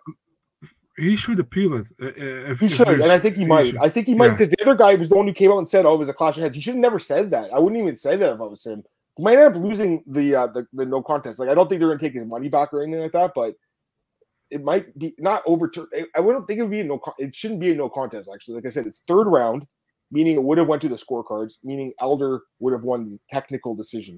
He 0.98 1.16
should 1.16 1.40
appeal 1.40 1.76
it. 1.76 1.88
Uh, 2.02 2.08
uh, 2.08 2.52
if, 2.52 2.60
he 2.60 2.70
should, 2.70 2.88
and 2.88 3.04
I 3.04 3.18
think 3.18 3.36
he, 3.36 3.42
he 3.42 3.48
might. 3.48 3.68
Should. 3.68 3.78
I 3.78 3.90
think 3.90 4.08
he 4.08 4.14
might 4.14 4.30
because 4.30 4.50
yeah. 4.50 4.56
the 4.60 4.72
other 4.72 4.78
guy 4.78 4.96
was 4.96 5.10
the 5.10 5.16
one 5.16 5.28
who 5.28 5.34
came 5.34 5.52
out 5.52 5.58
and 5.58 5.70
said, 5.70 5.86
"Oh, 5.86 5.96
it 5.96 6.00
was 6.00 6.10
a 6.10 6.14
clash 6.14 6.38
of 6.38 6.44
heads." 6.44 6.56
He 6.56 6.62
should 6.62 6.76
have 6.76 6.82
never 6.82 7.00
said 7.00 7.32
that. 7.32 7.52
I 7.52 7.60
wouldn't 7.60 7.82
even 7.82 7.96
say 7.96 8.16
that 8.18 8.34
if 8.34 8.40
I 8.40 8.44
was 8.44 8.66
him. 8.66 8.84
He 9.18 9.24
might 9.24 9.38
end 9.38 9.56
up 9.56 9.62
losing 9.62 10.04
the 10.06 10.36
uh, 10.36 10.48
the, 10.48 10.68
the 10.74 10.86
no 10.86 11.02
contest. 11.02 11.40
Like 11.40 11.50
I 11.50 11.56
don't 11.56 11.68
think 11.68 11.80
they're 11.80 11.90
going 11.90 12.00
to 12.00 12.06
take 12.06 12.14
his 12.14 12.26
money 12.26 12.50
back 12.50 12.74
or 12.74 12.84
anything 12.84 13.02
like 13.02 13.14
that, 13.14 13.32
but 13.34 13.56
it 14.52 14.64
might 14.64 14.98
be 15.00 15.16
not 15.18 15.42
overturned. 15.46 15.88
I 16.16 16.20
wouldn't 16.20 16.46
think 16.46 16.60
it 16.60 16.64
would 16.64 16.72
be 16.72 16.82
a 16.82 16.84
no. 16.84 17.02
It 17.18 17.34
shouldn't 17.34 17.60
be 17.60 17.72
a 17.72 17.76
no 17.76 17.90
contest. 17.90 18.30
Actually, 18.32 18.56
like 18.56 18.66
I 18.66 18.70
said, 18.70 18.86
it's 18.86 19.02
third 19.08 19.28
round, 19.28 19.66
meaning 20.12 20.36
it 20.36 20.44
would 20.44 20.58
have 20.58 20.68
went 20.68 20.82
to 20.84 20.90
the 20.90 20.96
scorecards, 20.96 21.54
meaning 21.64 21.94
Elder 22.00 22.42
would 22.60 22.74
have 22.74 22.84
won 22.84 23.10
the 23.10 23.20
technical 23.30 23.74
decision. 23.74 24.18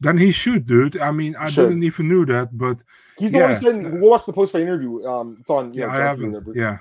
Then 0.00 0.18
he 0.18 0.30
should, 0.30 0.66
dude. 0.66 0.98
I 1.00 1.10
mean, 1.10 1.34
I 1.36 1.50
didn't 1.50 1.82
even 1.82 2.08
knew 2.08 2.26
that, 2.26 2.56
but 2.56 2.82
he's 3.18 3.32
the 3.32 3.38
yeah. 3.38 3.52
one 3.52 3.60
saying 3.60 4.00
we'll 4.00 4.10
watch 4.10 4.26
the 4.26 4.32
post 4.32 4.52
fight 4.52 4.62
interview. 4.62 5.04
Um, 5.04 5.38
it's 5.40 5.50
on. 5.50 5.74
Yeah, 5.74 5.86
know, 5.86 5.92
I 5.92 5.96
haven't. 5.96 6.46
yeah, 6.54 6.78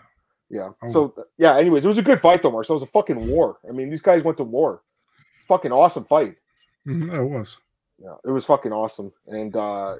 yeah. 0.49 0.69
Oh. 0.83 0.91
So 0.91 1.15
yeah. 1.37 1.57
Anyways, 1.57 1.85
it 1.85 1.87
was 1.87 1.97
a 1.97 2.03
good 2.03 2.19
fight 2.19 2.41
though, 2.41 2.51
Marcel. 2.51 2.75
It 2.75 2.81
was 2.81 2.89
a 2.89 2.91
fucking 2.91 3.27
war. 3.27 3.57
I 3.67 3.71
mean, 3.71 3.89
these 3.89 4.01
guys 4.01 4.23
went 4.23 4.37
to 4.37 4.43
war. 4.43 4.81
Fucking 5.47 5.71
awesome 5.71 6.05
fight. 6.05 6.35
Mm-hmm, 6.87 7.15
it 7.15 7.23
was. 7.23 7.57
Yeah, 7.97 8.15
it 8.25 8.29
was 8.29 8.45
fucking 8.45 8.73
awesome, 8.73 9.11
and 9.27 9.55
uh 9.55 9.95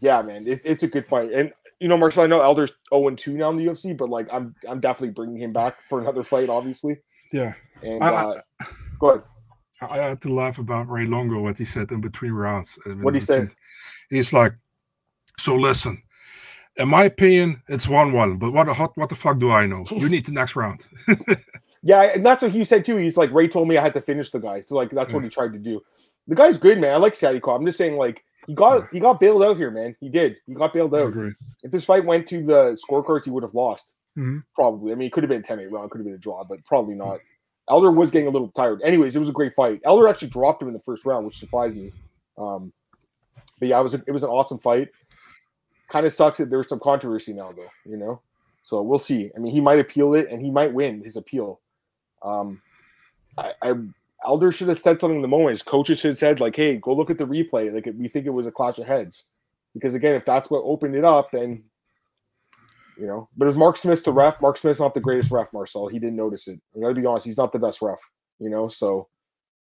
yeah, 0.00 0.22
man, 0.22 0.46
it, 0.46 0.62
it's 0.64 0.82
a 0.82 0.88
good 0.88 1.06
fight. 1.06 1.30
And 1.32 1.52
you 1.78 1.88
know, 1.88 1.96
Marcel, 1.96 2.24
I 2.24 2.26
know 2.26 2.40
Elder's 2.40 2.72
0 2.92 3.10
2 3.10 3.34
now 3.34 3.50
in 3.50 3.56
the 3.56 3.66
UFC, 3.66 3.96
but 3.96 4.08
like 4.08 4.26
I'm 4.32 4.54
I'm 4.68 4.80
definitely 4.80 5.12
bringing 5.12 5.38
him 5.38 5.52
back 5.52 5.82
for 5.88 6.00
another 6.00 6.22
fight, 6.22 6.48
obviously. 6.48 6.98
Yeah. 7.32 7.52
And 7.82 8.02
I, 8.02 8.08
uh, 8.08 8.40
I, 8.60 8.66
go 8.98 9.10
ahead. 9.10 9.22
I 9.82 9.96
had 9.96 10.20
to 10.22 10.32
laugh 10.32 10.58
about 10.58 10.90
Ray 10.90 11.06
Longo 11.06 11.40
what 11.40 11.56
he 11.56 11.64
said 11.64 11.90
in 11.90 12.00
between 12.00 12.32
rounds. 12.32 12.78
What 13.00 13.14
he 13.14 13.20
said? 13.20 13.54
He's 14.10 14.32
like, 14.32 14.52
"So 15.38 15.56
listen, 15.56 16.02
in 16.76 16.88
my 16.88 17.04
opinion, 17.04 17.62
it's 17.68 17.88
one-one. 17.88 18.36
But 18.36 18.52
what 18.52 18.66
the 18.66 18.74
what 18.74 19.08
the 19.08 19.14
fuck 19.14 19.38
do 19.38 19.50
I 19.50 19.66
know? 19.66 19.84
You 19.90 20.08
need 20.08 20.26
the 20.26 20.32
next 20.32 20.54
round." 20.54 20.86
yeah, 21.82 22.02
and 22.02 22.24
that's 22.24 22.42
what 22.42 22.50
he 22.50 22.64
said 22.64 22.84
too. 22.84 22.96
He's 22.96 23.16
like, 23.16 23.32
Ray 23.32 23.48
told 23.48 23.68
me 23.68 23.78
I 23.78 23.82
had 23.82 23.94
to 23.94 24.02
finish 24.02 24.30
the 24.30 24.40
guy, 24.40 24.64
so 24.66 24.74
like 24.74 24.90
that's 24.90 25.14
what 25.14 25.22
he 25.22 25.30
tried 25.30 25.54
to 25.54 25.58
do. 25.58 25.80
The 26.28 26.34
guy's 26.34 26.58
good, 26.58 26.78
man. 26.78 26.92
I 26.92 26.96
like 26.98 27.14
Sadykhov. 27.14 27.56
I'm 27.56 27.64
just 27.64 27.78
saying, 27.78 27.96
like 27.96 28.22
he 28.50 28.56
got 28.56 28.88
he 28.90 28.98
got 28.98 29.20
bailed 29.20 29.44
out 29.44 29.56
here, 29.56 29.70
man. 29.70 29.94
He 30.00 30.08
did. 30.08 30.34
He 30.44 30.54
got 30.54 30.74
bailed 30.74 30.92
out. 30.92 31.14
If 31.62 31.70
this 31.70 31.84
fight 31.84 32.04
went 32.04 32.26
to 32.28 32.44
the 32.44 32.76
scorecards, 32.84 33.24
he 33.24 33.30
would 33.30 33.44
have 33.44 33.54
lost. 33.54 33.94
Mm-hmm. 34.18 34.38
Probably. 34.56 34.90
I 34.90 34.96
mean, 34.96 35.06
it 35.06 35.12
could 35.12 35.22
have 35.22 35.28
been 35.28 35.44
10 35.44 35.60
8 35.60 35.70
round, 35.70 35.86
it 35.86 35.90
could 35.92 35.98
have 35.98 36.04
been 36.04 36.14
a 36.14 36.18
draw, 36.18 36.42
but 36.42 36.64
probably 36.64 36.96
not. 36.96 37.20
Elder 37.68 37.92
was 37.92 38.10
getting 38.10 38.26
a 38.26 38.30
little 38.32 38.48
tired. 38.48 38.82
Anyways, 38.82 39.14
it 39.14 39.20
was 39.20 39.28
a 39.28 39.32
great 39.32 39.54
fight. 39.54 39.80
Elder 39.84 40.08
actually 40.08 40.30
dropped 40.30 40.60
him 40.60 40.66
in 40.66 40.74
the 40.74 40.80
first 40.80 41.06
round, 41.06 41.26
which 41.26 41.38
surprised 41.38 41.76
me. 41.76 41.92
Um, 42.36 42.72
but 43.60 43.68
yeah, 43.68 43.78
it 43.78 43.84
was 43.84 43.94
a, 43.94 44.02
it 44.08 44.10
was 44.10 44.24
an 44.24 44.30
awesome 44.30 44.58
fight. 44.58 44.88
Kind 45.88 46.06
of 46.06 46.12
sucks 46.12 46.38
that 46.38 46.50
there's 46.50 46.68
some 46.68 46.80
controversy 46.80 47.32
now, 47.32 47.52
though. 47.52 47.70
You 47.84 47.98
know, 47.98 48.20
so 48.64 48.82
we'll 48.82 48.98
see. 48.98 49.30
I 49.36 49.38
mean, 49.38 49.52
he 49.52 49.60
might 49.60 49.78
appeal 49.78 50.14
it, 50.14 50.26
and 50.28 50.42
he 50.42 50.50
might 50.50 50.74
win 50.74 51.04
his 51.04 51.14
appeal. 51.14 51.60
Um, 52.22 52.60
I, 53.38 53.52
I 53.62 53.74
Elder 54.26 54.52
should 54.52 54.68
have 54.68 54.78
said 54.78 55.00
something 55.00 55.16
in 55.16 55.22
the 55.22 55.28
moment. 55.28 55.50
His 55.50 55.62
coaches 55.62 55.98
should 55.98 56.10
have 56.10 56.18
said, 56.18 56.40
like, 56.40 56.56
"Hey, 56.56 56.76
go 56.76 56.94
look 56.94 57.10
at 57.10 57.18
the 57.18 57.26
replay. 57.26 57.72
Like, 57.72 57.88
we 57.96 58.08
think 58.08 58.26
it 58.26 58.30
was 58.30 58.46
a 58.46 58.52
clash 58.52 58.78
of 58.78 58.86
heads." 58.86 59.24
Because 59.74 59.94
again, 59.94 60.14
if 60.14 60.24
that's 60.24 60.50
what 60.50 60.62
opened 60.64 60.96
it 60.96 61.04
up, 61.04 61.30
then 61.32 61.64
you 62.98 63.06
know. 63.06 63.28
But 63.36 63.46
it 63.46 63.48
was 63.48 63.56
Mark 63.56 63.76
Smith 63.76 64.04
the 64.04 64.12
ref. 64.12 64.40
Mark 64.40 64.58
Smith's 64.58 64.80
not 64.80 64.94
the 64.94 65.00
greatest 65.00 65.30
ref, 65.30 65.52
Marcel. 65.52 65.88
He 65.88 65.98
didn't 65.98 66.16
notice 66.16 66.48
it. 66.48 66.60
I 66.76 66.80
gotta 66.80 66.94
be 66.94 67.06
honest, 67.06 67.26
he's 67.26 67.38
not 67.38 67.52
the 67.52 67.58
best 67.58 67.80
ref, 67.80 67.98
you 68.38 68.50
know. 68.50 68.68
So 68.68 69.08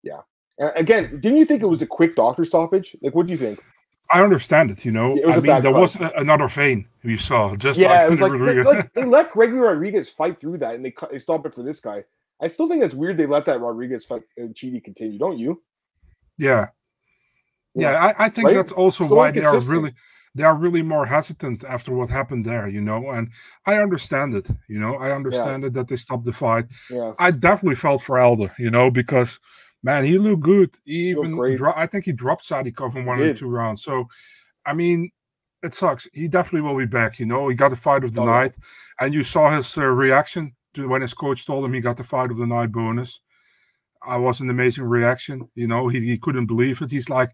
yeah. 0.03 0.21
And 0.59 0.71
again, 0.75 1.19
didn't 1.19 1.37
you 1.37 1.45
think 1.45 1.61
it 1.61 1.67
was 1.67 1.81
a 1.81 1.87
quick 1.87 2.15
doctor 2.15 2.45
stoppage? 2.45 2.95
Like, 3.01 3.13
what 3.13 3.27
do 3.27 3.31
you 3.31 3.37
think? 3.37 3.63
I 4.09 4.23
understand 4.23 4.71
it. 4.71 4.85
You 4.85 4.91
know, 4.91 5.15
it 5.15 5.25
I 5.25 5.39
mean, 5.39 5.61
there 5.61 5.71
was 5.71 5.97
another 6.15 6.47
vein 6.47 6.87
you 7.03 7.17
saw. 7.17 7.55
Just 7.55 7.77
yeah, 7.77 7.89
like, 7.89 8.07
it 8.07 8.11
was 8.11 8.19
like 8.21 8.31
they, 8.31 8.63
like 8.63 8.93
they, 8.93 9.03
let 9.03 9.31
Gregory 9.31 9.59
Rodrigues 9.59 10.09
fight 10.09 10.39
through 10.39 10.59
that, 10.59 10.75
and 10.75 10.85
they 10.85 10.93
they 11.11 11.19
stopped 11.19 11.45
it 11.45 11.53
for 11.53 11.63
this 11.63 11.79
guy. 11.79 12.03
I 12.41 12.47
still 12.47 12.67
think 12.67 12.83
it's 12.83 12.95
weird 12.95 13.17
they 13.17 13.25
let 13.25 13.45
that 13.45 13.59
Rodrigues 13.59 14.05
fight 14.05 14.23
and 14.37 14.53
Chidi 14.53 14.83
continue, 14.83 15.17
don't 15.17 15.37
you? 15.37 15.61
Yeah, 16.37 16.67
yeah. 17.73 17.91
yeah 17.91 18.13
I, 18.17 18.25
I, 18.25 18.29
think 18.29 18.47
right? 18.47 18.55
that's 18.55 18.71
also 18.71 19.05
why 19.05 19.31
they 19.31 19.43
are 19.43 19.59
really 19.61 19.93
they 20.35 20.43
are 20.43 20.55
really 20.55 20.83
more 20.83 21.05
hesitant 21.05 21.63
after 21.63 21.91
what 21.93 22.11
happened 22.11 22.45
there, 22.45 22.67
you 22.67 22.81
know. 22.81 23.09
And 23.09 23.31
I 23.65 23.81
understand 23.81 24.35
it, 24.35 24.47
you 24.67 24.79
know. 24.79 24.95
I 24.95 25.11
understand 25.11 25.63
yeah. 25.63 25.67
it 25.67 25.73
that 25.73 25.87
they 25.87 25.95
stopped 25.95 26.25
the 26.25 26.33
fight. 26.33 26.65
Yeah. 26.91 27.13
I 27.17 27.31
definitely 27.31 27.75
felt 27.75 28.03
for 28.03 28.19
Elder, 28.19 28.53
you 28.59 28.69
know, 28.69 28.91
because 28.91 29.39
man, 29.81 30.03
he 30.03 30.19
looked 30.19 30.43
good. 30.43 30.75
He 30.85 31.09
even 31.09 31.31
dro- 31.57 31.73
I 31.75 31.87
think 31.87 32.05
he 32.05 32.11
dropped 32.11 32.47
Sadykhov 32.47 32.95
in 32.95 33.05
one 33.05 33.19
or 33.19 33.33
two 33.33 33.49
rounds. 33.49 33.83
So, 33.83 34.07
I 34.63 34.73
mean, 34.73 35.09
it 35.63 35.73
sucks. 35.73 36.07
He 36.13 36.27
definitely 36.27 36.61
will 36.61 36.77
be 36.77 36.85
back. 36.85 37.19
You 37.19 37.25
know, 37.25 37.47
he 37.47 37.55
got 37.55 37.69
the 37.69 37.75
fight 37.75 38.03
of 38.03 38.13
the 38.13 38.21
oh, 38.21 38.25
night, 38.25 38.55
and 38.99 39.13
you 39.13 39.23
saw 39.23 39.49
his 39.49 39.75
uh, 39.75 39.85
reaction 39.87 40.53
when 40.75 41.01
his 41.01 41.13
coach 41.13 41.45
told 41.45 41.65
him 41.65 41.73
he 41.73 41.81
got 41.81 41.97
the 41.97 42.03
fight 42.03 42.31
of 42.31 42.37
the 42.37 42.47
night 42.47 42.71
bonus. 42.71 43.19
I 44.03 44.17
was 44.17 44.39
an 44.41 44.49
amazing 44.49 44.85
reaction. 44.85 45.49
You 45.55 45.67
know, 45.67 45.87
he, 45.87 45.99
he 46.01 46.17
couldn't 46.17 46.45
believe 46.45 46.81
it. 46.81 46.91
He's 46.91 47.09
like, 47.09 47.31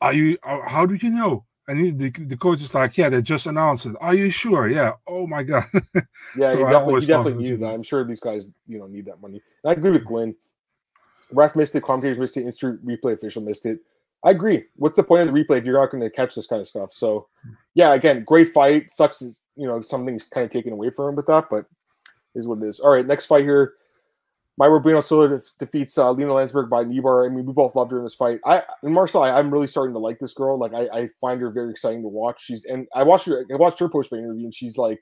"Are 0.00 0.12
you? 0.12 0.38
Uh, 0.42 0.60
how 0.68 0.86
do 0.86 0.94
you 0.94 1.10
know?" 1.10 1.44
And 1.68 1.78
he, 1.78 1.90
the, 1.90 2.10
the 2.10 2.36
coach 2.36 2.60
is 2.60 2.74
like, 2.74 2.98
yeah, 2.98 3.08
they 3.08 3.22
just 3.22 3.46
announced 3.46 3.86
it. 3.86 3.94
Are 4.00 4.14
you 4.14 4.30
sure? 4.30 4.68
Yeah. 4.68 4.92
Oh 5.06 5.26
my 5.26 5.44
god. 5.44 5.64
yeah, 6.36 6.48
so 6.48 6.58
he 6.58 6.64
definitely, 6.64 7.00
he 7.00 7.06
definitely 7.06 7.44
knew 7.44 7.56
that. 7.58 7.72
I'm 7.72 7.84
sure 7.84 8.04
these 8.04 8.20
guys, 8.20 8.46
you 8.66 8.78
know, 8.78 8.86
need 8.86 9.06
that 9.06 9.20
money. 9.22 9.40
And 9.62 9.70
I 9.70 9.72
agree 9.74 9.92
with 9.92 10.04
Gwen. 10.04 10.34
Ref 11.30 11.54
missed 11.54 11.74
it, 11.74 11.82
commentators 11.82 12.18
missed 12.18 12.36
it, 12.36 12.42
instant 12.42 12.84
replay 12.84 13.12
official 13.12 13.42
missed 13.42 13.64
it. 13.66 13.78
I 14.24 14.30
agree. 14.30 14.64
What's 14.76 14.96
the 14.96 15.02
point 15.02 15.28
of 15.28 15.34
the 15.34 15.40
replay 15.40 15.58
if 15.58 15.64
you're 15.64 15.80
not 15.80 15.90
going 15.90 16.02
to 16.02 16.10
catch 16.10 16.34
this 16.34 16.46
kind 16.46 16.60
of 16.60 16.68
stuff? 16.68 16.92
So, 16.92 17.28
yeah, 17.74 17.94
again, 17.94 18.24
great 18.24 18.52
fight. 18.52 18.88
Sucks, 18.94 19.22
you 19.22 19.66
know, 19.66 19.80
something's 19.80 20.26
kind 20.26 20.44
of 20.44 20.50
taken 20.50 20.72
away 20.72 20.90
from 20.90 21.10
him 21.10 21.16
with 21.16 21.26
that, 21.26 21.48
but 21.48 21.66
is 22.34 22.46
what 22.46 22.58
it 22.62 22.68
is. 22.68 22.80
All 22.80 22.90
right, 22.90 23.06
next 23.06 23.26
fight 23.26 23.44
here. 23.44 23.74
Mayra 24.60 24.82
Bueno 24.82 25.00
Silva 25.00 25.40
defeats 25.58 25.96
uh, 25.96 26.10
Lina 26.12 26.30
Länsberg 26.30 26.68
by 26.68 26.84
Kneebar. 26.84 27.26
I 27.26 27.34
mean, 27.34 27.46
we 27.46 27.52
both 27.52 27.74
loved 27.74 27.90
her 27.90 27.98
in 27.98 28.04
this 28.04 28.14
fight. 28.14 28.38
I 28.44 28.62
and 28.82 28.92
Marcel, 28.92 29.22
I, 29.22 29.38
am 29.38 29.50
really 29.50 29.66
starting 29.66 29.94
to 29.94 29.98
like 29.98 30.18
this 30.18 30.34
girl. 30.34 30.58
Like, 30.58 30.74
I, 30.74 30.88
I 30.92 31.08
find 31.20 31.40
her 31.40 31.50
very 31.50 31.70
exciting 31.70 32.02
to 32.02 32.08
watch. 32.08 32.42
She's 32.44 32.64
and 32.66 32.86
I 32.94 33.02
watched 33.02 33.26
her. 33.26 33.46
I 33.50 33.56
watched 33.56 33.78
her 33.78 33.88
post 33.88 34.10
fight 34.10 34.18
interview, 34.18 34.44
and 34.44 34.54
she's 34.54 34.76
like, 34.76 35.00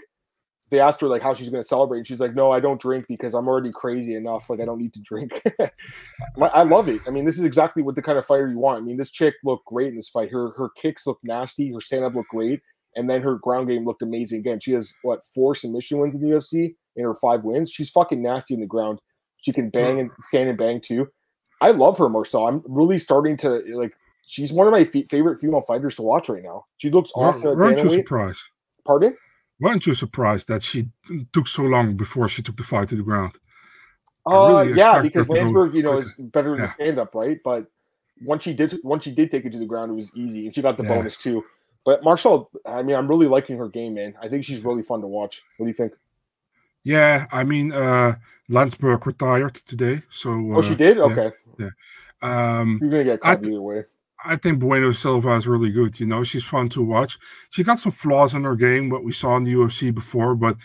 they 0.70 0.78
asked 0.78 1.00
her 1.00 1.08
like 1.08 1.20
how 1.20 1.34
she's 1.34 1.48
going 1.48 1.62
to 1.62 1.68
celebrate, 1.68 1.98
and 1.98 2.06
she's 2.06 2.20
like, 2.20 2.34
"No, 2.36 2.52
I 2.52 2.60
don't 2.60 2.80
drink 2.80 3.06
because 3.08 3.34
I'm 3.34 3.48
already 3.48 3.72
crazy 3.72 4.14
enough. 4.14 4.48
Like, 4.48 4.60
I 4.60 4.64
don't 4.64 4.78
need 4.78 4.94
to 4.94 5.00
drink." 5.00 5.42
I 6.40 6.62
love 6.62 6.88
it. 6.88 7.00
I 7.08 7.10
mean, 7.10 7.24
this 7.24 7.36
is 7.36 7.44
exactly 7.44 7.82
what 7.82 7.96
the 7.96 8.02
kind 8.02 8.18
of 8.18 8.24
fighter 8.24 8.48
you 8.48 8.58
want. 8.58 8.78
I 8.78 8.82
mean, 8.82 8.98
this 8.98 9.10
chick 9.10 9.34
looked 9.42 9.66
great 9.66 9.88
in 9.88 9.96
this 9.96 10.08
fight. 10.08 10.30
Her 10.30 10.52
her 10.56 10.70
kicks 10.80 11.08
look 11.08 11.18
nasty. 11.24 11.72
Her 11.72 11.80
stand 11.80 12.04
up 12.04 12.14
looked 12.14 12.30
great, 12.30 12.60
and 12.94 13.10
then 13.10 13.20
her 13.22 13.34
ground 13.34 13.66
game 13.66 13.84
looked 13.84 14.02
amazing. 14.02 14.40
Again, 14.40 14.60
she 14.60 14.70
has 14.72 14.94
what 15.02 15.22
four 15.34 15.56
submission 15.56 15.98
wins 15.98 16.14
in 16.14 16.20
the 16.20 16.28
UFC 16.28 16.76
in 16.96 17.04
her 17.04 17.14
five 17.14 17.44
wins. 17.44 17.70
She's 17.70 17.90
fucking 17.90 18.22
nasty 18.22 18.54
in 18.54 18.60
the 18.60 18.66
ground. 18.66 19.00
She 19.38 19.52
can 19.52 19.70
bang 19.70 20.00
and 20.00 20.10
stand 20.22 20.48
and 20.48 20.58
bang 20.58 20.80
too. 20.80 21.08
I 21.60 21.70
love 21.72 21.98
her, 21.98 22.08
Marcel. 22.08 22.46
I'm 22.46 22.62
really 22.66 22.98
starting 22.98 23.36
to 23.38 23.62
like. 23.74 23.92
She's 24.26 24.52
one 24.52 24.66
of 24.66 24.72
my 24.72 24.88
f- 24.92 25.08
favorite 25.08 25.40
female 25.40 25.62
fighters 25.62 25.96
to 25.96 26.02
watch 26.02 26.28
right 26.28 26.42
now. 26.42 26.66
She 26.76 26.90
looks 26.90 27.10
awesome. 27.14 27.58
Weren't 27.58 27.82
you 27.82 27.90
surprised? 27.90 28.42
Pardon? 28.84 29.16
Weren't 29.60 29.86
you 29.86 29.94
surprised 29.94 30.48
that 30.48 30.62
she 30.62 30.88
took 31.32 31.46
so 31.46 31.62
long 31.62 31.96
before 31.96 32.28
she 32.28 32.40
took 32.42 32.56
the 32.56 32.62
fight 32.62 32.88
to 32.88 32.96
the 32.96 33.02
ground? 33.02 33.32
Uh, 34.26 34.62
really 34.64 34.78
yeah, 34.78 35.02
because 35.02 35.26
Länsberg, 35.26 35.74
you 35.74 35.82
know, 35.82 35.98
is 35.98 36.14
better 36.18 36.54
in 36.54 36.60
the 36.60 36.68
stand 36.68 36.98
up, 36.98 37.14
right? 37.14 37.38
But 37.42 37.66
once 38.22 38.42
she 38.42 38.54
did, 38.54 38.78
once 38.82 39.04
she 39.04 39.10
did 39.10 39.30
take 39.30 39.44
it 39.44 39.52
to 39.52 39.58
the 39.58 39.66
ground, 39.66 39.90
it 39.90 39.94
was 39.94 40.10
easy, 40.14 40.46
and 40.46 40.54
she 40.54 40.62
got 40.62 40.76
the 40.76 40.84
yeah. 40.84 40.96
bonus 40.96 41.16
too. 41.16 41.44
But 41.84 42.04
Marcel, 42.04 42.50
I 42.66 42.82
mean, 42.82 42.96
I'm 42.96 43.08
really 43.08 43.26
liking 43.26 43.56
her 43.56 43.68
game, 43.68 43.94
man. 43.94 44.14
I 44.22 44.28
think 44.28 44.44
she's 44.44 44.64
really 44.64 44.82
fun 44.82 45.00
to 45.00 45.06
watch. 45.06 45.42
What 45.56 45.66
do 45.66 45.70
you 45.70 45.76
think? 45.76 45.92
Yeah, 46.84 47.26
I 47.32 47.44
mean, 47.44 47.72
uh, 47.72 48.16
Länsberg 48.50 49.04
retired 49.06 49.54
today, 49.54 50.02
so. 50.10 50.30
Uh, 50.30 50.56
oh, 50.56 50.62
she 50.62 50.74
did. 50.74 50.98
Okay. 50.98 51.30
Yeah. 51.58 51.68
yeah. 52.22 52.60
Um, 52.60 52.78
You're 52.80 52.90
gonna 52.90 53.04
get 53.04 53.20
caught 53.20 53.46
either 53.46 53.60
way. 53.60 53.84
I 54.24 54.36
think 54.36 54.58
Bueno 54.58 54.92
Silva 54.92 55.34
is 55.36 55.46
really 55.46 55.70
good. 55.70 55.98
You 55.98 56.06
know, 56.06 56.24
she's 56.24 56.44
fun 56.44 56.68
to 56.70 56.82
watch. 56.82 57.18
She 57.50 57.62
got 57.64 57.78
some 57.78 57.92
flaws 57.92 58.34
in 58.34 58.44
her 58.44 58.56
game, 58.56 58.90
what 58.90 59.04
we 59.04 59.12
saw 59.12 59.36
in 59.36 59.44
the 59.44 59.54
UFC 59.54 59.94
before, 59.94 60.34
but 60.34 60.56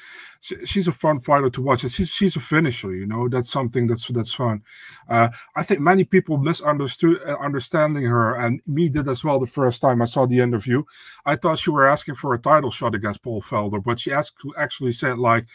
she, 0.41 0.63
she's 0.65 0.87
a 0.87 0.91
fun 0.91 1.19
fighter 1.19 1.49
to 1.49 1.61
watch. 1.61 1.81
she's 1.81 2.09
she's 2.09 2.35
a 2.35 2.39
finisher. 2.39 2.93
You 2.93 3.07
know, 3.07 3.27
that's 3.29 3.49
something 3.49 3.87
that's 3.87 4.07
that's 4.07 4.33
fun. 4.33 4.61
Uh, 5.09 5.29
I 5.55 5.63
think 5.63 5.79
many 5.79 6.03
people 6.03 6.37
misunderstood 6.37 7.19
uh, 7.25 7.37
understanding 7.39 8.03
her, 8.03 8.35
and 8.35 8.61
me 8.67 8.89
did 8.89 9.07
as 9.07 9.23
well 9.23 9.39
the 9.39 9.47
first 9.47 9.81
time 9.81 10.01
I 10.01 10.05
saw 10.05 10.25
the 10.25 10.39
interview. 10.39 10.83
I 11.25 11.35
thought 11.35 11.59
she 11.59 11.71
were 11.71 11.87
asking 11.87 12.15
for 12.15 12.33
a 12.33 12.39
title 12.39 12.71
shot 12.71 12.93
against 12.93 13.23
Paul 13.23 13.41
Felder, 13.41 13.83
but 13.83 13.99
she 13.99 14.11
asked, 14.11 14.35
actually 14.57 14.91
said 14.91 15.17
like, 15.17 15.45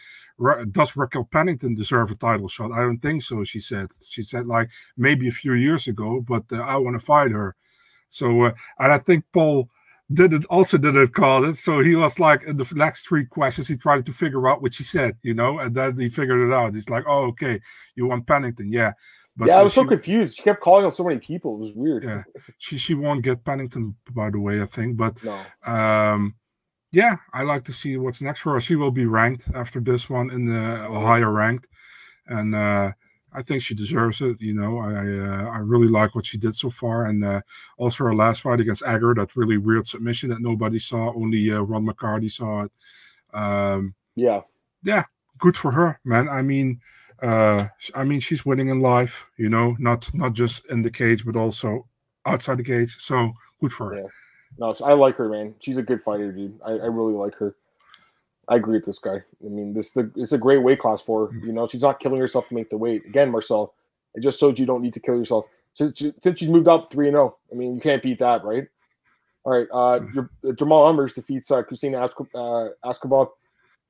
does 0.71 0.97
Raquel 0.97 1.25
Pennington 1.25 1.75
deserve 1.75 2.11
a 2.11 2.15
title 2.15 2.47
shot? 2.47 2.71
I 2.71 2.79
don't 2.79 2.99
think 2.99 3.21
so. 3.21 3.43
She 3.43 3.59
said. 3.59 3.89
She 4.03 4.23
said 4.23 4.47
like 4.47 4.71
maybe 4.97 5.27
a 5.27 5.31
few 5.31 5.53
years 5.53 5.87
ago, 5.87 6.21
but 6.27 6.43
uh, 6.51 6.57
I 6.61 6.77
want 6.77 6.99
to 6.99 7.05
fight 7.05 7.31
her. 7.31 7.55
So, 8.11 8.43
uh, 8.43 8.51
and 8.79 8.91
I 8.91 8.97
think 8.97 9.23
Paul 9.33 9.69
did 10.13 10.33
it 10.33 10.45
also 10.45 10.77
did 10.77 10.95
it 10.95 11.13
call 11.13 11.45
it. 11.45 11.55
So 11.55 11.79
he 11.79 11.95
was 11.95 12.19
like 12.19 12.43
in 12.43 12.57
the 12.57 12.69
next 12.75 13.07
three 13.07 13.25
questions, 13.25 13.67
he 13.67 13.77
tried 13.77 14.05
to 14.05 14.11
figure 14.11 14.47
out 14.47 14.61
what 14.61 14.73
she 14.73 14.83
said, 14.83 15.17
you 15.23 15.33
know, 15.33 15.59
and 15.59 15.73
then 15.73 15.97
he 15.97 16.09
figured 16.09 16.47
it 16.47 16.53
out. 16.53 16.73
He's 16.73 16.89
like, 16.89 17.05
"Oh, 17.07 17.27
okay, 17.27 17.59
you 17.95 18.05
want 18.05 18.27
Pennington, 18.27 18.69
yeah." 18.69 18.93
But 19.37 19.47
yeah, 19.47 19.59
I 19.59 19.63
was 19.63 19.71
she, 19.71 19.79
so 19.79 19.87
confused. 19.87 20.35
She 20.35 20.43
kept 20.43 20.61
calling 20.61 20.85
on 20.85 20.91
so 20.91 21.05
many 21.05 21.19
people. 21.19 21.55
It 21.55 21.59
was 21.59 21.73
weird. 21.73 22.03
Yeah, 22.03 22.23
she 22.57 22.77
she 22.77 22.93
won't 22.93 23.23
get 23.23 23.45
Pennington, 23.45 23.95
by 24.11 24.29
the 24.29 24.39
way, 24.39 24.61
I 24.61 24.65
think. 24.65 24.97
But 24.97 25.17
no. 25.23 25.39
um, 25.71 26.35
yeah, 26.91 27.15
I 27.33 27.43
like 27.43 27.63
to 27.65 27.73
see 27.73 27.95
what's 27.95 28.21
next 28.21 28.41
for 28.41 28.53
her. 28.53 28.59
She 28.59 28.75
will 28.75 28.91
be 28.91 29.05
ranked 29.05 29.49
after 29.55 29.79
this 29.79 30.09
one 30.09 30.29
in 30.31 30.45
the 30.45 30.87
higher 30.91 31.31
ranked, 31.31 31.67
and 32.27 32.53
uh, 32.53 32.91
I 33.33 33.41
think 33.41 33.61
she 33.61 33.75
deserves 33.75 34.21
it. 34.21 34.41
You 34.41 34.53
know, 34.53 34.79
I 34.79 34.95
uh, 34.95 35.49
I 35.49 35.57
really 35.59 35.87
like 35.87 36.15
what 36.15 36.25
she 36.25 36.37
did 36.37 36.55
so 36.55 36.69
far, 36.69 37.05
and 37.05 37.23
uh, 37.23 37.41
also 37.77 38.03
her 38.05 38.15
last 38.15 38.41
fight 38.41 38.59
against 38.59 38.83
Egger, 38.85 39.13
that 39.15 39.35
really 39.35 39.57
weird 39.57 39.87
submission 39.87 40.29
that 40.29 40.41
nobody 40.41 40.79
saw, 40.79 41.13
only 41.13 41.51
uh, 41.51 41.61
Ron 41.61 41.85
McCarty 41.85 42.31
saw 42.31 42.63
it. 42.63 42.71
Um, 43.33 43.95
yeah, 44.15 44.41
yeah, 44.83 45.03
good 45.37 45.55
for 45.55 45.71
her, 45.71 45.99
man. 46.03 46.27
I 46.27 46.41
mean, 46.41 46.81
uh, 47.21 47.67
I 47.95 48.03
mean, 48.03 48.19
she's 48.19 48.45
winning 48.45 48.69
in 48.69 48.81
life. 48.81 49.27
You 49.37 49.49
know, 49.49 49.75
not 49.79 50.13
not 50.13 50.33
just 50.33 50.65
in 50.65 50.81
the 50.81 50.91
cage, 50.91 51.25
but 51.25 51.35
also 51.35 51.87
outside 52.25 52.57
the 52.57 52.63
cage. 52.63 52.97
So 52.99 53.31
good 53.61 53.71
for 53.71 53.89
her. 53.91 54.01
Yeah. 54.01 54.07
No, 54.57 54.75
I 54.83 54.93
like 54.93 55.15
her, 55.15 55.29
man. 55.29 55.55
She's 55.59 55.77
a 55.77 55.81
good 55.81 56.01
fighter, 56.01 56.31
dude. 56.31 56.59
I, 56.65 56.71
I 56.71 56.85
really 56.87 57.13
like 57.13 57.35
her. 57.35 57.55
I 58.47 58.55
agree 58.55 58.75
with 58.75 58.85
this 58.85 58.99
guy. 58.99 59.21
I 59.45 59.49
mean, 59.49 59.73
this 59.73 59.91
the 59.91 60.11
it's 60.15 60.31
a 60.31 60.37
great 60.37 60.63
weight 60.63 60.79
class 60.79 61.01
for 61.01 61.27
her. 61.27 61.33
Mm-hmm. 61.33 61.47
You 61.47 61.53
know, 61.53 61.67
she's 61.67 61.81
not 61.81 61.99
killing 61.99 62.19
herself 62.19 62.47
to 62.49 62.55
make 62.55 62.69
the 62.69 62.77
weight. 62.77 63.05
Again, 63.05 63.31
Marcel, 63.31 63.73
it 64.15 64.21
just 64.21 64.39
showed 64.39 64.59
you 64.59 64.65
don't 64.65 64.81
need 64.81 64.93
to 64.93 64.99
kill 64.99 65.17
yourself. 65.17 65.45
Since 65.73 66.03
since 66.21 66.39
she's 66.39 66.49
moved 66.49 66.67
up 66.67 66.91
three 66.91 67.07
and 67.07 67.13
zero, 67.13 67.35
oh, 67.35 67.53
I 67.53 67.55
mean, 67.55 67.75
you 67.75 67.81
can't 67.81 68.03
beat 68.03 68.19
that, 68.19 68.43
right? 68.43 68.67
All 69.43 69.53
right, 69.53 69.67
uh, 69.71 69.99
mm-hmm. 69.99 70.15
your, 70.15 70.29
uh, 70.45 70.53
Jamall 70.53 70.93
Emmers 70.93 71.15
defeats 71.15 71.49
uh, 71.49 71.63
Christina 71.63 72.03
Ask, 72.03 72.15
uh, 72.35 72.67
Askhabov. 72.85 73.29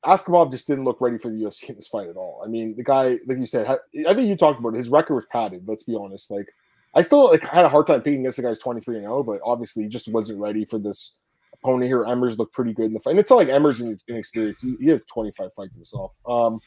Askhabov 0.06 0.50
just 0.50 0.66
didn't 0.66 0.86
look 0.86 1.02
ready 1.02 1.18
for 1.18 1.30
the 1.30 1.36
UFC 1.36 1.70
in 1.70 1.76
this 1.76 1.88
fight 1.88 2.08
at 2.08 2.16
all. 2.16 2.42
I 2.44 2.48
mean, 2.48 2.76
the 2.76 2.84
guy, 2.84 3.20
like 3.28 3.38
you 3.38 3.46
said, 3.46 3.68
I 3.68 4.14
think 4.14 4.30
you 4.30 4.36
talked 4.36 4.60
about 4.60 4.76
it. 4.76 4.78
His 4.78 4.90
record 4.90 5.16
was 5.16 5.26
padded. 5.32 5.64
Let's 5.68 5.84
be 5.84 5.96
honest. 5.96 6.32
Like, 6.32 6.48
I 6.96 7.02
still 7.02 7.28
like 7.28 7.44
had 7.44 7.66
a 7.66 7.70
hard 7.70 7.88
time 7.88 8.02
thinking 8.02 8.24
this 8.24 8.40
guy's 8.40 8.60
twenty 8.60 8.82
three 8.82 8.96
and 8.96 9.04
zero, 9.04 9.20
oh, 9.20 9.24
but 9.24 9.42
obviously 9.44 9.84
he 9.84 9.90
just 9.90 10.08
wasn't 10.08 10.40
ready 10.40 10.66
for 10.66 10.80
this 10.80 11.18
opponent 11.64 11.88
here. 11.90 12.04
Emmers 12.04 12.38
looked 12.38 12.54
pretty 12.54 12.74
good 12.74 12.86
in 12.86 12.94
the 12.94 13.00
fight. 13.00 13.12
And 13.12 13.20
it's 13.20 13.30
not 13.30 13.38
like 13.38 13.48
Emmers 13.48 13.82
in 13.82 13.98
inexperienced. 14.08 14.64
He, 14.64 14.76
he 14.80 14.88
has 14.88 15.04
25 15.04 15.54
fights 15.54 15.76
himself. 15.76 16.16
Um, 16.28 16.60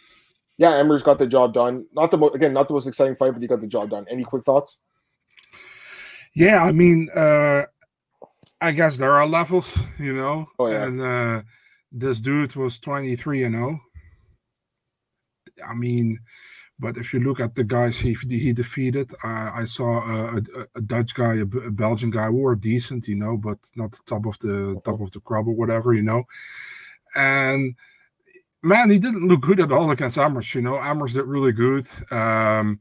yeah, 0.56 0.72
Emmers 0.72 1.02
got 1.02 1.18
the 1.18 1.26
job 1.26 1.52
done. 1.52 1.86
Not 1.92 2.10
the 2.10 2.18
most, 2.18 2.34
again, 2.34 2.52
not 2.52 2.68
the 2.68 2.74
most 2.74 2.86
exciting 2.86 3.16
fight, 3.16 3.32
but 3.32 3.42
he 3.42 3.48
got 3.48 3.60
the 3.60 3.66
job 3.66 3.90
done. 3.90 4.06
Any 4.08 4.24
quick 4.24 4.44
thoughts? 4.44 4.78
Yeah, 6.34 6.62
I 6.62 6.72
mean, 6.72 7.08
uh, 7.14 7.64
I 8.60 8.72
guess 8.72 8.96
there 8.96 9.12
are 9.12 9.26
levels, 9.26 9.78
you 9.98 10.14
know. 10.14 10.46
Oh, 10.58 10.68
yeah. 10.68 10.84
And 10.84 11.00
uh, 11.00 11.42
this 11.92 12.20
dude 12.20 12.54
was 12.56 12.78
23 12.78 13.44
and 13.44 13.54
0. 13.54 13.80
I 15.66 15.74
mean, 15.74 16.18
but 16.78 16.96
if 16.96 17.12
you 17.12 17.20
look 17.20 17.40
at 17.40 17.54
the 17.54 17.64
guys 17.64 17.96
he 17.96 18.14
he 18.28 18.52
defeated, 18.52 19.12
uh, 19.22 19.50
I 19.54 19.64
saw 19.64 20.00
a, 20.00 20.36
a, 20.36 20.66
a, 20.76 20.80
Dutch 20.80 21.14
guy, 21.14 21.36
a, 21.36 21.44
Belgian 21.44 22.10
guy, 22.10 22.26
who 22.26 22.38
were 22.38 22.56
decent, 22.56 23.06
you 23.06 23.16
know, 23.16 23.36
but 23.36 23.58
not 23.76 23.98
top 24.06 24.26
of 24.26 24.38
the 24.40 24.80
top 24.84 25.00
of 25.00 25.10
the 25.12 25.20
crop 25.20 25.46
or 25.46 25.54
whatever, 25.54 25.94
you 25.94 26.02
know. 26.02 26.24
And 27.14 27.76
man, 28.62 28.90
he 28.90 28.98
didn't 28.98 29.28
look 29.28 29.42
good 29.42 29.60
at 29.60 29.70
all 29.70 29.90
against 29.90 30.18
Emmers. 30.18 30.54
You 30.54 30.62
know, 30.62 30.74
Emmers 30.74 31.14
did 31.14 31.26
really 31.26 31.52
good. 31.52 31.86
Um, 32.10 32.80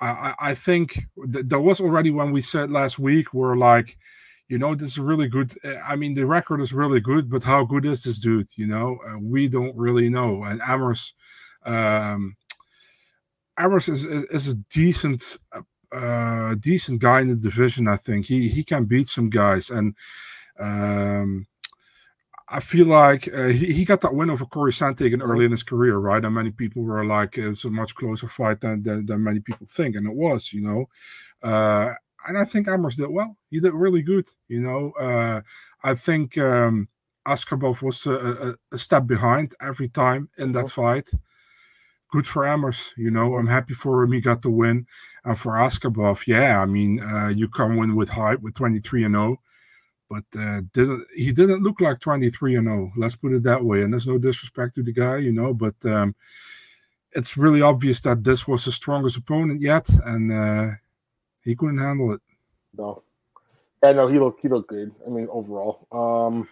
I, 0.00 0.34
I 0.38 0.54
think 0.54 0.94
th- 1.32 1.46
there 1.46 1.60
was 1.60 1.80
already 1.80 2.10
when 2.10 2.30
we 2.30 2.42
said 2.42 2.70
last 2.70 2.98
week, 2.98 3.32
we're 3.32 3.56
like, 3.56 3.96
you 4.48 4.58
know, 4.58 4.74
this 4.74 4.92
is 4.92 4.98
really 4.98 5.28
good. 5.28 5.52
Eh, 5.64 5.80
I 5.86 5.96
mean, 5.96 6.14
the 6.14 6.26
record 6.26 6.60
is 6.60 6.72
really 6.72 7.00
good, 7.00 7.30
but 7.30 7.42
how 7.42 7.64
good 7.64 7.86
is 7.86 8.02
this 8.02 8.18
dude? 8.18 8.48
You 8.56 8.66
know, 8.66 8.98
uh, 9.08 9.18
we 9.18 9.48
don't 9.48 9.74
really 9.76 10.10
know. 10.10 10.44
And 10.44 10.60
Emmers, 10.60 11.12
um, 11.64 12.36
Emmers 13.58 13.88
is, 13.88 14.04
is, 14.04 14.24
is 14.24 14.52
a 14.52 14.56
decent 14.70 15.38
uh, 15.92 16.54
decent 16.56 17.00
guy 17.00 17.20
in 17.20 17.28
the 17.28 17.36
division. 17.36 17.88
I 17.88 17.96
think 17.96 18.26
he 18.26 18.48
he 18.48 18.64
can 18.64 18.84
beat 18.84 19.08
some 19.08 19.30
guys, 19.30 19.70
and 19.70 19.94
um, 20.58 21.46
I 22.48 22.60
feel 22.60 22.86
like 22.86 23.32
uh, 23.32 23.48
he, 23.48 23.72
he 23.72 23.84
got 23.84 24.00
that 24.02 24.14
win 24.14 24.30
over 24.30 24.44
Corey 24.44 24.72
Sandhagen 24.72 25.22
early 25.22 25.44
in 25.44 25.50
his 25.50 25.62
career, 25.62 25.98
right? 25.98 26.24
And 26.24 26.34
many 26.34 26.50
people 26.50 26.82
were 26.82 27.04
like, 27.04 27.38
it's 27.38 27.64
a 27.64 27.70
much 27.70 27.94
closer 27.94 28.28
fight 28.28 28.60
than, 28.60 28.82
than, 28.82 29.06
than 29.06 29.24
many 29.24 29.40
people 29.40 29.66
think, 29.70 29.96
and 29.96 30.06
it 30.06 30.14
was, 30.14 30.52
you 30.52 30.60
know. 30.60 30.86
Uh, 31.42 31.94
and 32.26 32.38
I 32.38 32.44
think 32.44 32.66
Emmers 32.66 32.96
did 32.96 33.08
well. 33.08 33.36
He 33.50 33.60
did 33.60 33.72
really 33.72 34.02
good, 34.02 34.26
you 34.48 34.60
know. 34.60 34.92
Uh, 34.92 35.40
I 35.82 35.94
think 35.94 36.36
um, 36.38 36.88
Askhabov 37.26 37.82
was 37.82 38.06
a, 38.06 38.14
a, 38.14 38.54
a, 38.72 38.78
step 38.78 39.06
behind 39.06 39.54
every 39.60 39.88
time 39.88 40.28
in 40.38 40.52
that 40.52 40.70
fight 40.70 41.08
good 42.14 42.26
for 42.28 42.44
Emmers. 42.44 42.92
You 42.96 43.10
know, 43.10 43.34
I'm 43.34 43.48
happy 43.48 43.74
for 43.74 44.04
him. 44.04 44.12
He 44.12 44.20
got 44.20 44.40
the 44.40 44.48
win. 44.48 44.86
And 45.24 45.36
for 45.36 45.54
Askhabov, 45.54 46.28
yeah, 46.28 46.60
I 46.62 46.64
mean, 46.64 47.00
uh, 47.00 47.32
you 47.34 47.48
come 47.48 47.72
in 47.82 47.96
with 47.96 48.08
hype 48.08 48.40
with 48.40 48.54
23 48.54 49.02
and 49.02 49.16
0, 49.16 49.40
but 50.08 50.24
uh, 50.38 50.60
didn't 50.72 51.04
he 51.16 51.32
didn't 51.32 51.64
look 51.64 51.80
like 51.80 51.98
23 51.98 52.54
and 52.54 52.68
0. 52.68 52.92
Let's 52.96 53.16
put 53.16 53.32
it 53.32 53.42
that 53.42 53.64
way. 53.64 53.82
And 53.82 53.92
there's 53.92 54.06
no 54.06 54.18
disrespect 54.18 54.76
to 54.76 54.84
the 54.84 54.92
guy, 54.92 55.16
you 55.16 55.32
know, 55.32 55.52
but 55.52 55.74
um, 55.86 56.14
it's 57.12 57.36
really 57.36 57.62
obvious 57.62 57.98
that 58.02 58.22
this 58.22 58.46
was 58.46 58.64
his 58.64 58.76
strongest 58.76 59.16
opponent 59.16 59.60
yet, 59.60 59.88
and 60.04 60.30
uh, 60.30 60.70
he 61.42 61.56
couldn't 61.56 61.78
handle 61.78 62.12
it. 62.12 62.20
No. 62.78 63.02
Yeah, 63.82 63.90
no, 63.90 64.06
he 64.06 64.20
looked 64.20 64.40
he 64.40 64.48
looked 64.48 64.68
good. 64.68 64.92
I 65.04 65.10
mean, 65.10 65.26
overall. 65.32 65.88
Um 65.90 66.48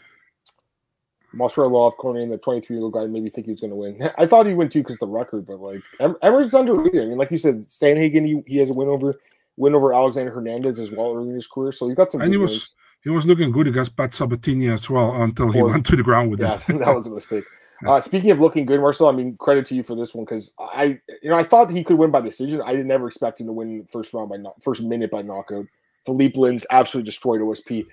Masvidal, 1.35 1.97
Conan, 1.97 2.31
the 2.31 2.39
23 2.39 2.77
year 2.77 2.85
old 2.85 2.93
guy, 2.93 3.07
maybe 3.07 3.31
think 3.31 3.47
he 3.47 3.53
was 3.53 3.61
going 3.61 3.71
to 3.71 3.77
win. 3.77 4.11
I 4.19 4.27
thought 4.27 4.47
he'd 4.47 4.55
win 4.55 4.69
too 4.69 4.83
because 4.83 4.99
the 4.99 5.07
record, 5.07 5.47
but 5.47 5.61
like 5.61 5.83
Emmers 6.01 6.59
underrated. 6.59 7.03
I 7.03 7.07
mean, 7.07 7.19
like 7.19 7.31
you 7.31 7.39
said, 7.39 7.67
Sandhagen, 7.67 8.27
he, 8.27 8.43
he 8.47 8.59
has 8.59 8.71
a 8.71 8.75
win 8.75 8.89
over 8.89 9.13
win 9.57 9.75
over 9.75 9.93
Alexander 9.93 10.33
Hernandez 10.33 10.79
as 10.81 10.91
well 10.91 11.15
early 11.15 11.29
in 11.29 11.35
his 11.35 11.47
career, 11.47 11.73
so 11.73 11.89
he 11.89 11.95
got 11.95 12.13
some. 12.13 12.21
And 12.21 12.31
he 12.31 12.37
was 12.37 12.53
wins. 12.53 12.75
he 13.05 13.11
was 13.11 13.27
looking 13.27 13.51
good 13.51 13.69
against 13.69 13.97
Pat 13.97 14.15
Sabatini 14.15 14.69
as 14.69 14.89
well 14.89 15.21
until 15.23 15.51
he 15.51 15.63
went 15.63 15.87
to 15.87 15.97
the 15.97 16.03
ground 16.03 16.31
with 16.31 16.41
yeah, 16.41 16.57
that. 16.57 16.79
that 16.79 16.95
was 16.95 17.07
a 17.07 17.11
mistake. 17.11 17.45
Uh, 17.85 18.01
speaking 18.01 18.31
of 18.31 18.39
looking 18.39 18.65
good, 18.65 18.79
Marcel, 18.79 19.09
I 19.09 19.11
mean, 19.13 19.37
credit 19.39 19.67
to 19.67 19.75
you 19.75 19.83
for 19.83 19.97
this 19.97 20.15
one 20.15 20.25
because 20.25 20.53
I, 20.61 21.01
you 21.21 21.31
know, 21.31 21.35
I 21.35 21.43
thought 21.43 21.69
he 21.69 21.83
could 21.83 21.99
win 21.99 22.13
by 22.13 22.21
decision. 22.21 22.63
I 22.65 22.71
didn't 22.71 22.93
ever 22.93 23.09
expect 23.09 23.41
him 23.41 23.49
to 23.49 23.53
win 23.53 23.85
first 23.91 24.15
round 24.15 24.31
by 24.31 24.37
not 24.37 24.63
first 24.63 24.85
minute 24.85 25.11
by 25.11 25.23
knockout. 25.23 25.67
Philipe 26.07 26.35
Lins 26.35 26.65
absolutely 26.71 27.07
destroyed 27.07 27.41
OSP 27.41 27.87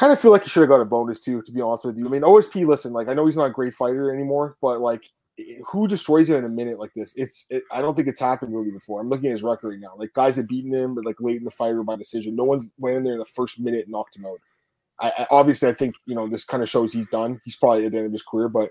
kind 0.00 0.14
of 0.14 0.18
feel 0.18 0.30
like 0.30 0.44
he 0.44 0.48
should 0.48 0.60
have 0.60 0.70
got 0.70 0.80
a 0.80 0.86
bonus 0.86 1.20
too, 1.20 1.42
to 1.42 1.52
be 1.52 1.60
honest 1.60 1.84
with 1.84 1.98
you. 1.98 2.06
I 2.06 2.08
mean, 2.08 2.22
OSP, 2.22 2.66
listen, 2.66 2.94
like 2.94 3.08
I 3.08 3.12
know 3.12 3.26
he's 3.26 3.36
not 3.36 3.44
a 3.44 3.52
great 3.52 3.74
fighter 3.74 4.12
anymore, 4.12 4.56
but 4.62 4.80
like 4.80 5.04
who 5.66 5.86
destroys 5.86 6.28
him 6.28 6.36
in 6.36 6.44
a 6.46 6.48
minute 6.48 6.78
like 6.78 6.94
this? 6.94 7.12
It's 7.16 7.44
it, 7.50 7.64
I 7.70 7.82
don't 7.82 7.94
think 7.94 8.08
it's 8.08 8.20
happened 8.20 8.54
really 8.56 8.70
before. 8.70 8.98
I'm 8.98 9.10
looking 9.10 9.26
at 9.26 9.32
his 9.32 9.42
record 9.42 9.68
right 9.68 9.78
now. 9.78 9.92
Like 9.98 10.14
guys 10.14 10.36
have 10.36 10.48
beaten 10.48 10.72
him, 10.72 10.94
but 10.94 11.04
like 11.04 11.20
late 11.20 11.36
in 11.36 11.44
the 11.44 11.50
fight 11.50 11.74
or 11.74 11.82
by 11.82 11.96
decision. 11.96 12.34
No 12.34 12.44
one's 12.44 12.66
went 12.78 12.96
in 12.96 13.04
there 13.04 13.12
in 13.12 13.18
the 13.18 13.26
first 13.26 13.60
minute 13.60 13.82
and 13.82 13.92
knocked 13.92 14.16
him 14.16 14.24
out. 14.24 14.38
I, 15.00 15.12
I 15.18 15.26
obviously 15.30 15.68
I 15.68 15.74
think 15.74 15.94
you 16.06 16.14
know 16.14 16.26
this 16.26 16.44
kind 16.44 16.62
of 16.62 16.70
shows 16.70 16.94
he's 16.94 17.08
done. 17.08 17.38
He's 17.44 17.56
probably 17.56 17.84
at 17.84 17.92
the 17.92 17.98
end 17.98 18.06
of 18.06 18.12
his 18.12 18.22
career, 18.22 18.48
but 18.48 18.70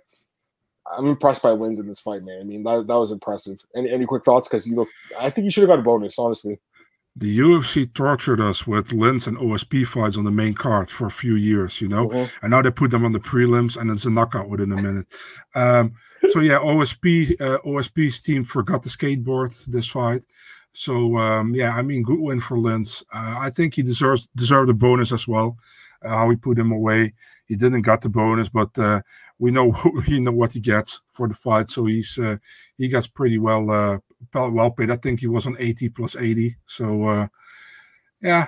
I'm 0.91 1.05
impressed 1.05 1.43
by 1.43 1.51
Lins 1.51 1.79
in 1.79 1.87
this 1.87 1.99
fight, 1.99 2.23
man. 2.23 2.41
I 2.41 2.43
mean 2.43 2.63
that, 2.63 2.87
that 2.87 2.99
was 2.99 3.11
impressive. 3.11 3.59
Any 3.75 3.91
any 3.91 4.07
quick 4.07 4.25
thoughts? 4.25 4.47
Because 4.47 4.67
you 4.67 4.75
look, 4.75 4.89
I 5.19 5.29
think 5.29 5.45
he 5.45 5.51
should 5.51 5.61
have 5.61 5.69
got 5.69 5.79
a 5.79 5.83
bonus, 5.83 6.17
honestly 6.17 6.59
the 7.19 7.39
UFC 7.39 7.93
tortured 7.93 8.39
us 8.39 8.65
with 8.65 8.89
Lins 8.89 9.27
and 9.27 9.37
OSP 9.37 9.85
fights 9.85 10.15
on 10.15 10.23
the 10.23 10.31
main 10.31 10.53
card 10.53 10.89
for 10.89 11.05
a 11.05 11.11
few 11.11 11.35
years, 11.35 11.81
you 11.81 11.87
know, 11.89 12.07
mm-hmm. 12.07 12.45
and 12.45 12.51
now 12.51 12.61
they 12.61 12.71
put 12.71 12.91
them 12.91 13.03
on 13.03 13.11
the 13.11 13.19
prelims 13.19 13.75
and 13.75 13.91
it's 13.91 14.05
a 14.05 14.09
knockout 14.09 14.49
within 14.49 14.71
a 14.71 14.81
minute. 14.81 15.05
Um, 15.53 15.93
so 16.29 16.39
yeah, 16.39 16.59
OSP 16.59 17.39
uh, 17.41 17.59
OSP's 17.59 18.21
team 18.21 18.43
forgot 18.45 18.83
the 18.83 18.89
skateboard 18.89 19.53
this 19.65 19.89
fight. 19.89 20.23
So 20.71 21.17
um, 21.17 21.53
yeah, 21.53 21.75
I 21.75 21.81
mean, 21.81 22.03
good 22.03 22.19
win 22.19 22.39
for 22.39 22.57
Lins. 22.57 23.03
Uh, 23.13 23.35
I 23.37 23.49
think 23.49 23.73
he 23.73 23.81
deserves 23.81 24.29
deserved 24.35 24.69
a 24.69 24.73
bonus 24.73 25.11
as 25.11 25.27
well. 25.27 25.57
Uh, 26.01 26.09
how 26.09 26.27
we 26.27 26.37
put 26.37 26.57
him 26.57 26.71
away, 26.71 27.13
he 27.47 27.57
didn't 27.57 27.81
get 27.81 27.99
the 27.99 28.07
bonus, 28.07 28.47
but 28.47 28.77
uh, 28.79 29.01
we 29.39 29.51
know 29.51 29.75
we 30.07 30.21
know 30.21 30.31
what 30.31 30.53
he 30.53 30.61
gets 30.61 31.01
for 31.11 31.27
the 31.27 31.33
fight. 31.33 31.67
So 31.67 31.85
he's 31.85 32.17
uh, 32.17 32.37
he 32.77 32.87
gets 32.87 33.07
pretty 33.07 33.39
well 33.39 33.69
uh, 33.69 33.97
well 34.33 34.71
paid. 34.71 34.91
I 34.91 34.97
think 34.97 35.19
he 35.19 35.27
was 35.27 35.45
on 35.47 35.55
80 35.59 35.89
plus 35.89 36.15
80. 36.15 36.55
So 36.65 37.07
uh, 37.07 37.27
yeah, 38.21 38.47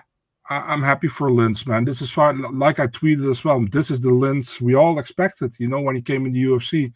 I, 0.49 0.73
am 0.73 0.81
happy 0.81 1.07
for 1.07 1.29
Lins, 1.29 1.65
man. 1.67 1.85
This 1.85 2.01
is 2.01 2.11
fine. 2.11 2.41
Like 2.57 2.79
I 2.79 2.87
tweeted 2.87 3.29
as 3.29 3.43
well. 3.43 3.65
This 3.71 3.91
is 3.91 4.01
the 4.01 4.09
Lins 4.09 4.59
we 4.59 4.75
all 4.75 4.99
expected. 4.99 5.53
You 5.59 5.67
know, 5.67 5.81
when 5.81 5.95
he 5.95 6.01
came 6.01 6.25
in 6.25 6.31
the 6.31 6.43
UFC, 6.43 6.91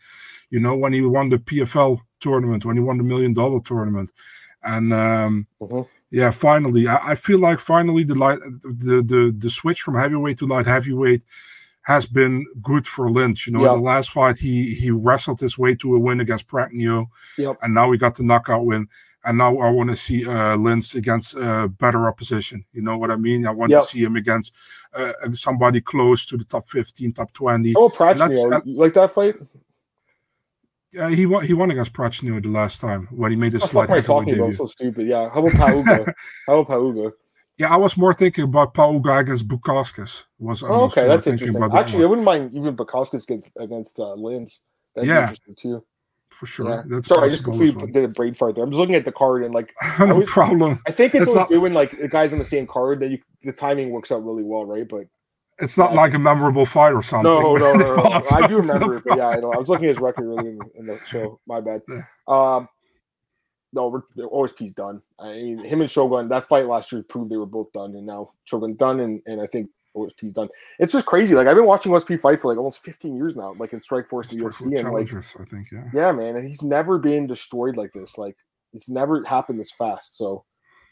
you 0.49 0.59
know, 0.59 0.75
when 0.75 0.93
he 0.93 1.01
won 1.01 1.29
the 1.29 1.37
PFL 1.37 1.99
tournament, 2.19 2.65
when 2.65 2.77
he 2.77 2.83
won 2.83 2.97
the 2.97 3.03
million 3.03 3.33
dollar 3.33 3.59
tournament, 3.61 4.11
and 4.63 4.93
um, 4.93 5.47
mm-hmm. 5.61 5.81
yeah, 6.11 6.31
finally, 6.31 6.87
I, 6.87 7.11
I, 7.11 7.15
feel 7.15 7.39
like 7.39 7.59
finally 7.59 8.03
the 8.03 8.15
light, 8.15 8.39
the 8.39 9.03
the 9.05 9.35
the 9.37 9.49
switch 9.49 9.81
from 9.81 9.95
heavyweight 9.95 10.39
to 10.39 10.47
light 10.47 10.65
heavyweight 10.65 11.23
has 11.85 12.05
been 12.07 12.45
good 12.61 12.87
for 12.87 13.09
Lins. 13.09 13.45
You 13.45 13.53
know, 13.53 13.61
yep. 13.61 13.75
the 13.75 13.81
last 13.81 14.11
fight 14.11 14.37
he 14.37 14.73
he 14.73 14.91
wrestled 14.91 15.39
his 15.39 15.57
way 15.57 15.75
to 15.75 15.95
a 15.95 15.99
win 15.99 16.19
against 16.19 16.47
Prachnio, 16.47 17.07
yep. 17.37 17.57
and 17.61 17.73
now 17.73 17.87
we 17.87 17.97
got 17.97 18.15
the 18.15 18.23
knockout 18.23 18.65
win. 18.65 18.87
And 19.23 19.39
now 19.39 19.57
I 19.57 19.71
want 19.71 19.89
to 19.89 19.95
see 19.95 20.23
uh, 20.27 20.55
Lins 20.55 20.93
against 20.93 21.35
uh, 21.35 21.67
better 21.67 22.07
opposition. 22.07 22.63
You 22.73 22.83
know 22.83 22.95
what 22.97 23.09
I 23.09 23.15
mean? 23.15 23.47
I 23.47 23.51
want 23.51 23.71
yep. 23.71 23.81
to 23.81 23.87
see 23.87 24.03
him 24.03 24.15
against 24.15 24.53
uh, 24.93 25.13
somebody 25.33 25.81
close 25.81 26.27
to 26.27 26.37
the 26.37 26.43
top 26.43 26.67
fifteen, 26.67 27.11
top 27.11 27.33
twenty. 27.33 27.73
Oh, 27.75 27.89
Prachnio, 27.89 28.61
you 28.65 28.73
like 28.73 28.93
that 28.93 29.11
fight? 29.11 29.35
Yeah, 30.91 31.09
he 31.09 31.25
won. 31.25 31.43
He 31.43 31.53
won 31.53 31.71
against 31.71 31.93
Prachnio 31.93 32.41
the 32.41 32.49
last 32.49 32.81
time 32.81 33.07
when 33.11 33.31
he 33.31 33.37
made 33.37 33.53
his 33.53 33.63
slight 33.63 33.89
talking. 34.05 34.39
About, 34.39 34.55
so 34.55 34.65
stupid. 34.65 35.07
Yeah. 35.07 35.29
How 35.29 35.45
about 35.45 35.51
Pauga? 35.51 36.13
How 36.47 36.59
about 36.59 36.67
Pauga? 36.67 37.11
Yeah, 37.57 37.73
I 37.73 37.77
was 37.77 37.95
more 37.95 38.13
thinking 38.13 38.43
about 38.43 38.73
Pauga 38.73 39.19
against 39.19 39.47
Bukauskas. 39.47 40.23
Was 40.39 40.61
oh, 40.61 40.85
okay, 40.85 41.07
that's 41.07 41.25
interesting. 41.25 41.63
Actually, 41.73 42.03
I 42.03 42.07
wouldn't 42.07 42.25
mind 42.25 42.53
even 42.53 42.75
Bukauskas 42.75 43.23
against 43.23 43.49
against 43.57 43.99
uh, 43.99 44.15
Lins. 44.17 44.59
That's 44.95 45.07
yeah. 45.07 45.21
interesting 45.21 45.55
too. 45.55 45.83
For 46.29 46.45
sure. 46.45 46.69
Yeah. 46.69 46.83
That's 46.85 47.07
Sorry, 47.07 47.25
I 47.25 47.29
just 47.29 47.43
completely 47.43 47.77
well. 47.77 47.87
did 47.87 48.03
a 48.03 48.07
brain 48.09 48.33
fart 48.33 48.55
there. 48.55 48.63
I'm 48.63 48.71
just 48.71 48.79
looking 48.79 48.95
at 48.95 49.05
the 49.05 49.11
card 49.11 49.43
and 49.43 49.53
like 49.53 49.73
no 49.99 50.19
was, 50.19 50.29
problem. 50.29 50.81
I 50.85 50.91
think 50.91 51.15
it's, 51.15 51.27
it's 51.27 51.35
not, 51.35 51.49
doing 51.49 51.73
like 51.73 51.97
the 51.97 52.09
guys 52.09 52.33
on 52.33 52.39
the 52.39 52.45
same 52.45 52.67
card 52.67 52.99
that 52.99 53.09
you 53.09 53.19
the 53.43 53.53
timing 53.53 53.91
works 53.91 54.11
out 54.11 54.25
really 54.25 54.43
well, 54.43 54.65
right? 54.65 54.87
But 54.87 55.07
it's 55.59 55.77
not 55.77 55.91
yeah. 55.91 56.01
like 56.01 56.13
a 56.13 56.19
memorable 56.19 56.65
fight 56.65 56.93
or 56.93 57.01
something. 57.01 57.31
No, 57.31 57.55
no, 57.55 57.73
no, 57.73 57.95
no, 57.95 57.95
no. 57.95 58.21
I 58.31 58.47
do 58.47 58.57
remember 58.57 58.97
it, 58.97 59.03
but 59.05 59.17
yeah, 59.17 59.29
I 59.29 59.39
know. 59.39 59.53
I 59.53 59.57
was 59.57 59.69
looking 59.69 59.85
at 59.85 59.89
his 59.89 59.99
record 59.99 60.27
really 60.27 60.49
in, 60.49 60.59
in 60.75 60.85
the 60.85 60.99
show. 61.07 61.39
My 61.47 61.61
bad. 61.61 61.81
Um, 62.27 62.67
no, 63.75 64.03
OSP's 64.17 64.73
done. 64.73 65.01
I 65.19 65.33
mean, 65.33 65.63
him 65.63 65.81
and 65.81 65.89
Shogun, 65.89 66.29
that 66.29 66.47
fight 66.47 66.67
last 66.67 66.91
year 66.91 67.03
proved 67.03 67.29
they 67.29 67.37
were 67.37 67.45
both 67.45 67.71
done, 67.71 67.95
and 67.95 68.05
now 68.05 68.31
Shogun 68.45 68.75
done, 68.75 68.99
and, 69.01 69.21
and 69.25 69.41
I 69.41 69.47
think 69.47 69.69
OSP's 69.95 70.33
done. 70.33 70.49
It's 70.79 70.91
just 70.91 71.05
crazy. 71.05 71.35
Like 71.35 71.47
I've 71.47 71.55
been 71.55 71.65
watching 71.65 71.91
OSP 71.91 72.19
fight 72.19 72.39
for 72.39 72.51
like 72.51 72.57
almost 72.57 72.83
15 72.83 73.15
years 73.15 73.35
now, 73.35 73.53
like 73.57 73.73
in 73.73 73.81
Strikeforce 73.81 74.29
the 74.29 74.37
UFC, 74.37 74.61
and 74.79 74.91
like 74.91 75.13
I 75.13 75.45
think, 75.45 75.67
yeah, 75.71 75.85
yeah, 75.93 76.11
man, 76.11 76.35
and 76.35 76.47
he's 76.47 76.61
never 76.61 76.97
been 76.97 77.27
destroyed 77.27 77.77
like 77.77 77.93
this. 77.93 78.17
Like 78.17 78.35
it's 78.73 78.89
never 78.89 79.23
happened 79.23 79.59
this 79.59 79.71
fast. 79.71 80.17
So, 80.17 80.45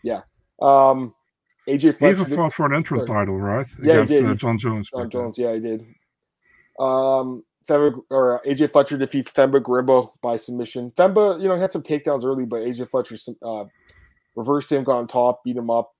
yeah. 0.04 0.22
Um, 0.62 1.14
AJ 1.68 1.98
Fletcher 1.98 2.16
he 2.16 2.22
even 2.22 2.36
fought 2.36 2.54
for 2.54 2.66
an 2.66 2.74
interim 2.74 3.06
title, 3.06 3.38
right? 3.38 3.68
Yeah, 3.82 3.94
Against, 3.94 4.14
he 4.14 4.20
did. 4.20 4.30
Uh, 4.30 4.36
Jon 4.36 4.58
Jones. 4.58 4.90
Jon 4.90 5.10
Jones, 5.10 5.38
yeah, 5.38 5.54
he 5.54 5.60
did. 5.60 5.86
Um, 6.80 7.44
Themba, 7.66 8.02
or 8.10 8.42
AJ 8.46 8.72
Fletcher 8.72 8.98
defeats 8.98 9.32
Themba 9.32 9.62
Gorimbo 9.62 10.12
by 10.22 10.38
submission. 10.38 10.92
Themba, 10.92 11.42
you 11.42 11.48
know, 11.48 11.58
had 11.58 11.72
some 11.72 11.84
takedowns 11.84 12.26
early, 12.26 12.46
but 12.46 12.62
AJ 12.62 12.90
Fletcher 12.90 13.18
uh, 13.44 13.66
reversed 14.36 14.72
him, 14.72 14.84
got 14.84 14.98
on 14.98 15.08
top, 15.08 15.44
beat 15.44 15.58
him 15.58 15.70
up. 15.70 15.94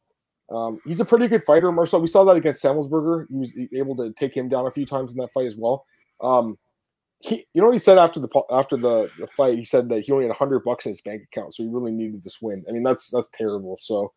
Um, 0.52 0.80
he's 0.86 1.00
a 1.00 1.06
pretty 1.06 1.28
good 1.28 1.44
fighter, 1.44 1.72
Marcel. 1.72 2.02
We 2.02 2.08
saw 2.08 2.24
that 2.26 2.36
against 2.36 2.64
Semelsberger. 2.64 3.28
He 3.30 3.38
was 3.38 3.58
able 3.76 3.96
to 3.98 4.12
take 4.14 4.36
him 4.36 4.50
down 4.50 4.68
a 4.68 4.72
few 4.72 4.86
times 4.86 5.12
in 5.12 5.18
that 5.18 5.32
fight 5.32 5.48
as 5.48 5.56
well. 5.56 5.86
Um, 6.22 6.58
he, 7.20 7.46
you 7.54 7.62
know 7.62 7.68
what 7.68 7.74
he 7.74 7.80
said 7.80 7.98
after 7.98 8.20
the 8.20 8.28
after 8.52 8.76
the, 8.76 9.10
the 9.18 9.28
fight? 9.28 9.58
He 9.58 9.64
said 9.64 9.88
that 9.90 10.02
he 10.02 10.12
only 10.12 10.28
had 10.28 10.36
hundred 10.36 10.60
bucks 10.66 10.86
in 10.86 10.92
his 10.92 11.02
bank 11.02 11.24
account, 11.24 11.56
so 11.56 11.64
he 11.64 11.70
really 11.70 11.92
needed 11.94 12.22
this 12.22 12.42
win. 12.42 12.66
I 12.68 12.74
mean, 12.74 12.84
that's 12.84 13.10
that's 13.10 13.30
terrible. 13.34 13.78
So 13.80 14.12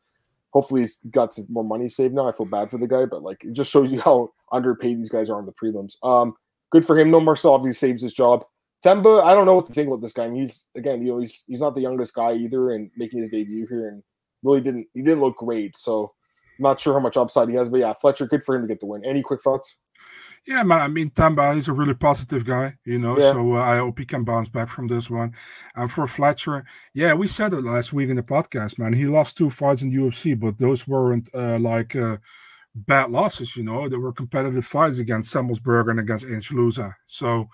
hopefully 0.50 0.80
he's 0.80 0.98
got 1.10 1.32
some 1.32 1.46
more 1.48 1.62
money 1.62 1.88
saved 1.88 2.14
now. 2.14 2.28
I 2.28 2.32
feel 2.32 2.46
bad 2.46 2.70
for 2.70 2.78
the 2.78 2.88
guy, 2.88 3.04
but 3.06 3.22
like 3.22 3.44
it 3.44 3.52
just 3.52 3.70
shows 3.70 3.92
you 3.92 4.00
how 4.00 4.30
underpaid 4.50 4.98
these 4.98 5.08
guys 5.08 5.30
are 5.30 5.38
on 5.38 5.46
the 5.46 5.52
prelims. 5.52 5.94
Um, 6.02 6.34
good 6.70 6.84
for 6.84 6.98
him. 6.98 7.10
No 7.10 7.20
Marcel 7.20 7.52
obviously 7.52 7.88
saves 7.88 8.02
his 8.02 8.12
job. 8.12 8.44
Themba, 8.84 9.22
I 9.24 9.34
don't 9.34 9.46
know 9.46 9.54
what 9.54 9.66
to 9.66 9.72
think 9.72 9.88
about 9.88 10.00
this 10.00 10.12
guy. 10.12 10.32
He's 10.32 10.66
again, 10.76 11.02
you 11.02 11.12
know, 11.12 11.18
he's 11.18 11.44
he's 11.46 11.60
not 11.60 11.74
the 11.74 11.80
youngest 11.80 12.14
guy 12.14 12.34
either, 12.34 12.70
and 12.70 12.90
making 12.96 13.20
his 13.20 13.28
debut 13.28 13.66
here, 13.66 13.88
and 13.88 14.02
really 14.42 14.60
didn't 14.60 14.86
he 14.94 15.02
didn't 15.02 15.20
look 15.20 15.36
great. 15.36 15.76
So 15.76 16.12
I'm 16.58 16.62
not 16.62 16.80
sure 16.80 16.94
how 16.94 17.00
much 17.00 17.16
upside 17.16 17.48
he 17.48 17.54
has, 17.56 17.68
but 17.68 17.80
yeah, 17.80 17.92
Fletcher, 17.94 18.26
good 18.26 18.44
for 18.44 18.54
him 18.54 18.62
to 18.62 18.68
get 18.68 18.80
the 18.80 18.86
win. 18.86 19.04
Any 19.04 19.22
quick 19.22 19.42
thoughts? 19.42 19.76
Yeah, 20.46 20.62
man. 20.62 20.80
I 20.80 20.88
mean, 20.88 21.10
Themba 21.10 21.56
is 21.56 21.66
a 21.66 21.72
really 21.72 21.94
positive 21.94 22.44
guy, 22.44 22.76
you 22.84 22.98
know. 22.98 23.18
Yeah. 23.18 23.32
So 23.32 23.54
uh, 23.54 23.60
I 23.60 23.78
hope 23.78 23.98
he 23.98 24.04
can 24.04 24.22
bounce 24.22 24.48
back 24.48 24.68
from 24.68 24.86
this 24.86 25.10
one. 25.10 25.34
And 25.74 25.90
for 25.90 26.06
Fletcher, 26.06 26.64
yeah, 26.94 27.14
we 27.14 27.26
said 27.26 27.52
it 27.52 27.62
last 27.62 27.92
week 27.92 28.10
in 28.10 28.16
the 28.16 28.22
podcast, 28.22 28.78
man. 28.78 28.92
He 28.92 29.06
lost 29.06 29.36
two 29.36 29.50
fights 29.50 29.82
in 29.82 29.90
UFC, 29.90 30.38
but 30.38 30.58
those 30.58 30.86
weren't 30.86 31.28
uh, 31.34 31.58
like 31.58 31.96
uh, 31.96 32.18
bad 32.76 33.10
losses, 33.10 33.56
you 33.56 33.62
know. 33.62 33.88
There 33.88 34.00
were 34.00 34.12
competitive 34.12 34.66
fights 34.66 34.98
against 34.98 35.34
Semelsberger 35.34 35.90
and 35.90 36.00
against 36.00 36.26
Ange 36.26 36.52
Loosa. 36.52 36.94
So, 37.06 37.48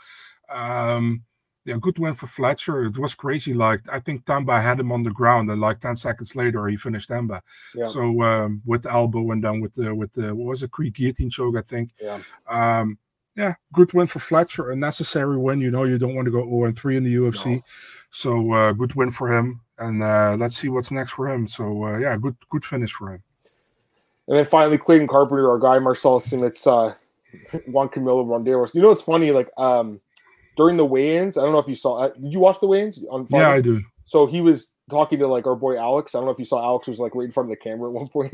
um, 0.48 1.22
yeah, 1.64 1.76
good 1.80 1.98
win 1.98 2.14
for 2.14 2.26
Fletcher. 2.26 2.84
It 2.84 2.98
was 2.98 3.14
crazy. 3.14 3.54
Like 3.54 3.82
I 3.90 4.00
think 4.00 4.24
Themba 4.24 4.60
had 4.60 4.80
him 4.80 4.90
on 4.90 5.04
the 5.04 5.10
ground, 5.10 5.48
and 5.48 5.60
like 5.60 5.78
ten 5.78 5.94
seconds 5.94 6.34
later, 6.34 6.66
he 6.66 6.76
finished 6.76 7.08
Themba. 7.08 7.40
Yeah. 7.74 7.86
So 7.86 8.20
um, 8.22 8.62
with 8.66 8.82
the 8.82 8.92
elbow 8.92 9.30
and 9.30 9.44
then 9.44 9.60
with 9.60 9.74
the 9.74 9.94
with 9.94 10.12
the 10.12 10.34
what 10.34 10.48
was 10.48 10.62
it, 10.62 10.72
Creek 10.72 10.94
guillotine 10.94 11.30
choke, 11.30 11.56
I 11.56 11.62
think. 11.62 11.90
Yeah. 12.00 12.18
Um, 12.48 12.98
yeah, 13.36 13.54
good 13.72 13.92
win 13.94 14.08
for 14.08 14.18
Fletcher. 14.18 14.72
A 14.72 14.76
necessary 14.76 15.38
win. 15.38 15.60
You 15.60 15.70
know, 15.70 15.84
you 15.84 15.98
don't 15.98 16.14
want 16.14 16.26
to 16.26 16.32
go 16.32 16.44
0 16.44 16.64
and 16.64 16.76
3 16.76 16.98
in 16.98 17.04
the 17.04 17.14
UFC. 17.14 17.56
No. 17.56 17.62
So 18.10 18.52
uh, 18.52 18.72
good 18.72 18.94
win 18.94 19.10
for 19.10 19.32
him. 19.32 19.62
And 19.78 20.02
uh, 20.02 20.36
let's 20.38 20.58
see 20.58 20.68
what's 20.68 20.90
next 20.90 21.12
for 21.12 21.30
him. 21.30 21.48
So 21.48 21.84
uh, 21.84 21.98
yeah, 21.98 22.16
good 22.18 22.36
good 22.50 22.64
finish 22.64 22.92
for 22.92 23.12
him. 23.14 23.22
And 24.32 24.38
then 24.38 24.46
finally, 24.46 24.78
Clayton 24.78 25.08
Carpenter, 25.08 25.50
our 25.50 25.58
guy 25.58 25.78
Marcel 25.78 26.16
It's 26.24 26.66
uh, 26.66 26.94
Juan 27.66 27.90
Camilo 27.90 28.24
Ronderos. 28.24 28.72
You 28.72 28.80
know, 28.80 28.90
it's 28.90 29.02
funny. 29.02 29.30
Like 29.30 29.50
um, 29.58 30.00
during 30.56 30.78
the 30.78 30.86
weigh-ins. 30.86 31.36
I 31.36 31.42
don't 31.42 31.52
know 31.52 31.58
if 31.58 31.68
you 31.68 31.76
saw. 31.76 31.98
Uh, 31.98 32.08
did 32.08 32.32
you 32.32 32.40
watch 32.40 32.58
the 32.58 32.66
weigh-ins 32.66 32.98
on? 33.10 33.26
Friday? 33.26 33.44
Yeah, 33.44 33.50
I 33.50 33.60
do. 33.60 33.82
So 34.06 34.24
he 34.24 34.40
was 34.40 34.68
talking 34.88 35.18
to 35.18 35.26
like 35.26 35.46
our 35.46 35.54
boy 35.54 35.76
Alex. 35.76 36.14
I 36.14 36.18
don't 36.18 36.24
know 36.24 36.30
if 36.30 36.38
you 36.38 36.46
saw 36.46 36.64
Alex 36.64 36.88
was 36.88 36.98
like 36.98 37.14
right 37.14 37.26
in 37.26 37.30
front 37.30 37.50
of 37.50 37.58
the 37.58 37.62
camera 37.62 37.90
at 37.90 37.92
one 37.92 38.08
point. 38.08 38.32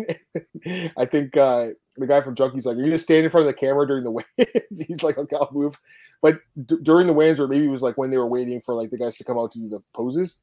I 0.96 1.05
think 1.05 1.36
uh, 1.36 1.70
the 1.96 2.07
guy 2.07 2.20
from 2.20 2.36
Junkie's 2.36 2.64
like, 2.64 2.76
"Are 2.76 2.78
you 2.78 2.86
gonna 2.86 2.99
stand 3.01 3.24
in 3.24 3.30
front 3.30 3.49
of 3.49 3.53
the 3.53 3.59
camera 3.59 3.84
during 3.84 4.05
the 4.05 4.11
weigh-ins?" 4.38 4.80
He's 4.80 5.03
like, 5.03 5.18
"Okay, 5.18 5.34
I'll 5.34 5.51
move." 5.51 5.80
But 6.22 6.38
d- 6.64 6.78
during 6.80 7.09
the 7.09 7.12
weigh-ins, 7.12 7.40
or 7.40 7.49
maybe 7.49 7.64
it 7.64 7.70
was 7.70 7.82
like 7.82 7.99
when 7.99 8.11
they 8.11 8.18
were 8.18 8.28
waiting 8.28 8.61
for 8.61 8.72
like 8.72 8.90
the 8.90 8.99
guys 8.99 9.16
to 9.16 9.24
come 9.24 9.36
out 9.36 9.51
to 9.51 9.59
do 9.59 9.68
the 9.68 9.80
poses. 9.94 10.36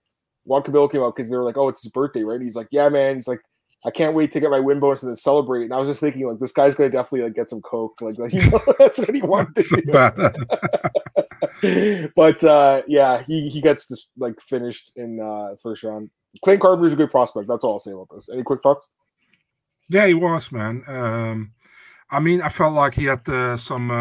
Juan 0.43 0.63
Camilo 0.63 0.91
came 0.91 1.01
out 1.01 1.15
because 1.15 1.29
they 1.29 1.37
were 1.37 1.45
like, 1.45 1.55
"Oh, 1.55 1.69
it's 1.69 1.81
his 1.81 1.93
birthday, 1.93 2.25
right?" 2.25 2.41
He's 2.41 2.57
like, 2.57 2.67
"Yeah, 2.71 2.89
man." 2.89 3.15
He's 3.15 3.27
like, 3.29 3.39
I 3.85 3.91
can't 3.91 4.15
wait 4.15 4.31
to 4.31 4.39
get 4.39 4.49
my 4.49 4.59
win 4.59 4.79
bonus 4.79 5.03
and 5.03 5.11
then 5.11 5.15
celebrate. 5.15 5.65
And 5.65 5.73
I 5.73 5.77
was 5.77 5.87
just 5.87 5.99
thinking, 5.99 6.27
like, 6.27 6.39
this 6.39 6.51
guy's 6.51 6.73
gonna 6.73 6.89
definitely 6.89 7.21
like 7.21 7.35
get 7.35 7.49
some 7.49 7.61
coke. 7.61 8.01
Like, 8.01 8.17
like 8.17 8.33
you 8.37 8.49
know, 8.49 8.59
that's 8.79 8.97
what 8.97 9.13
he 9.13 9.21
wanted 9.23 9.55
to 9.57 9.81
do. 11.61 12.09
but 12.15 12.43
uh, 12.43 12.81
yeah, 12.87 13.23
he 13.27 13.47
he 13.49 13.61
gets 13.61 13.85
this 13.85 14.07
like 14.17 14.41
finished 14.41 14.91
in 14.95 15.19
uh, 15.21 15.55
first 15.61 15.83
round. 15.83 16.09
Clayton 16.43 16.61
Carpenter 16.61 16.87
is 16.87 16.93
a 16.93 16.97
good 16.97 17.11
prospect. 17.11 17.47
That's 17.47 17.63
all 17.63 17.73
I'll 17.73 17.79
say 17.79 17.91
about 17.91 18.09
this. 18.13 18.29
Any 18.31 18.43
quick 18.43 18.61
thoughts? 18.61 18.87
Yeah, 19.87 20.07
he 20.07 20.15
was 20.15 20.51
man. 20.51 20.83
Um, 20.87 21.53
I 22.09 22.19
mean, 22.19 22.41
I 22.41 22.49
felt 22.49 22.73
like 22.73 22.95
he 22.95 23.05
had 23.05 23.27
uh, 23.29 23.55
some. 23.55 23.91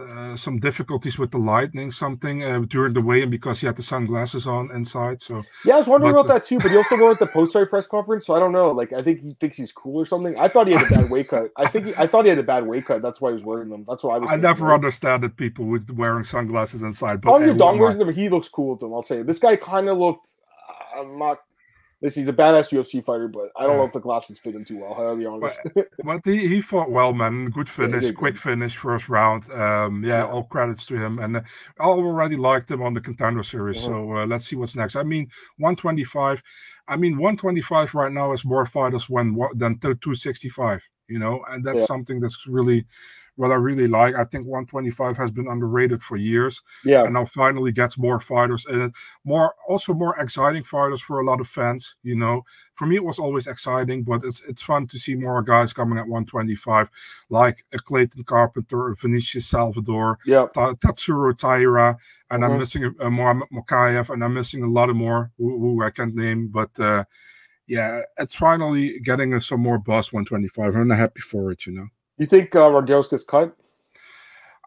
Uh, 0.00 0.20
uh, 0.20 0.36
some 0.36 0.58
difficulties 0.58 1.18
with 1.18 1.30
the 1.30 1.38
lightning, 1.38 1.90
something 1.90 2.44
uh, 2.44 2.60
during 2.68 2.92
the 2.92 3.00
weigh-in 3.00 3.30
because 3.30 3.60
he 3.60 3.66
had 3.66 3.76
the 3.76 3.82
sunglasses 3.82 4.46
on 4.46 4.70
inside. 4.70 5.20
So 5.20 5.42
yeah, 5.64 5.74
I 5.76 5.78
was 5.78 5.86
wondering 5.86 6.14
but, 6.14 6.20
about 6.20 6.34
that 6.34 6.44
too. 6.44 6.58
But 6.58 6.70
he 6.70 6.76
also 6.76 6.96
wore 6.96 7.10
at 7.12 7.18
the 7.18 7.26
post-fight 7.26 7.70
press 7.70 7.86
conference, 7.86 8.26
so 8.26 8.34
I 8.34 8.38
don't 8.38 8.52
know. 8.52 8.70
Like, 8.70 8.92
I 8.92 9.02
think 9.02 9.20
he 9.20 9.34
thinks 9.40 9.56
he's 9.56 9.72
cool 9.72 9.96
or 10.00 10.06
something. 10.06 10.38
I 10.38 10.48
thought 10.48 10.66
he 10.66 10.74
had 10.74 10.90
a 10.90 10.94
bad 10.94 11.10
weight 11.10 11.28
cut. 11.28 11.50
I 11.56 11.66
think 11.66 11.86
he, 11.86 11.94
I 11.96 12.06
thought 12.06 12.24
he 12.24 12.28
had 12.28 12.38
a 12.38 12.42
bad 12.42 12.66
weight 12.66 12.86
cut. 12.86 13.02
That's 13.02 13.20
why 13.20 13.30
he 13.30 13.34
was 13.34 13.44
wearing 13.44 13.68
them. 13.68 13.84
That's 13.88 14.02
why 14.02 14.14
I 14.14 14.18
was. 14.18 14.30
I 14.30 14.36
never 14.36 14.72
understood 14.72 15.22
that 15.22 15.36
people 15.36 15.66
with 15.66 15.90
wearing 15.90 16.24
sunglasses 16.24 16.82
inside. 16.82 17.20
But 17.20 17.38
Tom 17.38 17.56
Dong 17.56 17.78
wears 17.78 17.96
them. 17.96 18.12
He 18.12 18.28
looks 18.28 18.48
cool 18.48 18.70
with 18.72 18.80
them. 18.80 18.92
I'll 18.94 19.02
say 19.02 19.22
this 19.22 19.38
guy 19.38 19.56
kind 19.56 19.88
of 19.88 19.98
looked. 19.98 20.28
Uh, 20.96 21.00
I'm 21.00 21.18
not 21.18 21.40
this 22.00 22.14
he's 22.14 22.28
a 22.28 22.32
badass 22.32 22.70
UFC 22.70 23.04
fighter, 23.04 23.28
but 23.28 23.50
I 23.56 23.64
don't 23.64 23.72
yeah. 23.72 23.76
know 23.78 23.84
if 23.84 23.92
the 23.92 24.00
glasses 24.00 24.38
fit 24.38 24.54
him 24.54 24.64
too 24.64 24.78
well. 24.78 24.94
I'll 24.94 25.16
be 25.16 25.26
honest. 25.26 25.60
But, 25.74 25.88
but 26.04 26.20
he, 26.24 26.48
he 26.48 26.62
fought 26.62 26.90
well, 26.90 27.12
man. 27.12 27.50
Good 27.50 27.68
finish, 27.68 28.04
yeah, 28.04 28.12
quick 28.12 28.38
finish, 28.38 28.76
first 28.76 29.08
round. 29.10 29.50
Um, 29.50 30.02
yeah, 30.02 30.24
yeah, 30.24 30.26
all 30.26 30.44
credits 30.44 30.86
to 30.86 30.96
him. 30.96 31.18
And 31.18 31.36
uh, 31.36 31.42
I 31.78 31.84
already 31.84 32.36
liked 32.36 32.70
him 32.70 32.82
on 32.82 32.94
the 32.94 33.02
contender 33.02 33.42
series. 33.42 33.84
Uh-huh. 33.86 33.86
So 33.86 34.16
uh, 34.16 34.26
let's 34.26 34.46
see 34.46 34.56
what's 34.56 34.76
next. 34.76 34.96
I 34.96 35.02
mean, 35.02 35.24
125. 35.58 36.42
I 36.88 36.96
mean, 36.96 37.18
125 37.18 37.94
right 37.94 38.12
now 38.12 38.32
is 38.32 38.44
more 38.46 38.64
fighters 38.64 39.08
when 39.10 39.36
than 39.54 39.78
265. 39.78 40.88
You 41.08 41.18
know, 41.18 41.44
and 41.48 41.64
that's 41.64 41.86
something 41.86 42.20
that's 42.20 42.46
really 42.46 42.86
what 43.40 43.50
I 43.50 43.54
really 43.54 43.88
like. 43.88 44.14
I 44.14 44.24
think 44.24 44.46
125 44.46 45.16
has 45.16 45.30
been 45.30 45.48
underrated 45.48 46.02
for 46.02 46.18
years. 46.18 46.60
Yeah. 46.84 47.04
And 47.04 47.14
now 47.14 47.24
finally 47.24 47.72
gets 47.72 47.96
more 47.96 48.20
fighters 48.20 48.66
and 48.66 48.94
more 49.24 49.54
also 49.66 49.94
more 49.94 50.14
exciting 50.18 50.62
fighters 50.62 51.00
for 51.00 51.20
a 51.20 51.24
lot 51.24 51.40
of 51.40 51.48
fans. 51.48 51.94
You 52.02 52.16
know, 52.16 52.42
for 52.74 52.84
me 52.84 52.96
it 52.96 53.04
was 53.04 53.18
always 53.18 53.46
exciting, 53.46 54.02
but 54.02 54.22
it's 54.24 54.42
it's 54.42 54.60
fun 54.60 54.86
to 54.88 54.98
see 54.98 55.14
more 55.14 55.42
guys 55.42 55.72
coming 55.72 55.98
at 55.98 56.06
125, 56.06 56.90
like 57.30 57.64
a 57.72 57.78
Clayton 57.78 58.24
Carpenter, 58.24 58.90
a 58.90 58.94
Vinicius 58.94 59.46
Salvador, 59.46 60.18
yeah, 60.26 60.46
Tatsuro 60.54 61.34
Taira, 61.34 61.96
and 62.30 62.42
mm-hmm. 62.42 62.52
I'm 62.52 62.58
missing 62.58 62.84
a, 62.84 63.06
a 63.06 63.10
Mohamed 63.10 63.48
Mokaev, 63.50 64.10
and 64.10 64.22
I'm 64.22 64.34
missing 64.34 64.62
a 64.62 64.68
lot 64.68 64.90
of 64.90 64.96
more 64.96 65.32
who, 65.38 65.58
who 65.58 65.82
I 65.82 65.90
can't 65.90 66.14
name, 66.14 66.48
but 66.48 66.78
uh 66.78 67.04
yeah, 67.66 68.00
it's 68.18 68.34
finally 68.34 68.98
getting 68.98 69.38
some 69.38 69.60
more 69.60 69.78
buzz 69.78 70.12
125. 70.12 70.74
I'm 70.74 70.90
happy 70.90 71.20
for 71.20 71.52
it, 71.52 71.66
you 71.66 71.72
know. 71.72 71.86
You 72.20 72.26
think 72.26 72.54
uh, 72.54 72.68
Rodriguez 72.68 73.08
gets 73.08 73.24
cut? 73.24 73.56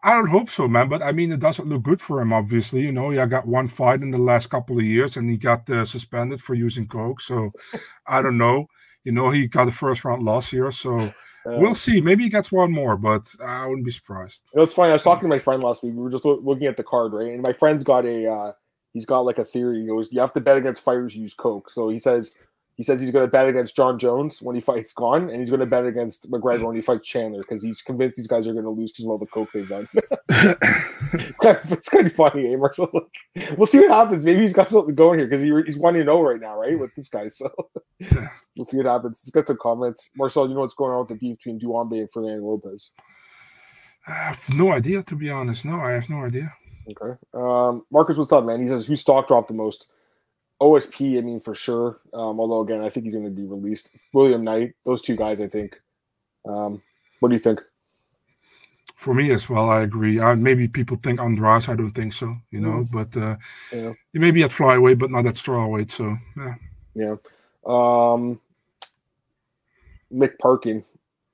I 0.02 0.12
don't 0.12 0.28
hope 0.28 0.50
so, 0.50 0.66
man. 0.66 0.88
But 0.88 1.02
I 1.02 1.12
mean, 1.12 1.30
it 1.30 1.38
doesn't 1.38 1.68
look 1.68 1.84
good 1.84 2.00
for 2.00 2.20
him. 2.20 2.32
Obviously, 2.32 2.80
you 2.80 2.90
know, 2.90 3.10
he 3.10 3.26
got 3.26 3.46
one 3.46 3.68
fight 3.68 4.02
in 4.02 4.10
the 4.10 4.18
last 4.18 4.50
couple 4.50 4.76
of 4.76 4.84
years, 4.84 5.16
and 5.16 5.30
he 5.30 5.36
got 5.36 5.70
uh, 5.70 5.84
suspended 5.84 6.42
for 6.42 6.54
using 6.54 6.88
coke. 6.88 7.20
So, 7.20 7.52
I 8.08 8.22
don't 8.22 8.38
know. 8.38 8.66
You 9.04 9.12
know, 9.12 9.30
he 9.30 9.46
got 9.46 9.68
a 9.68 9.70
first 9.70 10.04
round 10.04 10.24
loss 10.24 10.50
here, 10.50 10.72
so 10.72 10.98
uh, 10.98 11.12
we'll 11.46 11.76
see. 11.76 12.00
Maybe 12.00 12.24
he 12.24 12.28
gets 12.28 12.50
one 12.50 12.72
more, 12.72 12.96
but 12.96 13.32
I 13.40 13.68
wouldn't 13.68 13.86
be 13.86 13.92
surprised. 13.92 14.42
You 14.52 14.58
know, 14.58 14.64
it's 14.64 14.74
funny. 14.74 14.90
I 14.90 14.94
was 14.94 15.02
talking 15.02 15.28
to 15.28 15.34
my 15.34 15.38
friend 15.38 15.62
last 15.62 15.84
week. 15.84 15.94
We 15.94 16.02
were 16.02 16.10
just 16.10 16.24
lo- 16.24 16.40
looking 16.42 16.66
at 16.66 16.76
the 16.76 16.82
card, 16.82 17.12
right? 17.12 17.30
And 17.30 17.42
my 17.42 17.52
friend's 17.52 17.84
got 17.84 18.04
a, 18.04 18.26
uh, 18.26 18.52
he's 18.94 19.06
got 19.06 19.20
like 19.20 19.38
a 19.38 19.44
theory. 19.44 19.80
He 19.80 19.86
goes, 19.86 20.10
"You 20.10 20.18
have 20.20 20.32
to 20.32 20.40
bet 20.40 20.56
against 20.56 20.82
fighters 20.82 21.14
who 21.14 21.20
use 21.20 21.34
coke." 21.34 21.70
So 21.70 21.88
he 21.88 22.00
says 22.00 22.34
he 22.76 22.82
says 22.82 23.00
he's 23.00 23.10
going 23.10 23.24
to 23.24 23.30
bet 23.30 23.48
against 23.48 23.76
Jon 23.76 23.98
Jones 23.98 24.42
when 24.42 24.54
he 24.54 24.60
fights 24.60 24.92
Gane, 24.92 25.30
and 25.30 25.38
he's 25.38 25.50
going 25.50 25.60
to 25.60 25.66
bet 25.66 25.86
against 25.86 26.30
McGregor 26.30 26.64
when 26.64 26.74
he 26.74 26.82
fights 26.82 27.08
Chandler 27.08 27.42
because 27.42 27.62
he's 27.62 27.82
convinced 27.82 28.16
these 28.16 28.26
guys 28.26 28.48
are 28.48 28.52
going 28.52 28.64
to 28.64 28.70
lose 28.70 28.92
because 28.92 29.04
of 29.04 29.10
all 29.10 29.18
the 29.18 29.26
coke 29.26 29.52
they've 29.52 29.68
done. 29.68 29.88
it's 30.28 31.88
kind 31.88 32.06
of 32.06 32.12
funny, 32.14 32.52
eh, 32.52 32.56
Marcel? 32.56 32.90
we'll 33.56 33.66
see 33.66 33.78
what 33.78 33.90
happens. 33.90 34.24
Maybe 34.24 34.42
he's 34.42 34.52
got 34.52 34.70
something 34.70 34.94
going 34.94 35.20
here 35.20 35.28
because 35.28 35.42
he, 35.42 35.52
he's 35.66 35.78
one 35.78 35.94
to 35.94 36.04
know 36.04 36.20
right 36.20 36.40
now, 36.40 36.58
right, 36.58 36.78
with 36.78 36.94
this 36.96 37.08
guy. 37.08 37.28
So 37.28 37.48
we'll 38.56 38.64
see 38.64 38.78
what 38.78 38.86
happens. 38.86 39.20
Let's 39.20 39.30
get 39.30 39.46
some 39.46 39.58
comments. 39.60 40.10
Marcel, 40.16 40.48
you 40.48 40.54
know 40.54 40.60
what's 40.60 40.74
going 40.74 40.92
on 40.92 41.00
with 41.00 41.08
the 41.08 41.14
beef 41.14 41.36
between 41.38 41.60
Duambe 41.60 42.00
and 42.00 42.10
Fernando 42.10 42.44
Lopez? 42.44 42.90
I 44.06 44.12
have 44.12 44.50
no 44.52 44.72
idea, 44.72 45.02
to 45.04 45.14
be 45.14 45.30
honest. 45.30 45.64
No, 45.64 45.80
I 45.80 45.92
have 45.92 46.10
no 46.10 46.24
idea. 46.24 46.52
Okay. 46.90 47.18
Um, 47.32 47.86
Marcus, 47.90 48.16
what's 48.16 48.32
up, 48.32 48.44
man? 48.44 48.62
He 48.62 48.68
says, 48.68 48.86
who 48.86 48.96
stock 48.96 49.28
dropped 49.28 49.48
the 49.48 49.54
most? 49.54 49.88
OSP, 50.60 51.18
I 51.18 51.20
mean, 51.20 51.40
for 51.40 51.54
sure. 51.54 52.00
Um, 52.12 52.40
although, 52.40 52.60
again, 52.60 52.82
I 52.82 52.88
think 52.88 53.04
he's 53.04 53.14
going 53.14 53.26
to 53.26 53.30
be 53.30 53.44
released. 53.44 53.90
William 54.12 54.44
Knight, 54.44 54.74
those 54.84 55.02
two 55.02 55.16
guys, 55.16 55.40
I 55.40 55.48
think. 55.48 55.80
Um, 56.46 56.82
what 57.20 57.28
do 57.28 57.34
you 57.34 57.40
think? 57.40 57.62
For 58.94 59.12
me 59.14 59.32
as 59.32 59.48
well, 59.48 59.70
I 59.70 59.82
agree. 59.82 60.20
Uh, 60.20 60.36
maybe 60.36 60.68
people 60.68 60.96
think 61.02 61.20
Andrade. 61.20 61.68
I 61.68 61.74
don't 61.74 61.92
think 61.92 62.12
so, 62.12 62.36
you 62.50 62.60
know. 62.60 62.84
Mm. 62.84 62.90
But 62.92 63.20
uh, 63.20 63.36
yeah. 63.72 63.92
he 64.12 64.18
may 64.20 64.30
be 64.30 64.44
at 64.44 64.50
flyweight, 64.50 64.98
but 64.98 65.10
not 65.10 65.26
at 65.26 65.34
strawweight. 65.34 65.90
So 65.90 66.16
yeah. 66.36 66.54
Yeah. 66.94 67.16
Um, 67.66 68.40
Mick 70.12 70.38
Parkin. 70.38 70.84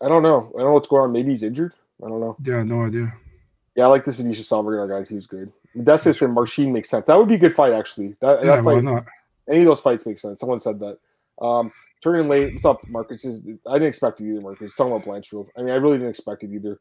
I 0.02 0.08
don't 0.08 0.22
know. 0.22 0.50
I 0.54 0.60
don't 0.60 0.68
know 0.68 0.72
what's 0.72 0.88
going 0.88 1.02
on. 1.02 1.12
Maybe 1.12 1.32
he's 1.32 1.42
injured. 1.42 1.74
I 2.02 2.08
don't 2.08 2.20
know. 2.20 2.36
Yeah, 2.42 2.62
no 2.62 2.84
idea. 2.84 3.12
Yeah, 3.76 3.84
I 3.84 3.86
like 3.88 4.04
this 4.04 4.16
Vinicius 4.16 4.48
Salvador 4.48 4.88
guy. 4.88 5.06
He's 5.06 5.26
good. 5.26 5.52
Modestas 5.76 6.22
and 6.22 6.34
Marcin 6.34 6.72
makes 6.72 6.90
sense. 6.90 7.06
That 7.06 7.16
would 7.16 7.28
be 7.28 7.36
a 7.36 7.38
good 7.38 7.54
fight, 7.54 7.72
actually. 7.72 8.16
That, 8.20 8.40
yeah, 8.40 8.56
that 8.56 8.64
fight, 8.64 8.76
why 8.76 8.80
not? 8.80 9.04
Any 9.48 9.60
of 9.60 9.66
those 9.66 9.80
fights 9.80 10.06
make 10.06 10.18
sense. 10.18 10.40
Someone 10.40 10.60
said 10.60 10.80
that. 10.80 10.98
Um, 11.40 11.72
turning 12.02 12.28
late. 12.28 12.52
What's 12.52 12.64
up, 12.64 12.86
Marcus? 12.88 13.24
Is, 13.24 13.40
I 13.66 13.74
didn't 13.74 13.88
expect 13.88 14.20
it 14.20 14.28
either, 14.28 14.40
Marcus. 14.40 14.74
Talking 14.74 14.92
about 14.92 15.06
Blanchfield. 15.06 15.48
I 15.56 15.62
mean, 15.62 15.70
I 15.70 15.76
really 15.76 15.98
didn't 15.98 16.10
expect 16.10 16.42
it 16.42 16.50
either. 16.52 16.80